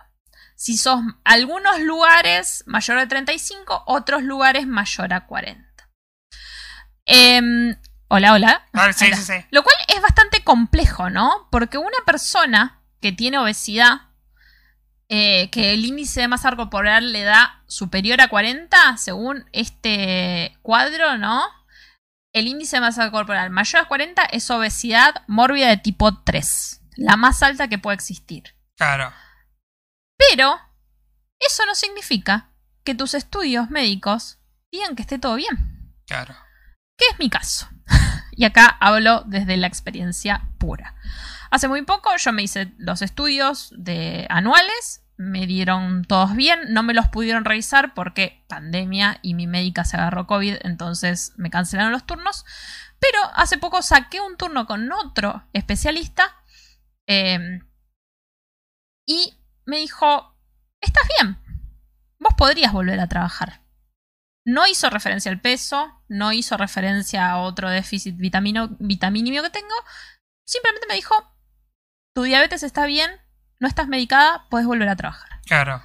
[0.57, 5.69] Si sos algunos lugares mayor a 35, otros lugares mayor a 40.
[7.05, 7.77] Em,
[8.09, 8.69] hola, hola.
[8.73, 9.17] Ah, sí, Hola.
[9.17, 9.45] sí, sí.
[9.51, 11.49] Lo cual es bastante complejo, ¿no?
[11.51, 14.08] Porque una persona que tiene obesidad,
[15.11, 21.17] eh, que el índice de masa corporal le da superior a 40, según este cuadro,
[21.19, 21.43] ¿no?
[22.35, 27.17] El índice de masa corporal mayor a 40 es obesidad mórbida de tipo 3, la
[27.17, 28.55] más alta que puede existir.
[28.77, 29.13] Claro.
[30.19, 30.59] Pero
[31.41, 32.51] eso no significa
[32.85, 34.39] que tus estudios médicos
[34.71, 36.35] digan que esté todo bien Claro.
[36.99, 37.69] que es mi caso.
[38.39, 40.95] Y acá hablo desde la experiencia pura.
[41.51, 46.85] Hace muy poco yo me hice los estudios de anuales, me dieron todos bien, no
[46.85, 51.91] me los pudieron revisar porque pandemia y mi médica se agarró COVID, entonces me cancelaron
[51.91, 52.45] los turnos.
[53.01, 56.37] Pero hace poco saqué un turno con otro especialista
[57.09, 57.59] eh,
[59.05, 60.39] y me dijo,
[60.81, 61.39] estás bien,
[62.21, 63.63] vos podrías volver a trabajar.
[64.45, 69.75] No hizo referencia al peso, no hizo referencia a otro déficit vitamino, vitamínico que tengo.
[70.47, 71.15] Simplemente me dijo,
[72.15, 73.11] tu diabetes está bien,
[73.61, 75.41] no estás medicada, puedes volver a trabajar.
[75.47, 75.83] Claro.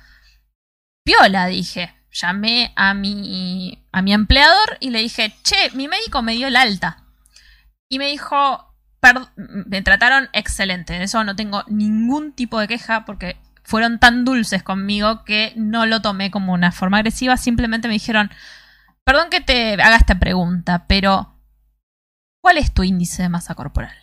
[1.04, 1.94] Piola, dije.
[2.12, 6.56] Llamé a mi, a mi empleador y le dije, che, mi médico me dio el
[6.56, 7.04] alta.
[7.90, 8.74] Y me dijo,
[9.68, 10.94] me trataron excelente.
[10.94, 15.86] De eso no tengo ningún tipo de queja porque fueron tan dulces conmigo que no
[15.86, 17.36] lo tomé como una forma agresiva.
[17.38, 18.32] Simplemente me dijeron,
[19.06, 21.40] perdón que te haga esta pregunta, pero
[22.42, 23.96] ¿cuál es tu índice de masa corporal?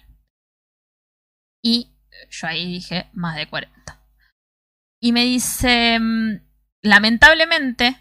[1.63, 1.93] Y
[2.31, 4.01] yo ahí dije, más de 40.
[5.03, 6.41] Y me dice, mm,
[6.83, 7.97] lamentablemente,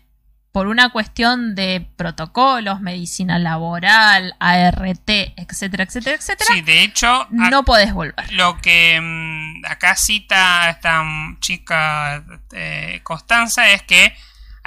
[0.52, 6.54] por una cuestión de protocolos, medicina laboral, ART, etcétera, etcétera, etcétera.
[6.54, 8.32] Sí, de hecho, no podés volver.
[8.34, 11.04] Lo que mm, acá cita esta
[11.40, 14.14] chica eh, Constanza es que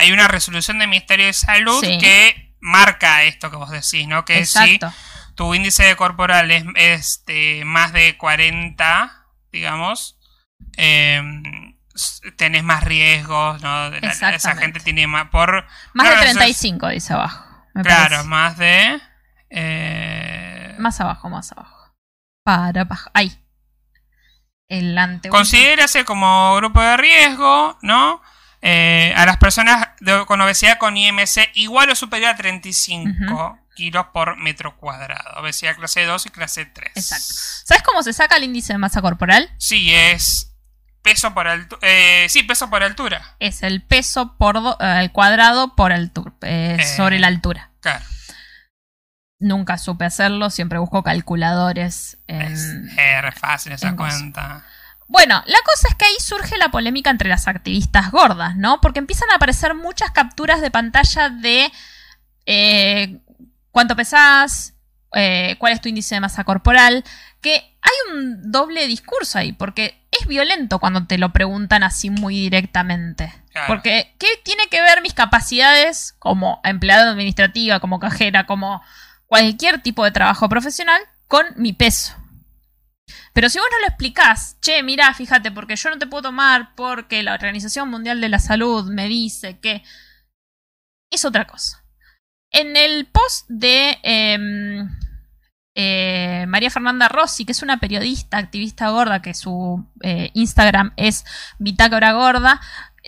[0.02, 4.24] hay una resolución del Ministerio de Salud que marca esto que vos decís, ¿no?
[4.24, 4.80] Que si
[5.36, 10.18] tu índice de corporal es, este, más de 40, digamos,
[10.76, 11.22] eh,
[12.36, 13.94] tenés más riesgos, ¿no?
[13.94, 15.66] Esa gente tiene más por...
[15.94, 17.44] Más de 35, dice abajo.
[17.82, 19.00] claro, más de...
[19.50, 21.94] Eh, más abajo, más abajo.
[22.42, 23.38] Para, para, ahí.
[24.68, 24.98] El
[25.28, 28.20] Considérase como grupo de riesgo, ¿no?
[28.62, 29.88] Eh, a las personas
[30.26, 35.40] con obesidad con IMC igual o superior a 35 kilos por metro cuadrado.
[35.40, 36.92] Obesidad clase 2 y clase 3.
[36.94, 37.34] Exacto.
[37.64, 39.50] ¿Sabes cómo se saca el índice de masa corporal?
[39.58, 40.52] Sí, es
[41.02, 41.80] Peso por altura.
[41.82, 43.36] Eh, sí, peso por altura.
[43.40, 46.32] Es el peso por eh, cuadrado por altura.
[46.42, 47.70] Eh, sobre la altura.
[47.80, 48.04] Claro.
[49.40, 52.18] Nunca supe hacerlo, siempre busco calculadores.
[52.28, 52.94] En, es
[53.34, 54.64] fácil esa cuenta.
[55.12, 58.80] Bueno, la cosa es que ahí surge la polémica entre las activistas gordas, ¿no?
[58.80, 61.70] Porque empiezan a aparecer muchas capturas de pantalla de
[63.70, 64.72] cuánto pesás,
[65.10, 67.04] cuál es tu índice de masa corporal,
[67.42, 72.36] que hay un doble discurso ahí, porque es violento cuando te lo preguntan así muy
[72.36, 73.34] directamente.
[73.66, 78.82] Porque, ¿qué tiene que ver mis capacidades como empleada administrativa, como cajera, como
[79.26, 82.14] cualquier tipo de trabajo profesional con mi peso?
[83.32, 86.74] Pero si vos no lo explicás, che, mirá, fíjate, porque yo no te puedo tomar
[86.74, 89.82] porque la Organización Mundial de la Salud me dice que...
[91.10, 91.84] Es otra cosa.
[92.50, 93.98] En el post de...
[94.02, 94.88] Em,
[95.74, 101.24] eh, María Fernanda Rossi, que es una periodista, activista gorda, que su eh, Instagram es
[101.58, 102.60] Bitácora Gorda,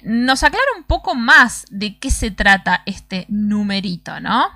[0.02, 4.48] nos aclara un poco más de qué se trata este numerito, ¿no?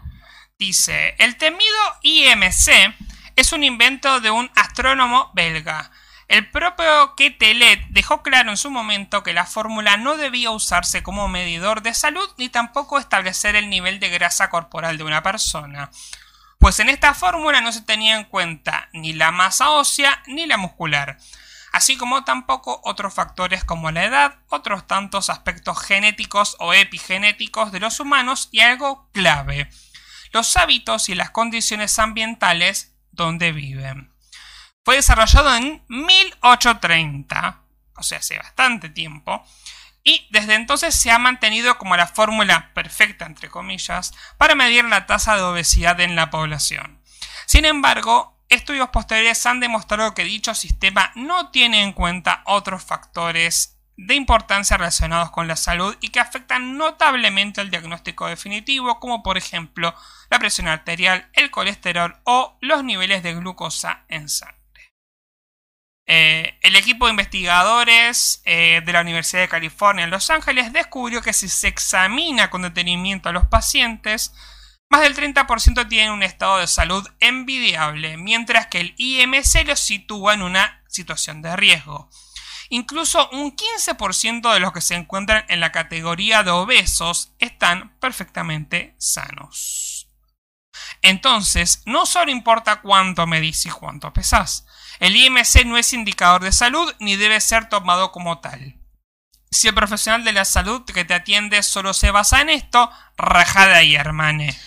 [0.59, 2.95] Dice, el temido IMC
[3.39, 5.91] es un invento de un astrónomo belga.
[6.29, 11.29] El propio Ketelet dejó claro en su momento que la fórmula no debía usarse como
[11.29, 15.91] medidor de salud ni tampoco establecer el nivel de grasa corporal de una persona
[16.59, 20.57] pues en esta fórmula no se tenía en cuenta ni la masa ósea ni la
[20.57, 21.19] muscular,
[21.73, 27.81] así como tampoco otros factores como la edad, otros tantos aspectos genéticos o epigenéticos de
[27.81, 29.71] los humanos y algo clave,
[30.33, 32.93] los hábitos y las condiciones ambientales
[33.25, 34.13] donde viven.
[34.85, 37.61] Fue desarrollado en 1830,
[37.97, 39.45] o sea, hace bastante tiempo,
[40.03, 45.07] y desde entonces se ha mantenido como la fórmula perfecta, entre comillas, para medir la
[45.07, 47.03] tasa de obesidad en la población.
[47.47, 53.78] Sin embargo, estudios posteriores han demostrado que dicho sistema no tiene en cuenta otros factores
[53.99, 59.37] de importancia relacionados con la salud y que afectan notablemente el diagnóstico definitivo, como por
[59.37, 59.93] ejemplo
[60.31, 64.57] la presión arterial, el colesterol o los niveles de glucosa en sangre.
[66.07, 71.21] Eh, el equipo de investigadores eh, de la Universidad de California en Los Ángeles descubrió
[71.21, 74.33] que si se examina con detenimiento a los pacientes,
[74.89, 80.35] más del 30% tienen un estado de salud envidiable, mientras que el IMC los sitúa
[80.35, 82.09] en una situación de riesgo.
[82.71, 88.95] Incluso un 15% de los que se encuentran en la categoría de obesos están perfectamente
[88.99, 90.09] sanos.
[91.03, 94.67] Entonces, no solo importa cuánto medís y cuánto pesás,
[95.01, 98.77] el IMC no es indicador de salud ni debe ser tomado como tal.
[99.51, 103.77] Si el profesional de la salud que te atiende solo se basa en esto, rajada
[103.77, 104.59] ahí, hermane.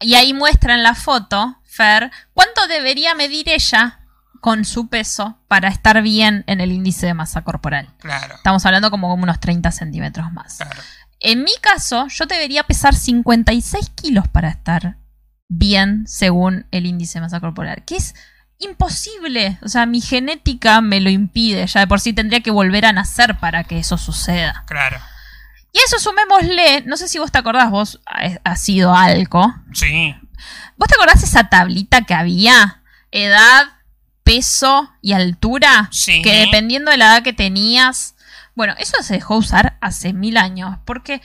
[0.00, 3.99] Y ahí muestran la foto Fer cuánto debería medir ella
[4.40, 7.88] con su peso para estar bien en el índice de masa corporal.
[7.98, 10.56] Claro, Estamos hablando como unos 30 centímetros más.
[10.56, 10.80] claro.
[11.20, 14.96] En mi caso, yo debería pesar 56 kilos para estar
[15.48, 18.14] bien según el índice de masa corporal, que es
[18.58, 19.58] imposible.
[19.62, 21.66] O sea, mi genética me lo impide.
[21.66, 24.64] Ya de por sí tendría que volver a nacer para que eso suceda.
[24.66, 24.98] Claro.
[25.72, 28.00] Y eso sumémosle, no sé si vos te acordás, vos
[28.44, 29.54] has sido algo.
[29.72, 30.14] Sí.
[30.76, 32.82] ¿Vos te acordás esa tablita que había?
[33.12, 33.64] Edad,
[34.36, 35.88] peso y altura.
[35.92, 36.22] Sí.
[36.22, 38.14] Que dependiendo de la edad que tenías.
[38.54, 40.78] Bueno, eso se dejó usar hace mil años.
[40.84, 41.20] Porque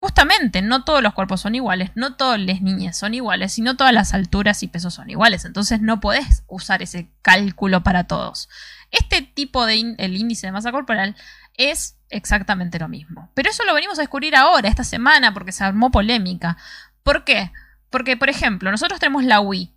[0.00, 3.76] justamente no todos los cuerpos son iguales, no todas las niñas son iguales y no
[3.76, 5.44] todas las alturas y pesos son iguales.
[5.44, 8.48] Entonces no podés usar ese cálculo para todos.
[8.90, 11.16] Este tipo de el índice de masa corporal
[11.54, 13.30] es exactamente lo mismo.
[13.34, 16.56] Pero eso lo venimos a descubrir ahora, esta semana, porque se armó polémica.
[17.02, 17.50] ¿Por qué?
[17.90, 19.75] Porque, por ejemplo, nosotros tenemos la Wii.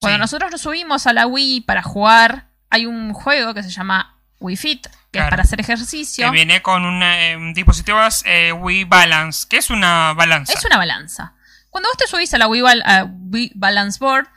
[0.00, 0.20] Cuando Sí.
[0.20, 4.56] nosotros nos subimos a la Wii para jugar, hay un juego que se llama Wii
[4.56, 6.26] Fit, que es para hacer ejercicio.
[6.26, 10.52] Que viene con un, eh, un dispositivo eh, Wii Balance, que es una balanza.
[10.52, 11.34] Es una balanza.
[11.70, 14.28] Cuando vos te subís a la Wii, Bal- a Wii Balance Board,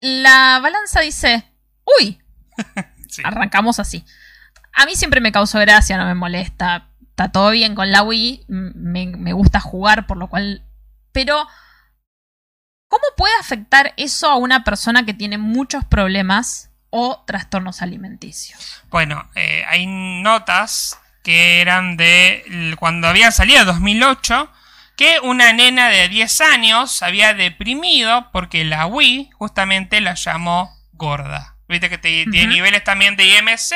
[0.00, 1.44] la balanza dice,
[2.00, 2.20] uy,
[3.08, 3.22] Sí.
[3.24, 4.04] arrancamos así.
[4.74, 6.88] A mí siempre me causó gracia, no me molesta.
[7.10, 10.64] Está todo bien con la Wii, me gusta jugar, por lo cual...
[11.12, 11.46] Pero,
[12.92, 18.82] ¿cómo puede afectar eso a una persona que tiene muchos problemas o trastornos alimenticios?
[18.90, 24.52] Bueno, eh, hay notas que eran de cuando había salido 2008
[24.94, 30.70] que una nena de 10 años se había deprimido porque la Wii justamente la llamó
[30.92, 31.56] gorda.
[31.68, 33.72] Viste que te, tiene niveles también de IMC,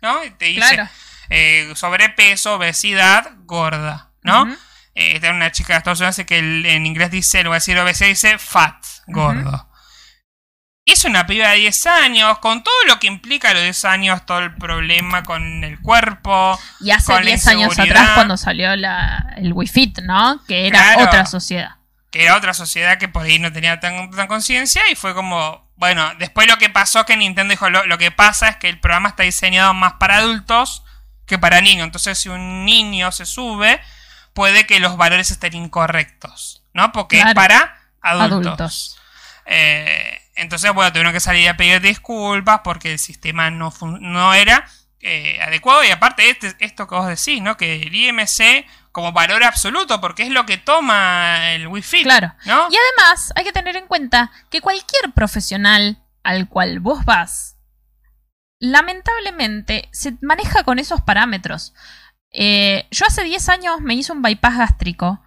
[0.00, 0.22] ¿no?
[0.22, 0.88] Y te dice Claro.
[1.30, 4.48] eh, sobrepeso, obesidad, gorda, ¿no?
[4.48, 4.56] Eh,
[4.94, 7.78] esta es una chica de Estados Unidos que en inglés dice, lo voy a decir
[7.78, 9.66] obesidad, dice fat, gordo.
[10.84, 14.26] Y es una piba de 10 años, con todo lo que implica los 10 años,
[14.26, 16.58] todo el problema con el cuerpo.
[16.80, 20.42] Y hace con la 10 años atrás cuando salió la, el Wii Fit, ¿no?
[20.48, 21.04] Que era Claro.
[21.04, 21.76] otra sociedad.
[22.10, 25.70] que era otra sociedad que por ahí no tenía tan, tan conciencia y fue como,
[25.76, 28.80] bueno, después lo que pasó que Nintendo dijo, lo, lo que pasa es que el
[28.80, 30.82] programa está diseñado más para adultos
[31.26, 33.80] que para niños, entonces si un niño se sube,
[34.32, 36.92] puede que los valores estén incorrectos, ¿no?
[36.92, 38.46] Porque es para adultos.
[38.46, 38.98] Adultos.
[39.46, 44.66] Eh, entonces, bueno, tuvieron que salir a pedir disculpas porque el sistema no, no era
[45.00, 45.84] eh, adecuado.
[45.84, 47.56] Y aparte, este, esto que vos decís, ¿no?
[47.56, 52.02] Que el IMC como valor absoluto, porque es lo que toma el Wi-Fi.
[52.02, 52.34] Claro.
[52.44, 52.68] ¿no?
[52.70, 57.56] Y además hay que tener en cuenta que cualquier profesional al cual vos vas,
[58.58, 61.72] lamentablemente se maneja con esos parámetros.
[62.32, 65.22] Eh, yo hace 10 años me hice un bypass gástrico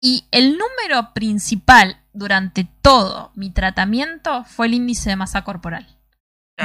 [0.00, 5.98] y el número principal durante todo mi tratamiento fue el índice de masa corporal.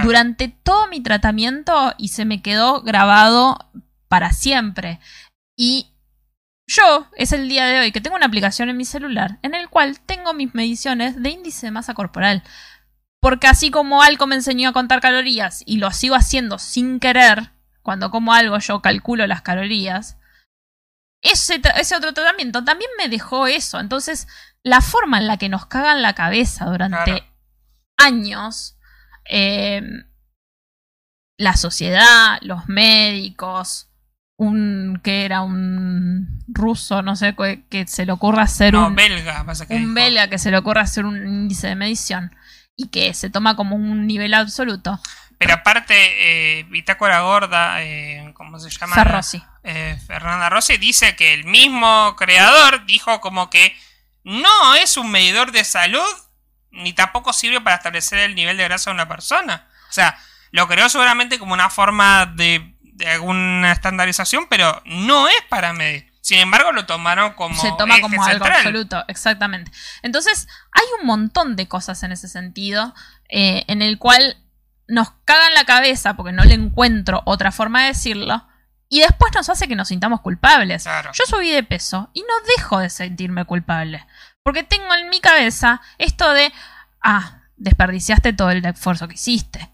[0.03, 3.71] Durante todo mi tratamiento y se me quedó grabado
[4.07, 4.99] para siempre.
[5.57, 5.87] Y
[6.67, 9.69] yo es el día de hoy que tengo una aplicación en mi celular en el
[9.69, 12.43] cual tengo mis mediciones de índice de masa corporal.
[13.19, 17.51] Porque así como Alco me enseñó a contar calorías y lo sigo haciendo sin querer,
[17.87, 20.17] cuando como algo yo calculo las calorías,
[21.23, 23.79] ese, ese otro tratamiento también me dejó eso.
[23.79, 24.27] Entonces,
[24.61, 27.25] la forma en la que nos cagan la cabeza durante Claro.
[27.97, 28.77] años,
[29.29, 29.81] eh,
[31.39, 33.87] la sociedad, los médicos,
[34.37, 38.95] un que era un ruso, no sé, que, que se le ocurra hacer no, un,
[38.95, 39.93] belga, pasa que un dijo.
[39.93, 42.35] belga que se le ocurra hacer un índice de medición
[42.75, 44.99] y que se toma como un nivel absoluto.
[45.37, 48.95] Pero aparte, eh, Bitácora Gorda, eh, ¿cómo se llama?
[48.95, 49.43] Ferrosi.
[49.63, 53.75] Eh, Fernanda Rossi dice que el mismo creador dijo como que
[54.23, 56.03] no es un medidor de salud
[56.71, 59.67] ni tampoco sirve para establecer el nivel de grasa de una persona.
[59.89, 60.17] O sea,
[60.51, 66.11] lo creó seguramente como una forma de, de alguna estandarización, pero no es para medir.
[66.27, 69.71] Sin embargo, lo tomaron como se toma eje como algo absoluto, exactamente.
[70.01, 72.93] Entonces, hay un montón de cosas en ese sentido,
[73.29, 74.35] eh, en el cual
[74.87, 78.47] nos cagan la cabeza porque no le encuentro otra forma de decirlo,
[78.89, 80.83] y después nos hace que nos sintamos culpables.
[80.83, 81.11] Claro.
[81.13, 84.05] Yo subí de peso y no dejo de sentirme culpable,
[84.43, 86.51] porque tengo en mi cabeza esto de,
[87.01, 89.71] ah, desperdiciaste todo el esfuerzo que hiciste.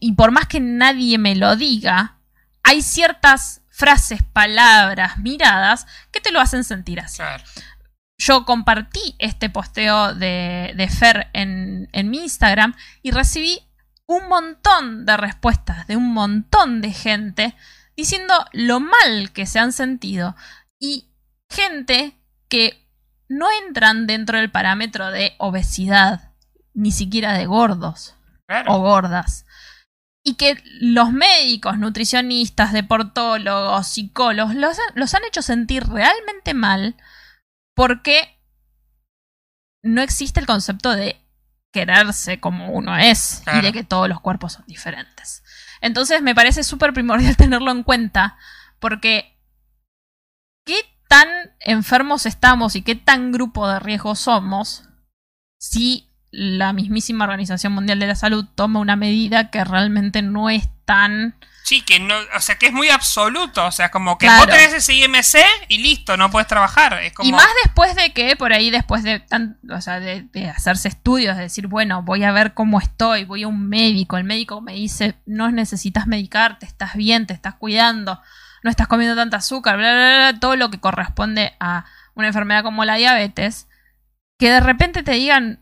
[0.00, 2.18] Y por más que nadie me lo diga,
[2.62, 7.18] hay ciertas frases, palabras, miradas que te lo hacen sentir así.
[7.18, 7.44] Claro.
[8.18, 13.60] Yo compartí este posteo de, de Fer en, en mi Instagram y recibí
[14.08, 17.54] un montón de respuestas de un montón de gente
[17.96, 20.34] diciendo lo mal que se han sentido
[20.80, 21.08] y
[21.50, 22.16] gente
[22.48, 22.86] que
[23.28, 26.32] no entran dentro del parámetro de obesidad,
[26.74, 28.14] ni siquiera de gordos
[28.46, 28.74] Claro.
[28.74, 29.46] o gordas.
[30.24, 36.96] Y que los médicos, nutricionistas, deportólogos, psicólogos, los, los han hecho sentir realmente mal
[37.74, 38.38] porque
[39.82, 41.21] no existe el concepto de
[41.72, 45.42] quererse como uno es y de que todos los cuerpos son diferentes.
[45.80, 48.36] Entonces me parece súper primordial tenerlo en cuenta
[48.78, 49.36] porque
[50.64, 50.76] qué
[51.08, 51.28] tan
[51.60, 54.88] enfermos estamos y qué tan grupo de riesgo somos
[55.58, 60.68] si la mismísima Organización Mundial de la Salud toma una medida que realmente no es
[60.84, 61.36] tan...
[61.64, 64.42] Sí, que no, o sea, que es muy absoluto, o sea, como que Claro.
[64.46, 66.94] vos tenés ese IMC y listo, no puedes trabajar.
[67.02, 70.22] Es como, Y más después de que, por ahí, después de, tan, o sea, de,
[70.32, 74.16] de hacerse estudios, de decir, bueno, voy a ver cómo estoy, voy a un médico,
[74.16, 78.20] el médico me dice, no necesitas medicarte, estás bien, te estás cuidando,
[78.64, 81.84] no estás comiendo tanta azúcar, bla, bla, bla, todo lo que corresponde a
[82.14, 83.68] una enfermedad como la diabetes,
[84.38, 85.60] que de repente te digan,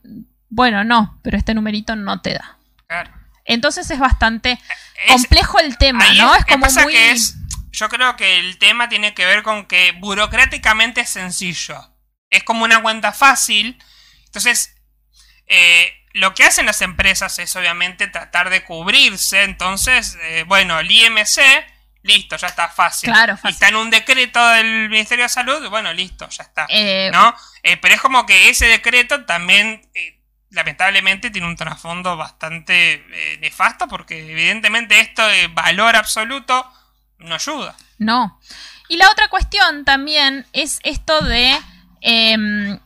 [0.48, 2.56] bueno, no, pero este numerito no te da.
[2.88, 3.10] Claro.
[3.52, 4.58] Entonces es bastante
[5.04, 6.34] Es- complejo el tema, ¿no?
[6.34, 6.92] es- como pasa muy...
[6.92, 7.34] que es,
[7.72, 11.94] yo creo que el tema tiene que ver con que burocráticamente es sencillo.
[12.30, 13.82] Es como una cuenta fácil.
[14.26, 14.74] Entonces,
[15.46, 19.42] eh, lo que hacen las empresas es obviamente tratar de cubrirse.
[19.42, 21.40] Entonces, eh, bueno, el IMC,
[22.02, 23.10] listo, ya está fácil.
[23.10, 23.50] Claro, Y fácil.
[23.50, 26.66] está en un decreto del Ministerio de Salud, bueno, listo, ya está.
[26.68, 27.34] eh, ¿No?
[27.62, 30.19] Eh, pero es como que ese decreto también, eh,
[30.50, 36.70] lamentablemente, tiene un trasfondo bastante eh, nefasto, porque evidentemente esto de valor absoluto
[37.18, 37.76] no ayuda.
[37.98, 38.40] No.
[38.88, 41.56] Y la otra cuestión también es esto de.
[42.00, 42.78] em,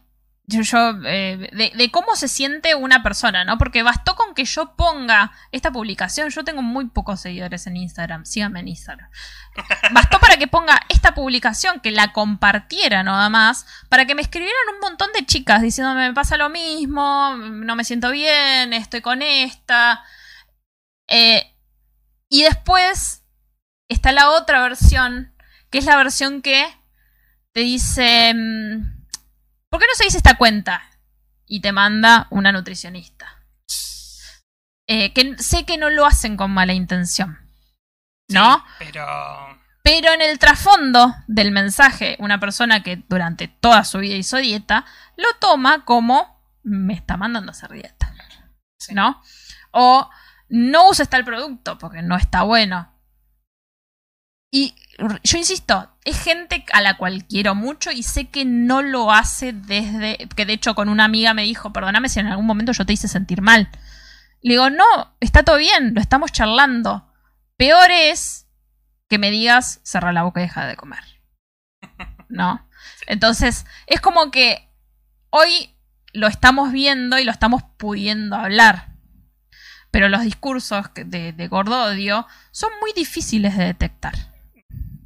[0.46, 0.60] yo,
[1.06, 3.56] eh, de, de cómo se siente una persona, ¿no?
[3.56, 6.28] Porque bastó con que yo ponga esta publicación.
[6.28, 8.26] Yo tengo muy pocos seguidores en Instagram.
[8.26, 9.08] Síganme en Instagram.
[9.92, 14.74] Bastó para que ponga esta publicación, que la compartiera nada más, para que me escribieran
[14.74, 19.22] un montón de chicas diciéndome me pasa lo mismo, no me siento bien, estoy con
[19.22, 20.02] esta.
[21.08, 21.54] Eh,
[22.28, 23.22] y después
[23.88, 25.34] está la otra versión,
[25.70, 26.64] que es la versión que
[27.52, 29.06] te dice, mm,
[29.70, 30.82] ¿por qué no se dice esta cuenta?
[31.46, 33.42] Y te manda una nutricionista.
[34.86, 37.43] Eh, que sé que no lo hacen con mala intención.
[38.28, 38.64] ¿No?
[38.78, 39.06] Pero.
[39.82, 44.86] Pero en el trasfondo del mensaje, una persona que durante toda su vida hizo dieta,
[45.16, 48.12] lo toma como me está mandando a hacer dieta.
[48.78, 48.94] Sí.
[48.94, 49.22] ¿No?
[49.72, 50.10] O
[50.48, 52.90] no uses tal producto porque no está bueno.
[54.50, 54.74] Y
[55.24, 59.52] yo insisto, es gente a la cual quiero mucho y sé que no lo hace
[59.52, 60.28] desde.
[60.36, 62.92] Que de hecho, con una amiga me dijo: Perdóname si en algún momento yo te
[62.92, 63.68] hice sentir mal.
[64.42, 67.12] Le digo: No, está todo bien, lo estamos charlando.
[67.56, 68.46] Peor es
[69.08, 71.04] que me digas: cerra la boca y deja de comer.
[72.28, 72.68] ¿No?
[73.06, 74.68] Entonces, es como que
[75.30, 75.74] hoy
[76.12, 78.94] lo estamos viendo y lo estamos pudiendo hablar.
[79.90, 84.14] Pero los discursos de, de gordodio son muy difíciles de detectar.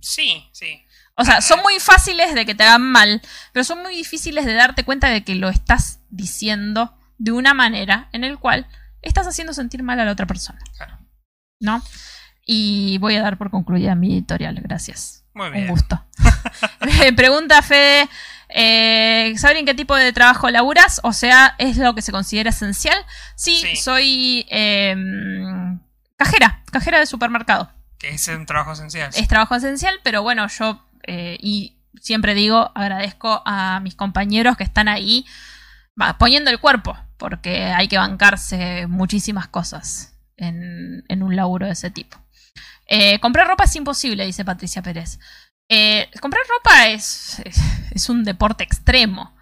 [0.01, 0.85] Sí, sí.
[1.15, 3.21] O sea, son muy fáciles de que te hagan mal,
[3.53, 8.09] pero son muy difíciles de darte cuenta de que lo estás diciendo de una manera
[8.13, 8.69] en el cual
[9.03, 10.61] estás haciendo sentir mal a la otra persona.
[10.77, 10.97] Claro.
[11.61, 11.83] ¿No?
[12.51, 14.59] Y voy a dar por concluida mi editorial.
[14.63, 15.23] Gracias.
[15.35, 15.69] Muy Un bien.
[15.69, 16.03] gusto.
[16.81, 18.09] Me Pregunta Fede,
[18.49, 20.99] eh, ¿saber en qué tipo de trabajo laburas?
[21.05, 22.97] O sea, ¿es lo que se considera esencial?
[23.37, 23.77] Sí, Sí.
[23.77, 24.97] soy eh,
[26.17, 27.71] cajera, cajera de supermercado.
[28.01, 29.11] Es un trabajo esencial.
[29.15, 34.65] Es trabajo esencial, pero bueno, yo eh, y siempre digo, agradezco a mis compañeros que
[34.65, 35.27] están ahí
[36.01, 41.73] va, poniendo el cuerpo, porque hay que bancarse muchísimas cosas en, en un laburo de
[41.73, 42.17] ese tipo.
[42.87, 45.19] Eh, comprar ropa es imposible, dice Patricia Pérez.
[45.69, 47.43] Eh, comprar ropa es,
[47.91, 49.37] es, un deporte extremo.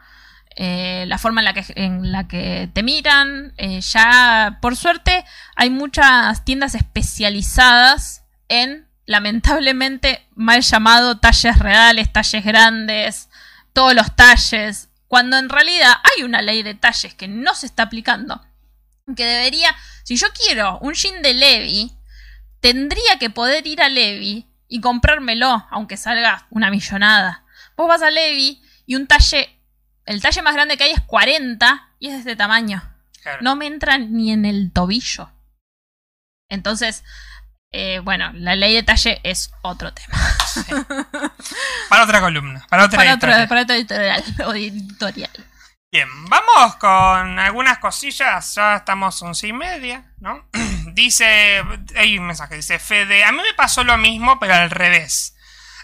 [0.57, 5.25] Eh, la forma en la que, en la que te miran, ya por suerte
[5.55, 13.29] hay muchas tiendas especializadas en, lamentablemente, mal llamado talles reales, talles grandes,
[13.73, 17.85] todos los talles, cuando en realidad hay una ley de talles que no se está
[17.85, 18.43] aplicando.
[19.17, 21.93] Que debería, si yo quiero un jean de Levi,
[22.67, 27.45] tendría que poder ir a Levi y comprármelo, aunque salga una millonada.
[27.77, 29.57] Vos vas a Levi y un talle,
[30.05, 32.83] el talle más grande que hay es 40 y es de este tamaño.
[33.23, 33.39] Claro.
[33.43, 35.31] No me entra ni en el tobillo.
[36.49, 37.05] Entonces,
[37.71, 40.19] eh, bueno, la ley de talle es otro tema.
[41.89, 43.49] Para otra columna, para otra Para otro, editorial.
[43.49, 44.25] para otro editorial.
[44.47, 45.31] o editorial.
[45.97, 48.55] Bien, vamos con algunas cosillas.
[48.55, 50.47] Ya estamos once y media, ¿no?
[50.93, 51.65] dice,
[51.97, 55.35] hay un mensaje, dice Fede, a mí me pasó lo mismo, pero al revés.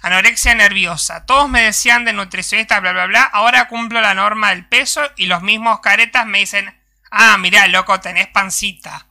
[0.03, 1.25] Anorexia nerviosa.
[1.25, 3.23] Todos me decían de nutricionista, bla, bla, bla.
[3.23, 6.79] Ahora cumplo la norma del peso y los mismos caretas me dicen,
[7.11, 9.07] Ah, mirá, loco, tenés pancita.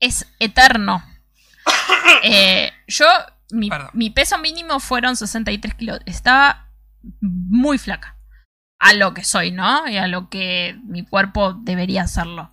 [0.00, 1.04] Es eterno.
[2.22, 3.06] Eh, yo,
[3.50, 6.00] mi, peso mínimo fueron 63 kilos.
[6.06, 6.70] Estaba
[7.20, 8.15] muy flaca.
[8.88, 9.88] A lo que soy, ¿no?
[9.88, 12.52] Y a lo que mi cuerpo debería hacerlo.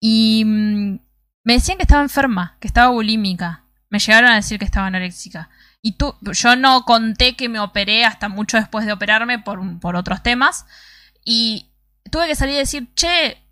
[0.00, 0.98] Y mm,
[1.44, 3.64] me decían que estaba enferma, que estaba bulímica.
[3.90, 5.50] Me llegaron a decir que estaba anoréxica.
[5.82, 9.96] Y tú, yo no conté que me operé hasta mucho después de operarme por, por
[9.96, 10.66] otros temas.
[11.24, 11.70] Y
[12.10, 13.42] tuve que salir y decir, che,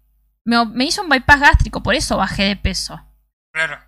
[0.45, 3.01] me, me hizo un bypass gástrico, por eso bajé de peso.
[3.53, 3.86] Claro.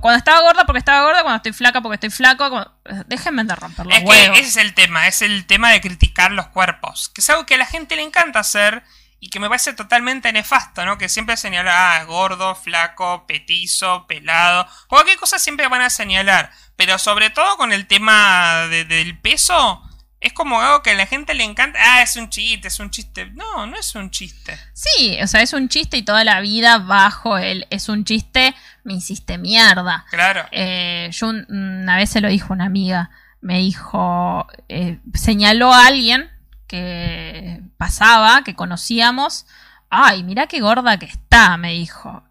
[0.00, 2.48] Cuando estaba gorda porque estaba gorda, cuando estoy flaca porque estoy flaco.
[2.50, 2.72] cuando-
[3.06, 4.02] Déjenme de romper los Es
[4.34, 7.46] que ese es el tema, es el tema de criticar los cuerpos, que es algo
[7.46, 8.82] que a la gente le encanta hacer
[9.20, 10.98] y que me parece totalmente nefasto, ¿no?
[10.98, 16.98] Que siempre señala, ah, gordo, flaco, petizo, pelado, cualquier cosa siempre van a señalar, pero
[16.98, 19.82] sobre todo con el tema de- del peso,
[20.22, 22.90] es como algo que a la gente le encanta, ah, es un chiste, es un
[22.90, 23.26] chiste.
[23.32, 24.56] No, no es un chiste.
[24.72, 27.66] Sí, o sea, es un chiste y toda la vida bajo él.
[27.70, 28.54] Es un chiste,
[28.84, 30.06] me hiciste mierda.
[30.10, 30.44] Claro.
[30.52, 33.10] Eh, yo un- una vez se lo dijo una amiga.
[33.40, 36.30] Me dijo, eh, señaló a alguien
[36.68, 39.46] que pasaba, que conocíamos.
[39.90, 42.22] Ay, mira qué gorda que está, me dijo.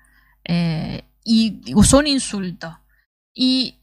[0.46, 2.80] Eh, y usó un insulto.
[3.34, 3.81] Y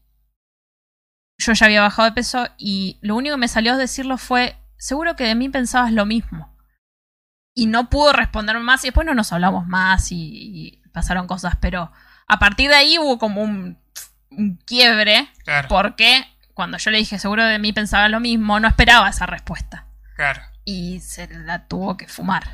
[1.39, 4.57] yo ya había bajado de peso y lo único que me salió a decirlo fue,
[4.77, 6.55] seguro que de mí pensabas lo mismo.
[7.55, 10.17] Y no pudo responderme más y después no nos hablamos más y,
[10.85, 11.91] y pasaron cosas, pero
[12.27, 13.79] a partir de ahí hubo como un,
[14.31, 15.69] un quiebre Claro.
[15.69, 16.25] porque
[16.55, 19.87] cuando yo le dije seguro de mí pensaba lo mismo, no esperaba esa respuesta.
[20.17, 20.43] Claro.
[20.65, 22.45] Y se la tuvo que fumar.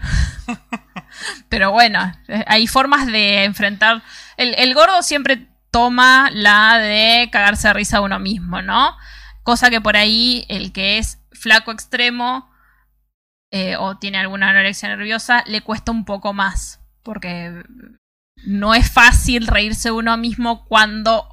[1.48, 4.02] Pero bueno, eh, hay formas de enfrentar.
[4.36, 8.96] El, el gordo siempre toma la de cagarse de risa a uno mismo, ¿no?
[9.42, 12.48] Cosa que por ahí el que es flaco extremo
[13.50, 16.78] eh, o tiene alguna anorexia nerviosa le cuesta un poco más.
[17.02, 17.64] Porque
[18.44, 21.26] no es fácil reírse uno mismo cuando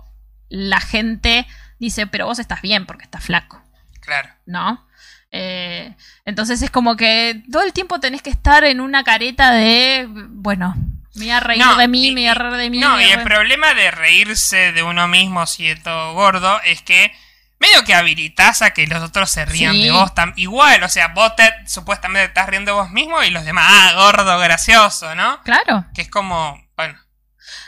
[0.50, 1.46] la gente
[1.78, 3.62] dice, pero vos estás bien porque estás flaco.
[4.00, 4.30] Claro.
[4.48, 4.88] ¿no?
[5.30, 5.96] Eh,
[6.26, 10.74] entonces es como que todo el tiempo tenés que estar en una careta de, bueno,
[11.16, 12.80] me voy a reír No, de mí, y- me voy a reír de mí.
[12.80, 17.14] No, y el problema de reírse de uno mismo siendo gordo es que
[17.60, 19.84] medio que habilitas a que los otros se rían Sí.
[19.84, 23.46] de vos igual, o sea, vos te, supuestamente estás riendo de vos mismo y los
[23.46, 25.42] demás, ah, gordo, gracioso, ¿no?
[25.44, 26.98] Claro, Que es como, bueno,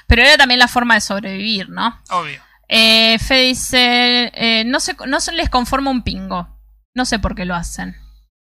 [0.07, 2.01] pero era también la forma de sobrevivir, ¿no?
[2.09, 2.41] obvio.
[2.69, 6.49] Eh, Fe dice, eh, no, se, no se les conforma un pingo.
[6.95, 7.95] No sé por qué lo hacen.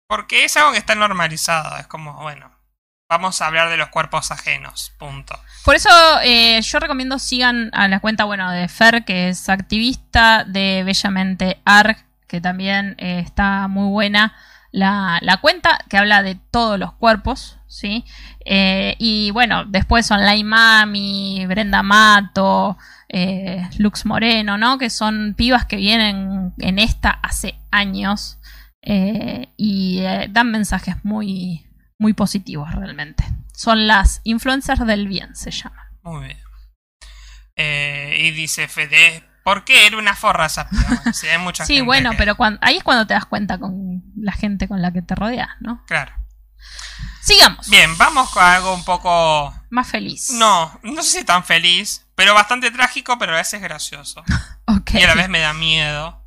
[0.08, 2.50] Porque es algo que está normalizado, es como, bueno,
[3.08, 5.38] vamos a hablar de los cuerpos ajenos, punto.
[5.64, 5.90] Por eso
[6.22, 11.60] eh, yo recomiendo sigan a la cuenta, bueno, de Fer, que es activista, de Bellamente
[11.64, 14.34] Arg, que también eh, está muy buena
[14.72, 18.04] la, la cuenta, que habla de todos los cuerpos, ¿sí?
[18.44, 22.76] Eh, y bueno, después Online Mami, Brenda Mato,
[23.78, 24.78] Lux Moreno, ¿no?
[24.78, 28.38] Que son pibas que vienen en esta hace años
[28.82, 31.65] y dan mensajes muy,
[31.98, 33.24] muy positivos realmente.
[33.54, 35.86] Son las influencers del bien, se llaman.
[36.02, 36.38] Muy bien.
[37.56, 40.68] Eh, y dice Fede, ¿por qué era una forra esa?
[41.14, 44.02] Sí, hay mucha Sí, gente bueno, que- pero ahí es cuando te das cuenta con
[44.16, 45.82] la gente con la que te rodeas, ¿no?
[45.86, 46.12] Claro.
[47.22, 47.68] Sigamos.
[47.70, 49.52] Bien, vamos con algo un poco...
[49.70, 50.30] Más feliz.
[50.32, 54.22] No, no sé si tan feliz, pero bastante trágico, pero a veces gracioso.
[54.68, 54.94] Ok.
[54.94, 56.24] Y a la vez me da miedo.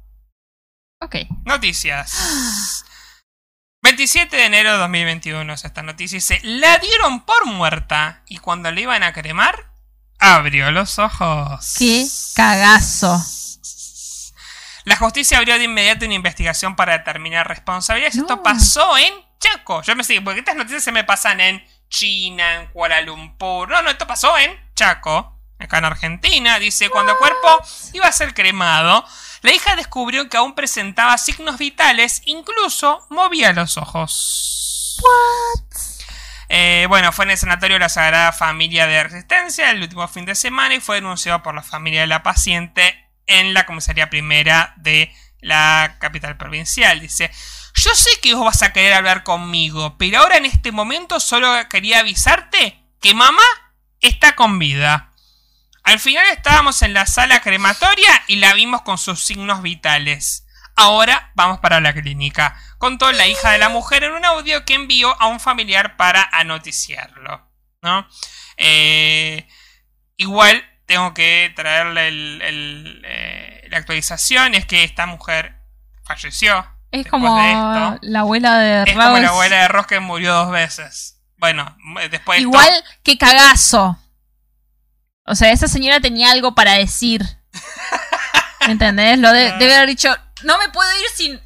[1.02, 1.16] Ok.
[1.46, 2.86] Noticias.
[4.00, 6.16] 27 de enero de 2021 es esta noticia.
[6.16, 9.74] Dice, la dieron por muerta y cuando le iban a cremar,
[10.20, 11.76] abrió los ojos.
[11.78, 13.22] Qué cagazo.
[14.86, 18.16] La justicia abrió de inmediato una investigación para determinar responsabilidades.
[18.16, 18.22] No.
[18.22, 19.82] Esto pasó en Chaco.
[19.82, 23.68] Yo me sé, porque estas noticias se me pasan en China, en Kuala Lumpur.
[23.68, 26.58] No, no, esto pasó en Chaco, acá en Argentina.
[26.58, 27.62] Dice, cuando el cuerpo
[27.92, 29.06] iba a ser cremado,
[29.41, 34.99] la hija descubrió que aún presentaba signos vitales, incluso movía los ojos.
[36.49, 40.26] Eh, bueno, fue en el sanatorio de la Sagrada Familia de Resistencia el último fin
[40.26, 44.74] de semana y fue denunciado por la familia de la paciente en la comisaría primera
[44.78, 46.99] de la capital provincial.
[46.99, 47.32] Dice,
[47.76, 51.53] yo sé que vos vas a querer hablar conmigo, pero ahora en este momento solo
[51.70, 53.44] quería avisarte que mamá
[54.02, 55.09] está con vida.
[55.84, 60.46] Al final estábamos en la sala crematoria y la vimos con sus signos vitales.
[60.76, 64.76] Ahora vamos para la clínica, contó la hija de la mujer en un audio que
[64.76, 67.46] envió a un familiar para anoticiarlo.
[67.82, 68.08] ¿no?
[68.58, 69.48] Eh,
[70.18, 75.56] igual tengo que traerle el- el, eh, la actualización, es que esta mujer
[76.04, 76.66] falleció.
[76.92, 78.00] Es como de esto.
[78.02, 81.22] la abuela de Es como la abuela de Ross que murió dos veces.
[81.38, 81.78] Bueno,
[82.10, 82.38] después.
[82.38, 83.98] de Igual esto- que cagazo.
[85.30, 87.22] O sea, esa señora tenía algo para decir.
[88.62, 89.18] ¿Entendés?
[89.20, 91.42] Lo de- debe haber dicho, no me puedo ir sin...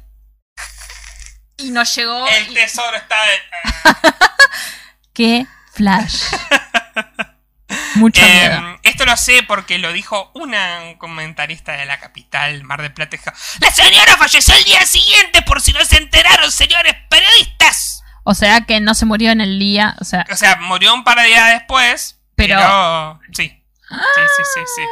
[1.58, 2.26] Y no llegó.
[2.28, 3.16] El y- tesoro está.
[3.24, 4.10] de-
[5.12, 6.22] ¡Qué flash!
[7.96, 8.78] Mucho Eh, miedo.
[8.82, 13.16] esto lo sé porque lo dijo una un comentarista de la capital, Mar del Plata.
[13.60, 18.02] La señora falleció el día siguiente por si no se enteraron, señores periodistas.
[18.24, 19.94] O sea que no se murió en el día.
[20.00, 22.56] O sea, O sea, murió un par de días después, pero...
[22.58, 24.82] Pero- Sí, sí, sí, sí, sí.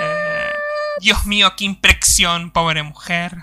[0.00, 0.52] Eh,
[1.00, 3.36] Dios mío, qué impresión, pobre mujer.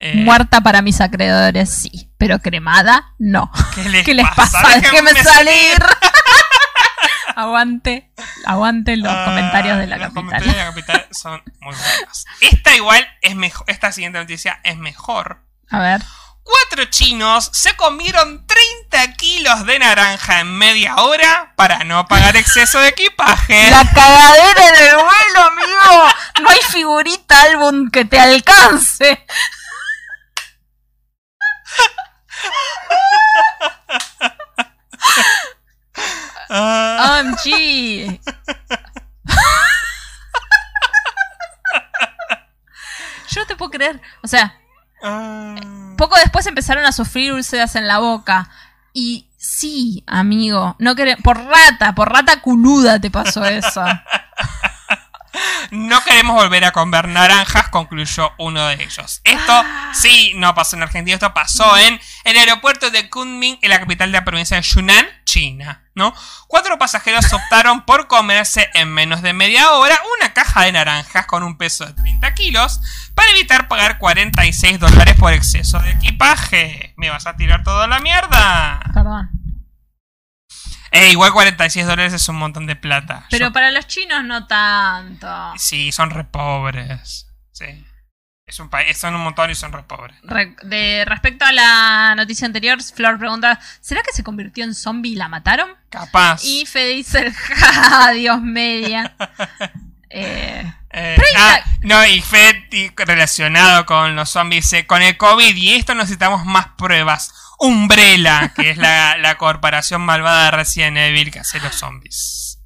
[0.00, 2.10] Eh, muerta para mis acreedores, sí.
[2.18, 3.50] Pero cremada, no.
[3.74, 4.60] ¿Qué les, ¿Qué les pasa?
[4.80, 5.78] Déjenme Déjenme salir.
[7.36, 8.12] aguante,
[8.46, 10.22] aguante los Ah, comentarios de la los capital.
[10.24, 12.24] comentarios de la capital son muy buenos.
[12.40, 13.64] Esta igual es mejor.
[13.68, 15.42] Esta siguiente noticia es mejor.
[15.70, 16.02] A ver.
[16.44, 22.78] Cuatro chinos se comieron 30 kilos de naranja en media hora para no pagar exceso
[22.80, 23.70] de equipaje.
[23.70, 26.08] La cagadera en el vuelo, amigo.
[26.42, 29.24] No hay figurita álbum que te alcance.
[36.50, 37.46] Ah, OMG.
[43.30, 43.98] Yo no te puedo creer.
[44.22, 44.60] O sea,
[45.02, 45.56] ah.
[45.96, 48.48] Poco después empezaron a sufrir úlceras en la boca.
[48.92, 53.82] Y sí, amigo, no quere- por rata, por rata culuda te pasó eso.
[55.70, 59.20] No queremos volver a comer naranjas, concluyó uno de ellos.
[59.24, 59.90] Esto Ah.
[59.94, 64.10] sí no pasó en Argentina, esto pasó en el aeropuerto de Kunming, en la capital
[64.12, 65.80] de la provincia de Yunnan, China.
[65.96, 66.12] ¿no?
[66.48, 71.42] Cuatro pasajeros optaron por comerse en menos de media hora una caja de naranjas con
[71.44, 72.80] un peso de 30 kilos
[73.14, 76.94] para evitar pagar 46 dólares por exceso de equipaje.
[76.96, 78.80] ¿Me vas a tirar toda la mierda?
[78.92, 79.30] Perdón.
[80.94, 83.26] Eh, igual 46 dólares es un montón de plata.
[83.30, 85.28] Pero Yo- para los chinos no tanto.
[85.56, 87.26] Sí, son re pobres.
[87.52, 87.84] Sí.
[88.46, 90.16] Es un país, son un montón y son re pobres.
[90.22, 95.12] Re- de respecto a la noticia anterior, Flor pregunta, ¿será que se convirtió en zombie
[95.12, 95.70] y la mataron?
[95.88, 96.44] Capaz.
[96.44, 99.14] Y Fede dice, ¡ja, Dios media!
[100.16, 101.38] Eh, Eh, 30.
[101.54, 105.94] ah, no, y Fed y relacionado con los zombies, dice, con el COVID y esto
[105.94, 107.34] necesitamos más pruebas.
[107.58, 112.60] Umbrella, que es la, la corporación malvada de Resident Evil que hace los zombies.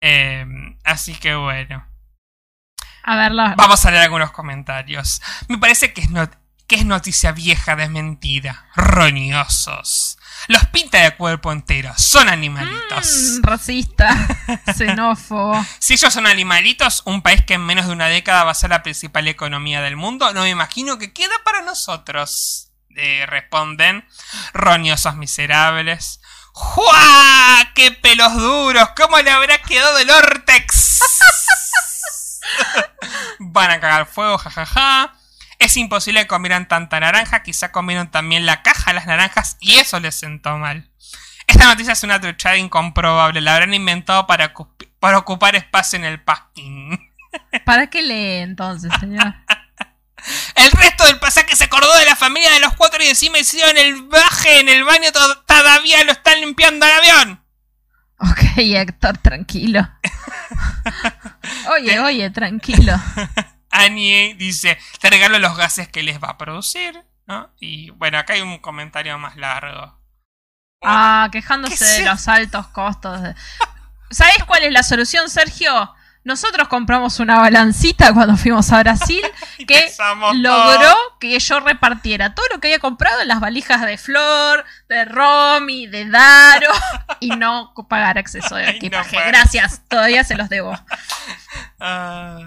[0.00, 0.44] Eh,
[0.84, 1.86] así que bueno.
[3.04, 5.22] a ver, Vamos a leer algunos comentarios.
[5.48, 6.36] Me parece que es, not-
[6.66, 8.66] que es noticia vieja desmentida.
[8.74, 10.18] Roñosos.
[10.48, 11.92] Los pinta de cuerpo entero.
[11.96, 13.38] Son animalitos.
[13.38, 14.28] Mm, racista,
[14.76, 15.64] xenófobo.
[15.78, 18.70] Si ellos son animalitos, un país que en menos de una década va a ser
[18.70, 22.70] la principal economía del mundo, no me imagino que queda para nosotros.
[22.96, 24.06] Eh, responden.
[24.52, 26.20] Roñosos miserables.
[26.52, 27.72] ¡Jua!
[27.74, 28.90] ¡Qué pelos duros!
[28.96, 31.00] ¿Cómo le habrá quedado el Ortex?
[33.38, 35.14] Van a cagar fuego, jajaja.
[35.64, 39.76] Es imposible que comieran tanta naranja, quizá comieron también la caja de las naranjas y
[39.76, 40.90] eso les sentó mal.
[41.46, 46.04] Esta noticia es una truchada incomprobable, la habrán inventado para, ocup- para ocupar espacio en
[46.04, 46.98] el parking.
[47.64, 49.34] ¿Para qué lee entonces, señor?
[50.54, 53.76] El resto del pasaje se acordó de la familia de los cuatro y encima hicieron
[53.76, 57.44] el baje en el baño, to- todavía lo están limpiando el avión.
[58.18, 59.86] Ok, Héctor, tranquilo.
[61.76, 62.94] Oye, oye, tranquilo.
[63.74, 67.04] Annie dice, te regalo los gases que les va a producir.
[67.26, 67.50] ¿no?
[67.58, 69.98] Y bueno, acá hay un comentario más largo.
[70.82, 73.22] Ah, ¿Qué quejándose de los altos costos.
[73.22, 73.34] de-
[74.10, 75.94] ¿Sabés cuál es la solución, Sergio?
[76.24, 79.22] Nosotros compramos una balancita cuando fuimos a Brasil
[79.66, 79.90] que
[80.36, 81.18] logró todo.
[81.20, 85.86] que yo repartiera todo lo que había comprado en las valijas de Flor, de Romy,
[85.86, 86.70] de Daro
[87.20, 89.16] y no pagar acceso de no equipaje.
[89.26, 90.78] Gracias, todavía se los debo.
[91.80, 92.38] Ah,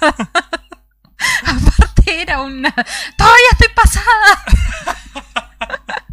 [1.46, 2.70] Aparte era una...
[3.16, 4.44] Todavía estoy pasada.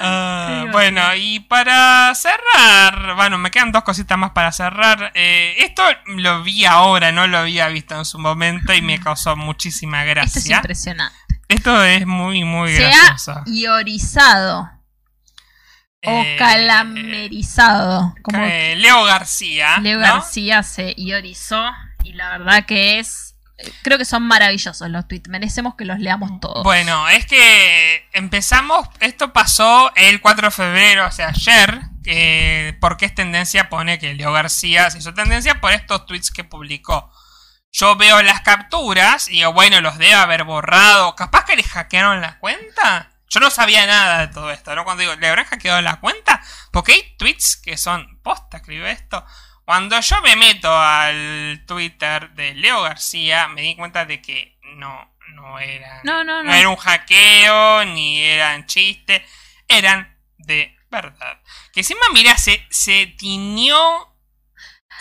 [0.00, 5.12] ah, bueno, y para cerrar, bueno, me quedan dos cositas más para cerrar.
[5.14, 9.36] Eh, esto lo vi ahora, no lo había visto en su momento y me causó
[9.36, 10.56] muchísima Esto es gracia.
[10.56, 11.16] impresionante.
[11.48, 13.32] Esto es muy, muy Se gracioso.
[13.32, 14.70] ha iorizado
[16.04, 18.14] o Eh, calamerizado.
[18.22, 19.78] Como eh, Leo García.
[19.78, 20.04] Leo ¿no?
[20.06, 21.64] García se iorizó
[22.08, 23.36] y la verdad que es...
[23.82, 25.28] Creo que son maravillosos los tweets.
[25.28, 26.62] Merecemos que los leamos todos.
[26.62, 33.04] Bueno, es que empezamos, esto pasó el 4 de febrero, o sea, ayer, que porque
[33.04, 37.12] es tendencia, pone que Leo García se hizo tendencia por estos tweets que publicó.
[37.72, 42.20] Yo veo las capturas y digo, bueno, los debe haber borrado, capaz que le hackearon
[42.20, 44.84] la cuenta Yo no sabía nada de todo esto, ¿no?
[44.84, 46.40] Cuando digo, ¿le habrán hackeado la cuenta?
[46.72, 49.24] Porque hay tweets que son, posta, escribe esto.
[49.68, 55.14] Cuando yo me meto al Twitter de Leo García, me di cuenta de que no,
[55.34, 56.00] no eran.
[56.04, 56.50] No, no, no.
[56.54, 59.20] era un hackeo, ni eran chistes,
[59.68, 61.42] eran de verdad.
[61.70, 63.76] Que encima, mirá, se, se tiñó,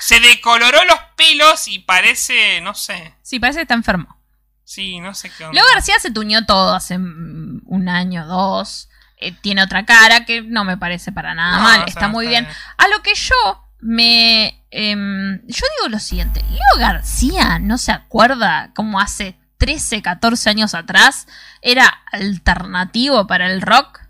[0.02, 3.15] se decoloró los pelos y parece, no sé.
[3.22, 4.22] Sí, parece que está enfermo.
[4.65, 5.56] Sí, no sé qué onda.
[5.56, 8.89] Leo García se tuñó todo hace un año, dos.
[9.15, 11.84] Eh, tiene otra cara que no me parece para nada No, mal.
[11.88, 12.45] está muy bien.
[12.77, 14.63] A lo que yo me...
[14.71, 16.43] em, yo digo lo siguiente.
[16.49, 21.27] Leo García no se acuerda como hace 13, 14 años atrás
[21.61, 24.01] era alternativo para el rock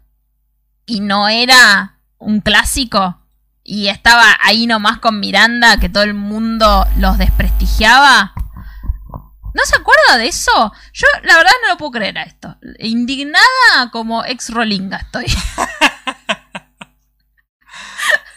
[0.85, 3.21] y no era un clásico
[3.63, 8.33] y estaba ahí nomás con Miranda que todo el mundo los desprestigiaba.
[9.53, 10.73] ¿No se acuerda de eso?
[10.93, 12.57] Yo la verdad no lo puedo creer a esto.
[12.79, 15.25] Indignada como ex rolinga estoy.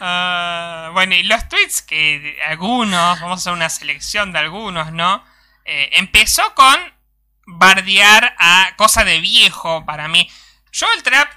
[0.00, 5.22] Ah, bueno, y los tweets que algunos, vamos a hacer una selección de algunos, ¿no?
[5.66, 6.74] Eh, empezó con
[7.46, 10.30] bardear a cosa de viejo para mí.
[10.72, 11.30] Yo el trap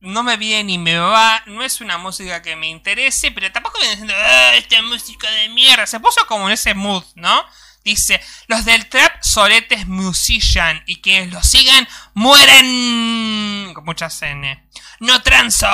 [0.00, 3.78] no me viene ni me va, no es una música que me interese, pero tampoco
[3.80, 5.86] viene diciendo, "Ah, esta música de mierda.
[5.86, 7.44] Se puso como en ese mood, ¿no?
[7.84, 14.68] Dice, los del trap soletes musician y quienes lo sigan mueren con muchas N.
[15.00, 15.66] No transo.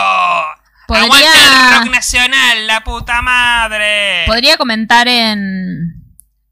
[0.86, 1.38] Podría- Aguante
[1.72, 4.24] el rock nacional, la puta madre.
[4.26, 5.94] Podría comentar en,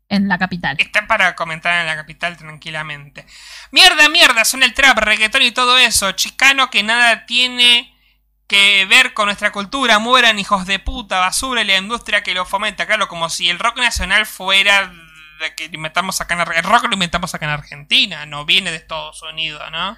[0.09, 0.77] en la capital.
[0.79, 3.27] Está para comentar en la capital tranquilamente.
[3.71, 6.13] Mierda, mierda, son el trap, reggaetón y todo eso.
[6.13, 7.95] Chicano que nada tiene
[8.47, 9.99] que ver con nuestra cultura.
[9.99, 12.87] Mueran hijos de puta, basura y la industria que lo fomenta.
[12.87, 14.93] Claro, como si el rock nacional fuera
[15.41, 18.45] de que lo inventamos acá en Ar- El rock lo inventamos acá en Argentina, no
[18.45, 19.97] viene de Estados Unidos, ¿no?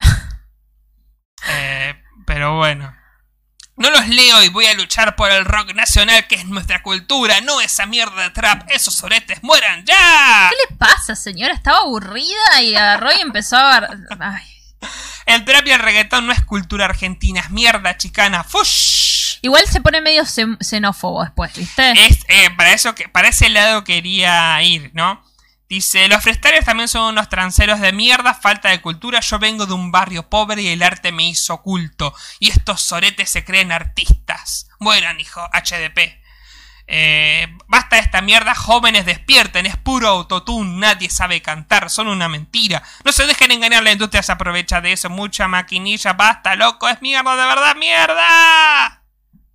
[1.48, 1.94] Eh,
[2.26, 2.94] pero bueno.
[3.78, 7.40] No los leo y voy a luchar por el rock nacional que es nuestra cultura,
[7.40, 8.68] no esa mierda de trap.
[8.70, 10.50] Esos soretes mueran ya.
[10.50, 11.54] ¿Qué le pasa, señora?
[11.54, 13.88] Estaba aburrida y agarró y empezó a...
[14.20, 14.42] Ay.
[15.26, 18.44] El trap y el reggaetón no es cultura argentina, es mierda chicana.
[18.44, 19.38] ¡Fush!
[19.42, 21.92] Igual se pone medio xen- xenófobo después, ¿viste?
[22.06, 25.22] Es, eh, para, eso que, para ese lado quería ir, ¿no?
[25.68, 29.20] Dice, los freestylers también son unos tranceros de mierda, falta de cultura.
[29.20, 32.14] Yo vengo de un barrio pobre y el arte me hizo culto.
[32.38, 34.68] Y estos soretes se creen artistas.
[34.78, 36.22] Mueran, hijo, HDP.
[36.90, 42.30] Eh, basta de esta mierda, jóvenes despierten, es puro autotune, nadie sabe cantar, son una
[42.30, 42.82] mentira.
[43.04, 47.02] No se dejen engañar, la industria se aprovecha de eso, mucha maquinilla, basta, loco, es
[47.02, 49.02] mierda, de verdad, mierda.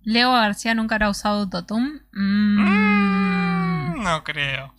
[0.02, 2.02] Leo García nunca habrá usado autotune.
[2.12, 2.60] Mm.
[2.60, 4.72] Mm, No creo.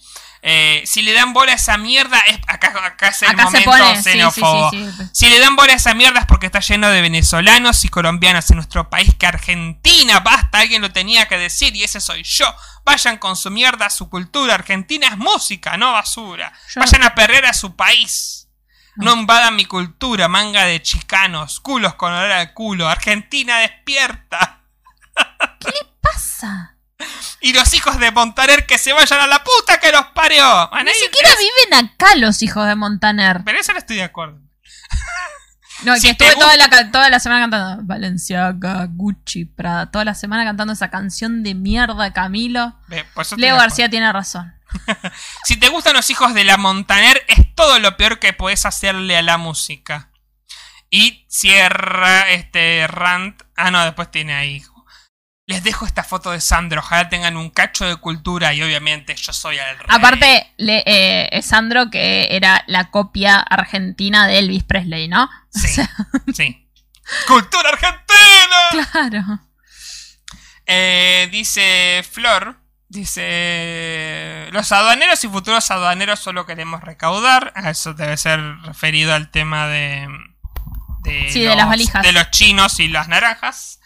[0.47, 3.65] Eh, si le dan bola a esa mierda, es, acá, acá es el Acá se
[3.65, 4.69] momento pone, sí, xenófobo.
[4.69, 5.03] sí, sí.
[5.11, 8.47] Si le dan bola a esa mierda es porque está lleno de venezolanos y colombianos
[8.51, 10.19] en nuestro país que Argentina.
[10.19, 12.45] Basta, alguien lo tenía que decir y ese soy yo.
[12.83, 14.53] Vayan con su mierda, su cultura.
[14.53, 16.53] Argentina es música, no basura.
[16.75, 18.47] Yo- Vayan a perder a su país.
[18.97, 19.15] No Ah.
[19.15, 22.87] invadan mi cultura, manga de chicanos, culos con olor al culo.
[22.87, 24.61] Argentina despierta.
[25.59, 26.74] ¿Qué le pasa?
[27.41, 30.69] Y los hijos de Montaner que se vayan a la puta que los parió.
[30.83, 33.41] Ni siquiera viven acá los hijos de Montaner.
[33.45, 34.39] Pero eso no estoy de acuerdo.
[35.83, 39.91] No, Si que estuve toda la, ca- toda la semana cantando Valenciaga, Gucci, Prada.
[39.91, 42.79] Toda la semana cantando esa canción de mierda, Camilo.
[42.89, 43.57] Estoy Leo.
[43.57, 44.53] García tiene razón.
[45.43, 49.17] Si te gustan los hijos de la Montaner, es todo lo peor que puedes hacerle
[49.17, 50.09] a la música.
[50.89, 53.41] Y cierra este rant.
[53.55, 54.63] Ah, no, después tiene ahí.
[55.47, 56.79] Les dejo esta foto de Sandro.
[56.79, 59.87] Ojalá tengan un cacho de cultura y obviamente yo soy el rey.
[59.89, 65.29] Aparte, le, eh, es Sandro que era la copia argentina de Elvis Presley, ¿no?
[65.51, 65.67] Sí.
[65.67, 65.89] O sea,
[66.33, 66.67] Sí.
[67.27, 68.89] ¡Cultura argentina!
[68.91, 69.39] claro.
[70.65, 72.57] Eh, dice Flor.
[72.87, 74.47] Dice.
[74.51, 77.53] Los aduaneros y futuros aduaneros solo queremos recaudar.
[77.55, 80.07] A eso debe ser referido al tema de.
[81.03, 82.01] de Sí, de las valijas.
[82.01, 83.79] De los chinos y las naranjas.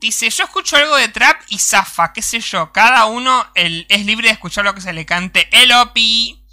[0.00, 2.72] Dice, yo escucho algo de trap y zafa, qué sé yo.
[2.72, 5.48] Cada uno es libre de escuchar lo que se le cante.
[5.50, 6.44] El OPI.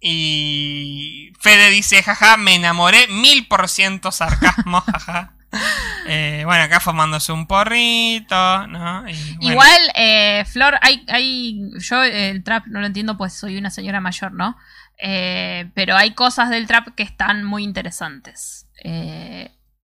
[0.00, 5.34] Y Fede dice, jaja, me enamoré, mil por ciento sarcasmo, jaja.
[6.06, 9.04] Eh, bueno, acá fumándose un porrito, ¿no?
[9.40, 11.70] Igual, eh, Flor, hay, hay.
[11.78, 14.56] Yo eh, el trap no lo entiendo, pues soy una señora mayor, ¿no?
[14.98, 18.66] Eh, pero hay cosas del trap que están muy interesantes.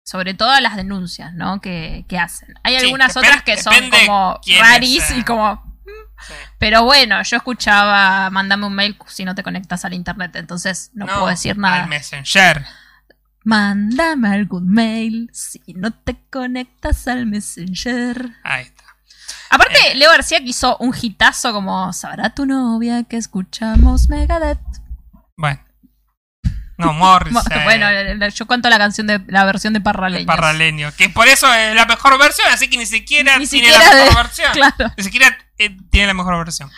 [0.04, 1.60] Eh, sobre todo las denuncias, ¿no?
[1.60, 2.54] Que, que hacen.
[2.62, 5.62] Hay Sí, algunas otras que son como raris y como.
[6.26, 6.34] sí.
[6.58, 11.06] Pero bueno, yo escuchaba, mándame un mail si no te conectas al internet, entonces no,
[11.06, 11.86] puedo decir Al nada.
[11.86, 12.64] Messenger.
[13.44, 18.30] Mándame algún mail si no te conectas al Messenger.
[18.42, 18.84] Ahí está.
[19.50, 19.94] Aparte, Eh.
[19.96, 24.58] Leo García que hizo un hitazo como Sabrá tu novia que escuchamos Megadeth.
[25.36, 25.60] Bueno.
[26.76, 27.34] No, Morris.
[27.64, 27.86] Bueno,
[28.34, 30.26] yo cuento la canción de la versión de Parraleños.
[30.26, 30.92] Parraleño.
[30.96, 34.04] Que por eso es la mejor versión, así que ni siquiera Ni tiene siquiera la
[34.04, 34.52] mejor de- versión.
[34.52, 34.94] Claro.
[34.96, 36.70] Ni siquiera eh, tiene la mejor versión.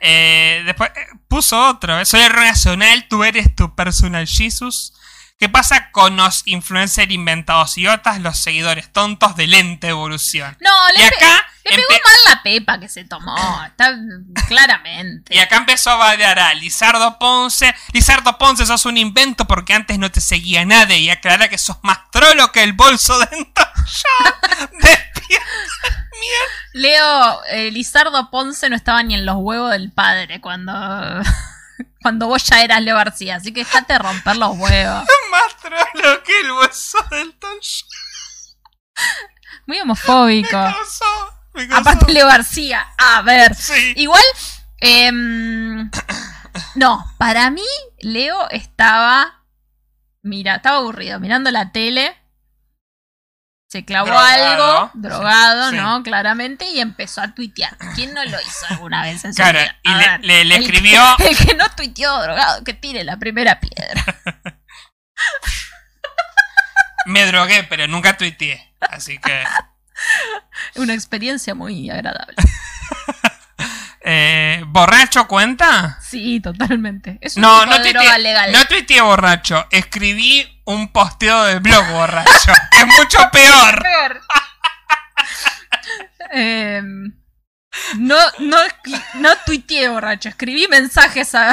[0.00, 1.98] Eh, después eh, puso otro.
[2.00, 4.92] eh, Soy el nacional, tú eres tu personal Jesus.
[5.38, 10.56] ¿Qué pasa con los influencers inventados idiotas, los seguidores tontos de lenta evolución?
[10.60, 13.36] No, Y le, pe- acá, le pegó mal la pepa que se tomó.
[13.66, 13.96] Está
[14.48, 15.34] claramente.
[15.34, 17.74] y acá empezó a bailar a Lizardo Ponce.
[17.92, 20.98] Lizardo Ponce, sos un invento porque antes no te seguía nadie.
[20.98, 23.64] Y aclara que sos más trolo que el bolso dentro.
[23.64, 26.04] Ya, despierta.
[26.72, 30.72] Leo, eh, Lizardo Ponce no estaba ni en los huevos del padre cuando,
[32.02, 33.36] cuando vos ya eras Leo García.
[33.36, 35.04] Así que dejate romper los huevos.
[35.30, 37.86] Más trolo que el bolso del toncho.
[39.66, 40.58] Muy homofóbico.
[40.58, 41.33] Me causó.
[41.72, 42.86] Aparte Leo García.
[42.98, 43.54] A ver.
[43.54, 43.92] Sí.
[43.96, 44.22] Igual,
[44.78, 45.90] em,
[46.74, 47.62] no, para mí
[48.00, 49.44] Leo estaba,
[50.22, 52.16] mira, estaba aburrido mirando la tele,
[53.68, 54.44] se clavó Drogado.
[54.80, 55.76] algo, drogado, Sí.
[55.76, 56.02] ¿no?
[56.04, 57.76] Claramente, y empezó a tuitear.
[57.96, 59.76] ¿Quién no lo hizo alguna vez en su Claro, vida?
[59.82, 62.74] y A le- ver, le- le el que- escribió- el que no tuiteó drogado, que
[62.74, 64.04] tire la primera piedra.
[67.06, 68.74] Me drogué, pero nunca tuiteé.
[68.80, 69.44] Así que.
[70.76, 72.36] Una experiencia muy agradable.
[74.06, 75.98] Eh, ¿Borracho cuenta?
[76.06, 77.16] Sí, totalmente.
[77.22, 78.52] Es un No, tipo no de droga legal.
[78.52, 79.66] no tuiteé borracho.
[79.70, 82.52] Escribí un posteo de blog borracho.
[82.72, 83.82] es mucho peor.
[86.32, 87.14] Em,
[87.96, 88.58] no, no,
[89.14, 91.52] no tuiteé borracho, escribí mensajes a,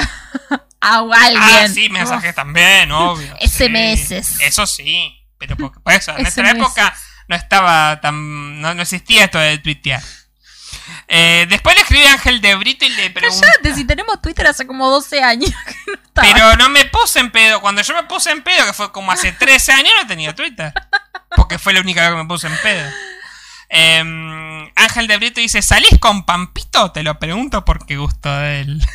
[0.82, 1.42] a alguien.
[1.42, 3.34] Ah, sí, mensajes también, obvio.
[3.42, 4.26] SMS.
[4.28, 4.44] sí.
[4.44, 5.18] Eso sí.
[5.38, 6.58] Pero por eso, en nuestra SMS.
[6.60, 6.98] época
[7.28, 8.62] no estaba tan.
[8.62, 10.02] No, no existía esto de tuitear.
[11.08, 13.46] Eh, después le escribí a Ángel de Brito y le pregunté.
[13.46, 16.28] Cállate, si tenemos Twitter hace como 12 años que no estaba.
[16.28, 17.62] Pero no me puse en pedo.
[17.62, 20.74] Cuando yo me puse en pedo, que fue como hace 13 años, no tenía Twitter.
[21.36, 22.92] Porque fue la única vez que me puse en pedo.
[23.70, 26.92] Em, Ángel de Brito dice: ¿Salís con Pampito?
[26.92, 28.86] Te lo pregunto porque gusto de él.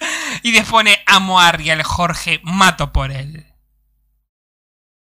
[0.42, 3.46] y después pone: Amo a Ariel Jorge, mato por él.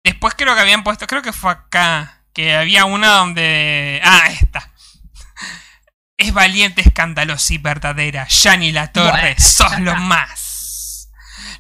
[0.04, 4.00] Después creo que habían puesto, creo que fue acá, que había una donde...
[4.04, 4.72] Ah, esta.
[6.16, 8.26] Es valiente, escandalosa y verdadera.
[8.26, 11.08] Yani La Torre, Bueno, sos lo más.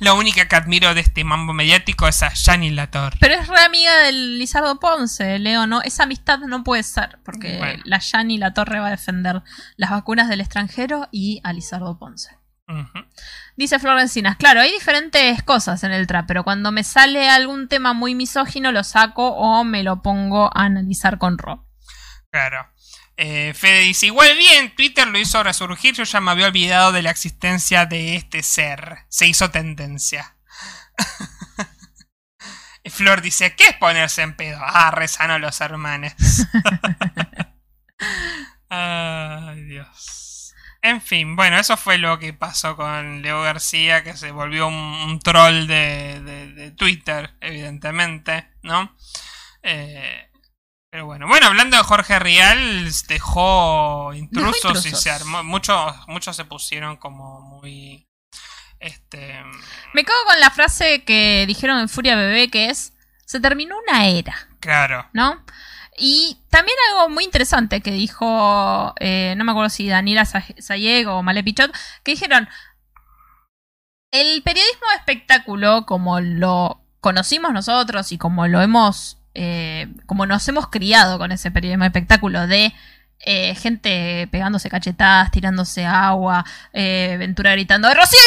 [0.00, 3.16] Lo única que admiro de este mambo mediático es a Yani La Torre.
[3.20, 5.82] Pero es re amiga del Lizardo Ponce, Leo, ¿no?
[5.82, 7.82] Esa amistad no puede ser, porque Bueno.
[7.84, 9.42] la Yani La Torre va a defender
[9.76, 12.37] las vacunas del extranjero y a Lizardo Ponce.
[13.56, 17.92] Dice Florencinas, claro, hay diferentes cosas en el trap, pero cuando me sale algún tema
[17.92, 21.66] muy misógino lo saco o me lo pongo a analizar con Ro.
[22.30, 22.68] Claro.
[23.16, 27.02] Eh, Fede dice, igual bien, Twitter lo hizo resurgir, yo ya me había olvidado de
[27.02, 28.98] la existencia de este ser.
[29.08, 30.36] Se hizo tendencia.
[32.90, 34.60] Flor dice, ¿qué es ponerse en pedo?
[34.62, 36.14] Ah, rezano los hermanos.
[38.70, 40.27] Ay, Dios.
[40.80, 44.74] En fin, bueno, eso fue lo que pasó con Leo García, que se volvió un,
[44.74, 48.94] un troll de, de- de Twitter, evidentemente, ¿no?
[49.62, 50.30] Eh,
[50.90, 55.02] pero bueno, bueno, hablando de Jorge Rial, dejó intrusos, y intrusos.
[55.02, 55.42] se armó.
[55.44, 58.06] Muchos, muchos se pusieron como muy.
[58.78, 59.42] Este.
[59.92, 62.92] Me cago con la frase que dijeron en Furia Bebé que es,
[63.26, 65.08] se terminó una era, Claro.
[65.12, 65.44] ¿no?
[66.00, 71.08] Y también algo muy interesante que dijo, eh, no me acuerdo si Daniela Sa- Sayeg
[71.08, 71.72] o Male Pichot,
[72.04, 72.48] que dijeron,
[74.10, 80.46] el periodismo de espectáculo, como lo conocimos nosotros y como lo hemos, eh, como nos
[80.48, 82.72] hemos criado con ese periodismo de espectáculo de
[83.20, 88.18] eh, gente pegándose cachetadas, tirándose agua, eh, Ventura gritando ¡Rocío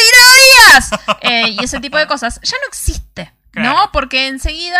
[0.68, 0.91] Díaz!
[1.57, 3.34] Y ese tipo de cosas, ya no existe.
[3.52, 3.69] Claro.
[3.69, 3.91] ¿No?
[3.91, 4.80] Porque enseguida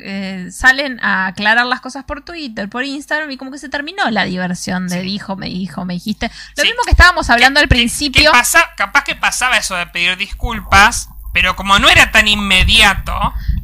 [0.00, 4.08] eh, salen a aclarar las cosas por Twitter, por Instagram, y como que se terminó
[4.10, 5.02] la diversión de Sí.
[5.02, 6.30] dijo, me dijo, me dijiste.
[6.56, 6.68] Lo Sí.
[6.68, 8.30] mismo que estábamos hablando al ¿Qué principio.
[8.30, 8.70] pasa?
[8.76, 13.12] Capaz que pasaba eso de pedir disculpas, pero como no era tan inmediato,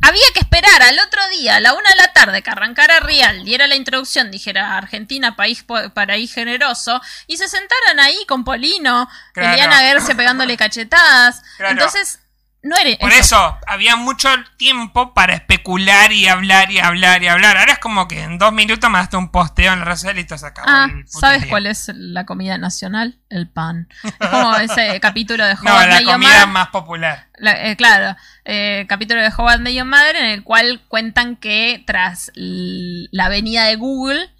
[0.00, 3.44] Había que esperar al otro día, a la una de la tarde, que arrancara Real,
[3.44, 9.52] diera la introducción, dijera Argentina, país paraíso generoso, y se sentaran ahí con Polino, Claro.
[9.54, 11.42] Eliana Gerse pegándole cachetadas.
[11.56, 11.72] Claro.
[11.72, 12.20] Entonces,
[12.62, 17.56] no era Por eso, había mucho tiempo para especular y hablar y hablar y hablar.
[17.56, 20.18] Ahora es como que en dos minutos me daste un posteo en la red social
[20.18, 21.50] y te acabó Ah, ¿sabes día.
[21.50, 23.18] cuál es la comida nacional?
[23.30, 23.88] El pan.
[24.02, 27.28] Es como ese capítulo de No, Howard la Met Your comida más popular.
[27.36, 32.32] La- eh, claro, eh, capítulo de Howard Your Mother en el cual cuentan que tras
[32.34, 34.30] la venida de Google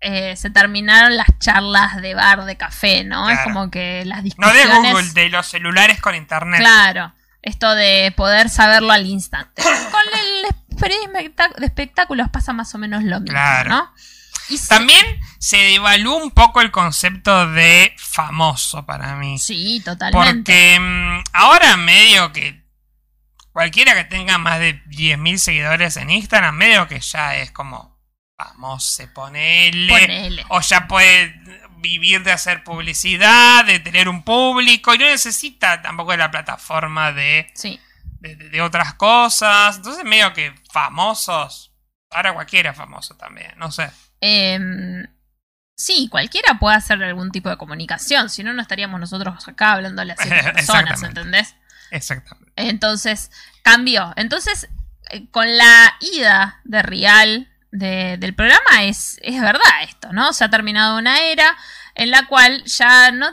[0.00, 3.28] eh, se terminaron las charlas de bar, de café, ¿no?
[3.28, 3.52] Es Claro.
[3.52, 4.82] como que las No discusiones...
[4.82, 6.60] de Google, de los celulares con internet.
[6.60, 7.12] Claro,
[7.46, 9.62] esto de poder saberlo al instante.
[9.90, 10.44] Con el
[10.76, 13.70] espectá- de espectáculos pasa más o menos lo mismo, Claro.
[13.70, 13.92] ¿no?
[14.48, 15.04] Y sí- También
[15.38, 19.38] se devaluó un poco el concepto de famoso para mí.
[19.38, 20.34] Sí, totalmente.
[20.52, 22.64] Porque mm, ahora medio que
[23.52, 27.96] cualquiera que tenga más de 10.000 seguidores en Instagram, medio que ya es como
[28.36, 29.88] famoso, ponele.
[29.88, 30.44] Ponele.
[30.50, 31.34] O ya puede
[31.78, 37.12] vivir de hacer publicidad, de tener un público, y no necesita tampoco de la plataforma
[37.12, 37.80] de, Sí.
[38.20, 39.76] de, de- de otras cosas.
[39.76, 41.72] Entonces medio que famosos.
[42.10, 43.90] Ahora cualquiera es famoso también, no sé.
[44.20, 45.06] Em,
[45.76, 50.12] sí, cualquiera puede hacer algún tipo de comunicación, si no, no estaríamos nosotros acá hablándole
[50.12, 51.02] a siete personas.
[51.02, 51.54] ¿entendés?
[51.90, 52.52] Exactamente.
[52.56, 53.30] Entonces,
[53.62, 54.12] cambió.
[54.16, 54.68] Entonces,
[55.10, 60.32] eh, con la ida de Real de- del programa es, es verdad esto, ¿no?
[60.32, 61.56] Se ha terminado una era
[61.94, 63.26] en la cual ya no...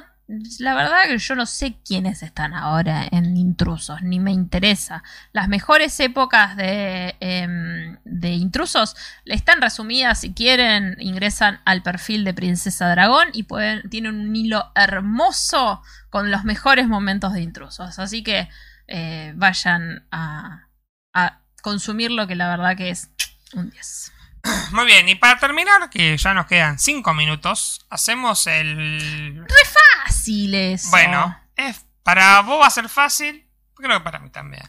[0.59, 5.03] La verdad que yo no sé quiénes están ahora en intrusos, ni me interesa.
[5.33, 8.95] Las mejores épocas de, em, de intrusos
[9.25, 14.71] están resumidas, si quieren, ingresan al perfil de Princesa Dragón y pueden, tienen un hilo
[14.75, 17.99] hermoso con los mejores momentos de intrusos.
[17.99, 18.47] Así que
[18.87, 20.69] eh, vayan a,
[21.13, 23.09] a consumirlo, que la verdad que es
[23.53, 24.12] un 10.
[24.71, 29.45] Muy bien, y para terminar, que ya nos quedan 5 minutos, hacemos el...
[30.05, 30.89] Fácil eso.
[30.89, 34.63] Bueno, es, para vos va a ser fácil, creo que para mí también.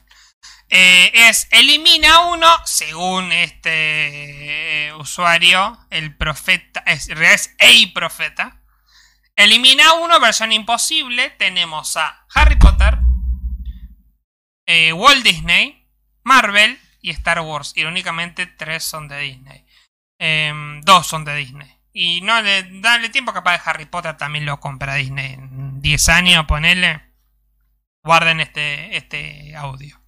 [0.68, 8.60] Eh, es elimina uno, según este eh, usuario, el profeta, es, es el profeta.
[9.36, 12.98] Elimina uno, versión imposible, tenemos a Harry Potter,
[14.66, 15.88] eh, Walt Disney,
[16.22, 17.72] Marvel y Star Wars.
[17.76, 19.63] Irónicamente, tres son de Disney.
[20.26, 21.70] Em, dos son de Disney.
[21.92, 25.34] Y no le dale tiempo capaz de Harry Potter también lo compra Disney.
[25.34, 27.02] En 10 años, ponele.
[28.02, 30.00] Guarden este, este audio.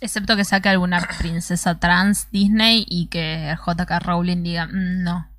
[0.00, 5.30] Excepto que saque alguna princesa trans Disney y que JK Rowling diga, "Mm, no.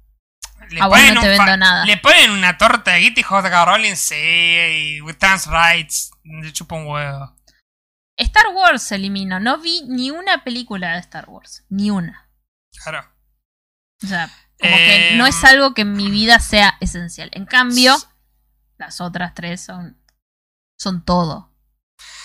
[0.70, 1.86] Le A vos no te vendo nada.
[1.86, 6.12] Le ponen una torta de guita y JK Rowling sí, y with trans rights.
[6.24, 7.36] Le chupa un huevo.
[8.16, 9.42] Star Wars se eliminó.
[9.42, 11.66] No vi ni una película de Star Wars.
[11.68, 12.30] Ni una.
[12.82, 13.13] Claro.
[14.04, 14.28] O sea,
[14.60, 17.30] como que Em, no es algo que en mi vida sea esencial.
[17.34, 17.98] En cambio,
[18.78, 19.98] las otras tres son,
[20.78, 21.52] son todo.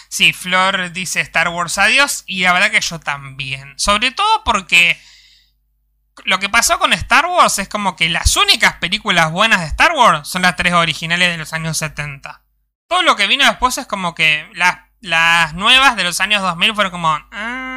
[0.08, 3.78] Sí, Flor dice Star Wars adiós y la verdad que yo también.
[3.78, 4.98] Sobre todo porque
[6.24, 9.92] lo que pasó con Star Wars es como que las únicas películas buenas de Star
[9.92, 12.42] Wars son las tres originales de los años 70.
[12.88, 16.74] Todo lo que vino después es como que las, las nuevas de los años 2000
[16.74, 17.10] fueron como...
[17.30, 17.67] "Ah",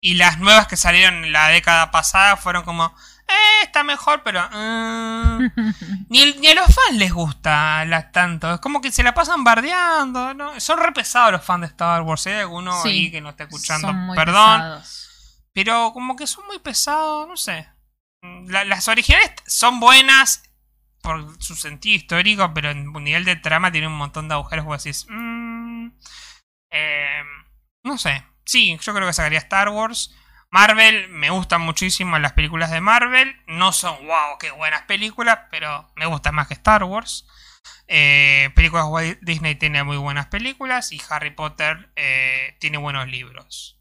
[0.00, 2.94] y las nuevas que salieron en la década pasada fueron como...
[3.28, 4.40] Eh, está mejor, pero...
[4.50, 5.38] "Ah".
[6.08, 8.54] Ni, ni a los fans les gusta la, tanto.
[8.54, 10.32] Es como que se la pasan bardeando.
[10.34, 10.58] ¿no?
[10.60, 12.26] Son re pesados los fans de Star Wars.
[12.26, 14.60] Hay alguno Sí, ahí que no está escuchando, Son muy perdón.
[14.60, 15.44] pesados.
[15.52, 17.68] Pero como que son muy pesados, no sé.
[18.46, 20.42] La- las originales son buenas
[21.02, 24.64] por su sentido histórico, pero en un nivel de trama tiene un montón de agujeros.
[24.64, 25.88] Vos decís, "Mm,
[26.70, 27.22] eh,
[27.84, 28.24] no sé.
[28.48, 30.10] Sí, yo creo que sacaría Star Wars.
[30.50, 33.36] Marvel, me gustan muchísimo las películas de Marvel.
[33.46, 37.26] No son, wow, qué buenas películas, pero me gustan más que Star Wars.
[37.88, 38.86] Eh, películas
[39.20, 43.78] Disney tiene muy buenas películas y Harry Potter eh, tiene buenos libros.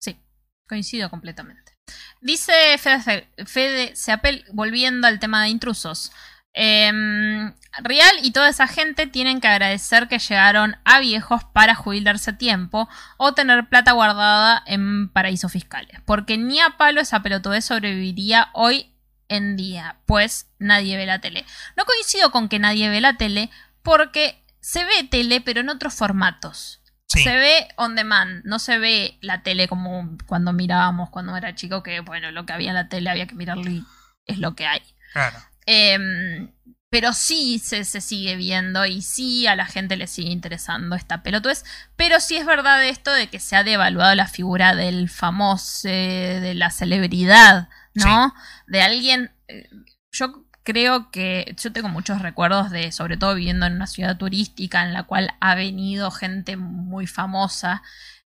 [0.00, 0.24] Sí,
[0.68, 1.72] coincido completamente.
[2.20, 6.12] Dice Fede, Fede Seapel, volviendo al tema de intrusos.
[6.58, 12.30] Em, Real y toda esa gente tienen que agradecer que llegaron a viejos para jubilarse
[12.30, 12.88] a tiempo
[13.18, 16.00] o tener plata guardada en paraísos fiscales.
[16.06, 18.90] Porque ni a palo esa pelotudez sobreviviría hoy
[19.28, 21.44] en día, pues nadie ve la tele.
[21.76, 23.50] No coincido con que nadie ve la tele
[23.82, 26.80] porque se ve tele pero en otros formatos.
[27.08, 27.22] Sí.
[27.22, 31.82] Se ve on demand, no se ve la tele como cuando mirábamos cuando era chico,
[31.82, 33.84] que bueno, lo que había en la tele había que mirarlo y
[34.24, 34.82] es lo que hay.
[35.12, 35.38] Claro.
[35.66, 36.52] Em,
[36.88, 41.22] pero sí se, se sigue viendo y sí a la gente le sigue interesando esta
[41.22, 41.64] pelotudez.
[41.96, 46.38] Pero sí es verdad esto de que se ha devaluado la figura del famoso, eh,
[46.40, 48.32] de la celebridad, ¿no?
[48.66, 49.32] De alguien.
[49.48, 49.68] eh,
[50.12, 54.82] Yo creo que yo tengo muchos recuerdos de, sobre todo viviendo en una ciudad turística
[54.84, 57.82] en la cual ha venido gente muy famosa,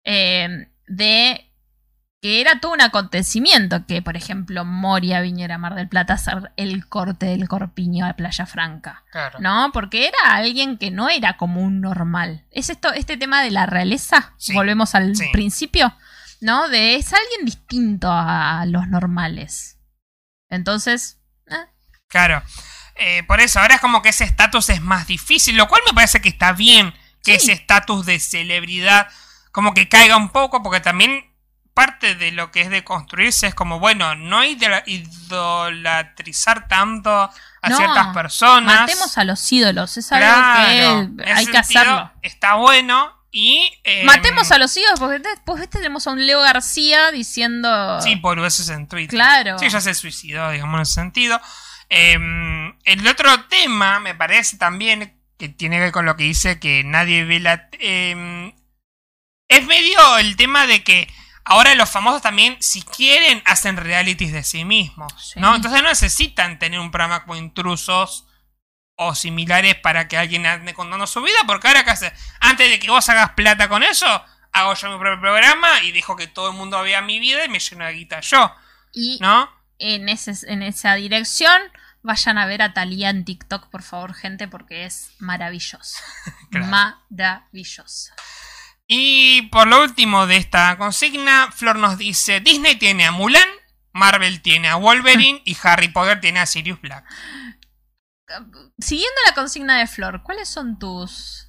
[0.03, 1.49] eh, de
[2.25, 6.15] que era todo un acontecimiento que, por ejemplo, Moria viniera a Mar del Plata a
[6.15, 9.03] hacer el corte del corpiño a Playa Franca.
[9.11, 9.37] Claro.
[9.41, 9.69] ¿No?
[9.71, 12.43] Porque era alguien que no era como un normal.
[12.49, 15.25] Es esto, este tema de la realeza, Sí, volvemos al sí.
[15.33, 15.95] principio,
[16.41, 16.67] ¿no?
[16.67, 19.77] De es alguien distinto a los normales.
[20.49, 21.67] Entonces, eh,
[22.07, 22.41] Claro.
[22.95, 25.93] Eh, por eso, ahora es como que ese estatus es más difícil, lo cual me
[25.93, 26.91] parece que está bien
[27.23, 27.51] que Sí.
[27.51, 29.09] ese estatus de celebridad
[29.51, 31.23] como que caiga un poco, porque también
[31.75, 37.11] parte de lo que es de construirse es como, bueno, no idol- idolatrizar tanto
[37.61, 38.81] a No, ciertas personas.
[38.81, 42.11] matemos a los ídolos, es algo Claro, que hay que hacerlo.
[42.21, 43.69] Está bueno y...
[43.83, 47.99] eh, Matemos a los ídolos, porque después tenemos a un Leo García diciendo...
[48.01, 49.09] Sí, por veces en Twitter.
[49.09, 49.59] Claro.
[49.59, 51.41] Sí, ya se suicidó, digamos, en ese sentido.
[51.89, 52.13] Eh,
[52.85, 56.83] el otro tema, me parece también, que tiene que ver con lo que dice que
[56.85, 57.67] nadie ve la...
[57.73, 58.55] eh,
[59.49, 61.13] es medio el tema de que
[61.45, 65.39] ahora los famosos también, si quieren, hacen realities de sí mismos, Sí.
[65.39, 65.55] ¿no?
[65.55, 68.25] Entonces no necesitan tener un programa como intrusos
[68.97, 72.79] o similares para que alguien ande contando su vida, porque ahora que hace, antes de
[72.79, 74.05] que vos hagas plata con eso,
[74.53, 77.49] hago yo mi propio programa y dejo que todo el mundo vea mi vida y
[77.49, 78.53] me lleno de guita yo,
[78.93, 79.49] y ¿no?
[79.79, 81.61] en, ese, en esa dirección,
[82.03, 86.01] vayan a ver a Talía en TikTok, por favor, gente, porque es maravillosa.
[86.51, 86.67] Claro.
[86.67, 88.15] Maravillosa.
[88.87, 93.47] Y por lo último de esta consigna, Flor nos dice, Disney tiene a Mulan,
[93.93, 97.05] Marvel tiene a Wolverine y Harry Potter tiene a Sirius Black.
[98.79, 101.47] Siguiendo la consigna de Flor, ¿cuáles son tus...?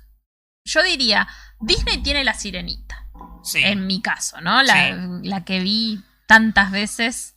[0.64, 1.28] Yo diría,
[1.60, 3.02] Disney tiene la sirenita.
[3.42, 3.62] Sí.
[3.62, 4.60] en mi caso, ¿no?
[4.64, 5.28] La, Sí.
[5.28, 7.36] la que vi tantas veces.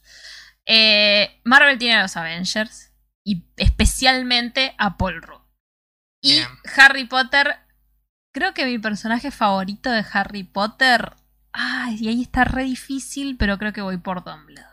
[0.66, 2.92] Eh, Marvel tiene a los Avengers
[3.24, 5.42] y especialmente a Paul Rudd.
[6.22, 6.48] Y Bien.
[6.76, 7.60] Harry Potter,
[8.34, 11.14] creo que mi personaje favorito de Harry Potter,
[11.54, 14.70] ay, y ahí está re difícil, pero creo que voy por Dumbledore.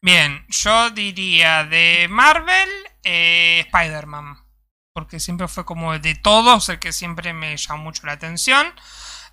[0.00, 2.68] Bien, yo diría de Marvel,
[3.04, 4.36] eh, Spider-Man.
[4.94, 8.66] Porque siempre fue como de todos el que siempre me llamó mucho la atención.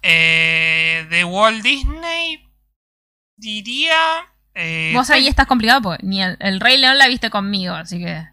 [0.02, 2.50] Eh, de Walt Disney,
[3.38, 4.32] diría...
[4.54, 8.00] eh, Vos ahí estás complicado porque ni el, el Rey León la viste conmigo, así
[8.00, 8.26] que...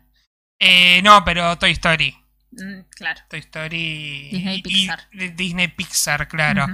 [0.60, 2.16] eh, no, pero Toy Story.
[2.56, 3.20] Mm, claro.
[3.28, 4.28] Toy Story...
[4.32, 5.08] Disney y- Pixar.
[5.12, 6.66] y- Disney Pixar, claro.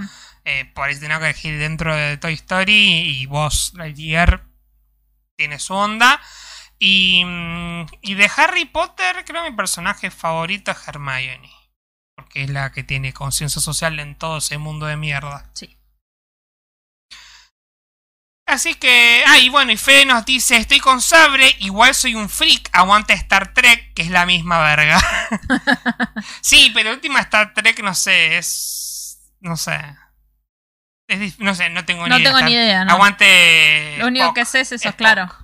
[0.45, 2.73] Eh, por eso tengo que elegir dentro de Toy Story
[3.21, 4.45] y vos, Lightyear,
[5.37, 6.21] tiene su onda.
[6.79, 11.51] Y, mm, y de Harry Potter, creo que mi personaje favorito es Hermione.
[12.17, 15.51] Porque es la que tiene conciencia social en todo ese mundo de mierda.
[15.55, 15.79] Sí.
[18.53, 22.29] Así que, ah, y bueno, y Fede nos dice, estoy con Sabre, igual soy un
[22.29, 25.01] freak, aguanta Star Trek, que es la misma verga.
[26.43, 29.19] sí, pero última Star Trek, no sé, es...
[29.41, 29.81] no sé.
[31.09, 32.33] Es no sé, no tengo No ni idea.
[32.33, 32.93] tengo ni idea, ¿no?
[32.93, 33.97] Aguante...
[33.99, 34.37] Lo único Spock.
[34.37, 34.97] que sé es eso, Spock.
[34.99, 35.35] claro.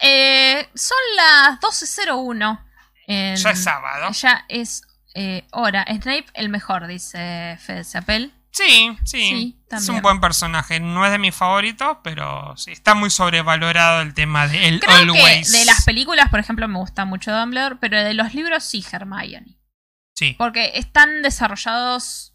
[0.00, 2.60] Eh, son las 12.01.
[3.06, 4.10] en- Ya es sábado.
[4.12, 4.82] Ya es
[5.14, 5.84] eh, hora.
[5.88, 8.32] Snape el mejor, dice Fede Zapel.
[8.52, 9.28] Sí, sí.
[9.30, 10.78] Sí, es un buen personaje.
[10.78, 12.70] No es de mis favoritos, pero sí.
[12.72, 15.50] Está muy sobrevalorado el tema de el Creo Always.
[15.50, 18.84] que de las películas, por ejemplo, me gusta mucho Dumbledore, pero de los libros sí,
[18.92, 19.58] Hermione.
[20.14, 22.34] Sí, Porque están desarrollados.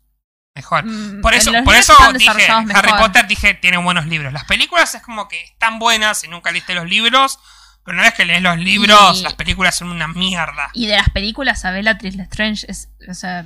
[0.56, 0.84] mejor.
[0.85, 2.98] mm, Por eso, por eso dije, Harry mejor.
[2.99, 4.34] Potter dije, tiene buenos libros.
[4.34, 7.38] Las películas es como que están buenas si nunca leíste los libros,
[7.85, 10.72] pero una vez que lees los libros, Y- las películas son una mierda.
[10.73, 13.45] Y de las películas, a Bellatrix Lestrange es, o sea,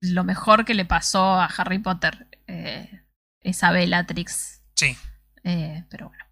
[0.00, 2.28] lo mejor que le pasó a Harry Potter.
[2.46, 3.04] Eh,
[3.40, 4.62] esa Bellatrix.
[4.74, 4.96] Sí.
[5.44, 6.24] Eh, pero bueno.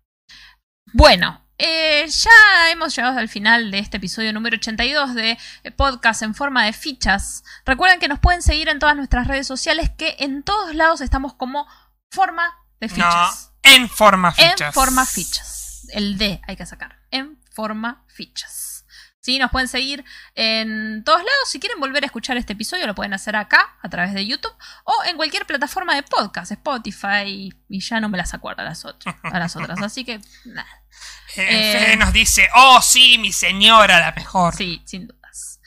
[0.92, 6.22] Bueno, eh, ya hemos llegado al final de este episodio número 82 de eh, podcast
[6.22, 7.44] en forma de fichas.
[7.64, 11.34] Recuerden que nos pueden seguir en todas nuestras redes sociales, que en todos lados estamos
[11.34, 11.66] como
[12.10, 13.52] forma de No, fichas.
[13.62, 14.60] en forma fichas.
[14.60, 15.86] En forma fichas.
[15.92, 16.98] El D hay que sacar.
[17.10, 18.65] En forma fichas.
[19.26, 20.04] Sí, nos pueden seguir
[20.36, 21.48] en todos lados.
[21.50, 24.54] Si quieren volver a escuchar este episodio, lo pueden hacer acá, a través de YouTube,
[24.84, 28.84] o en cualquier plataforma de podcast, Spotify, y ya no me las acuerdo a las
[28.84, 29.16] otras.
[29.24, 29.82] A las otras.
[29.82, 30.68] Así que, nada.
[31.38, 34.54] Eh, Eh, nos dice, oh sí, mi señora, la mejor.
[34.54, 35.58] Sí, sin dudas.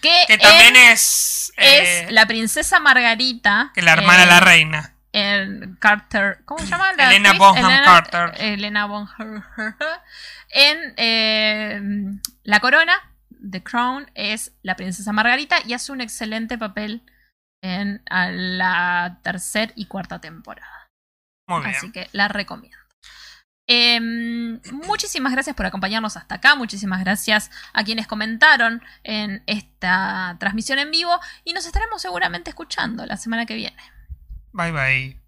[0.00, 1.52] Que, Que también es...
[1.58, 3.72] eh, es la princesa Margarita.
[3.74, 4.94] que la hermana de la reina.
[5.12, 6.40] en Carter.
[6.46, 6.94] ¿Cómo se llama?
[6.94, 7.38] la Elena actriz?
[7.46, 8.32] Bonham Elena- Carter.
[8.42, 9.44] Elena Bonham
[10.52, 11.80] En eh,
[12.44, 12.94] La Corona,
[13.50, 17.02] The Crown, es la princesa Margarita y hace un excelente papel
[17.62, 20.90] en la tercera y cuarta temporada.
[21.48, 21.74] Muy bien.
[21.74, 22.76] Así que la recomiendo.
[23.68, 30.80] Em, muchísimas gracias por acompañarnos hasta acá, muchísimas gracias a quienes comentaron en esta transmisión
[30.80, 33.76] en vivo y nos estaremos seguramente escuchando la semana que viene.
[34.52, 35.22] Bye bye.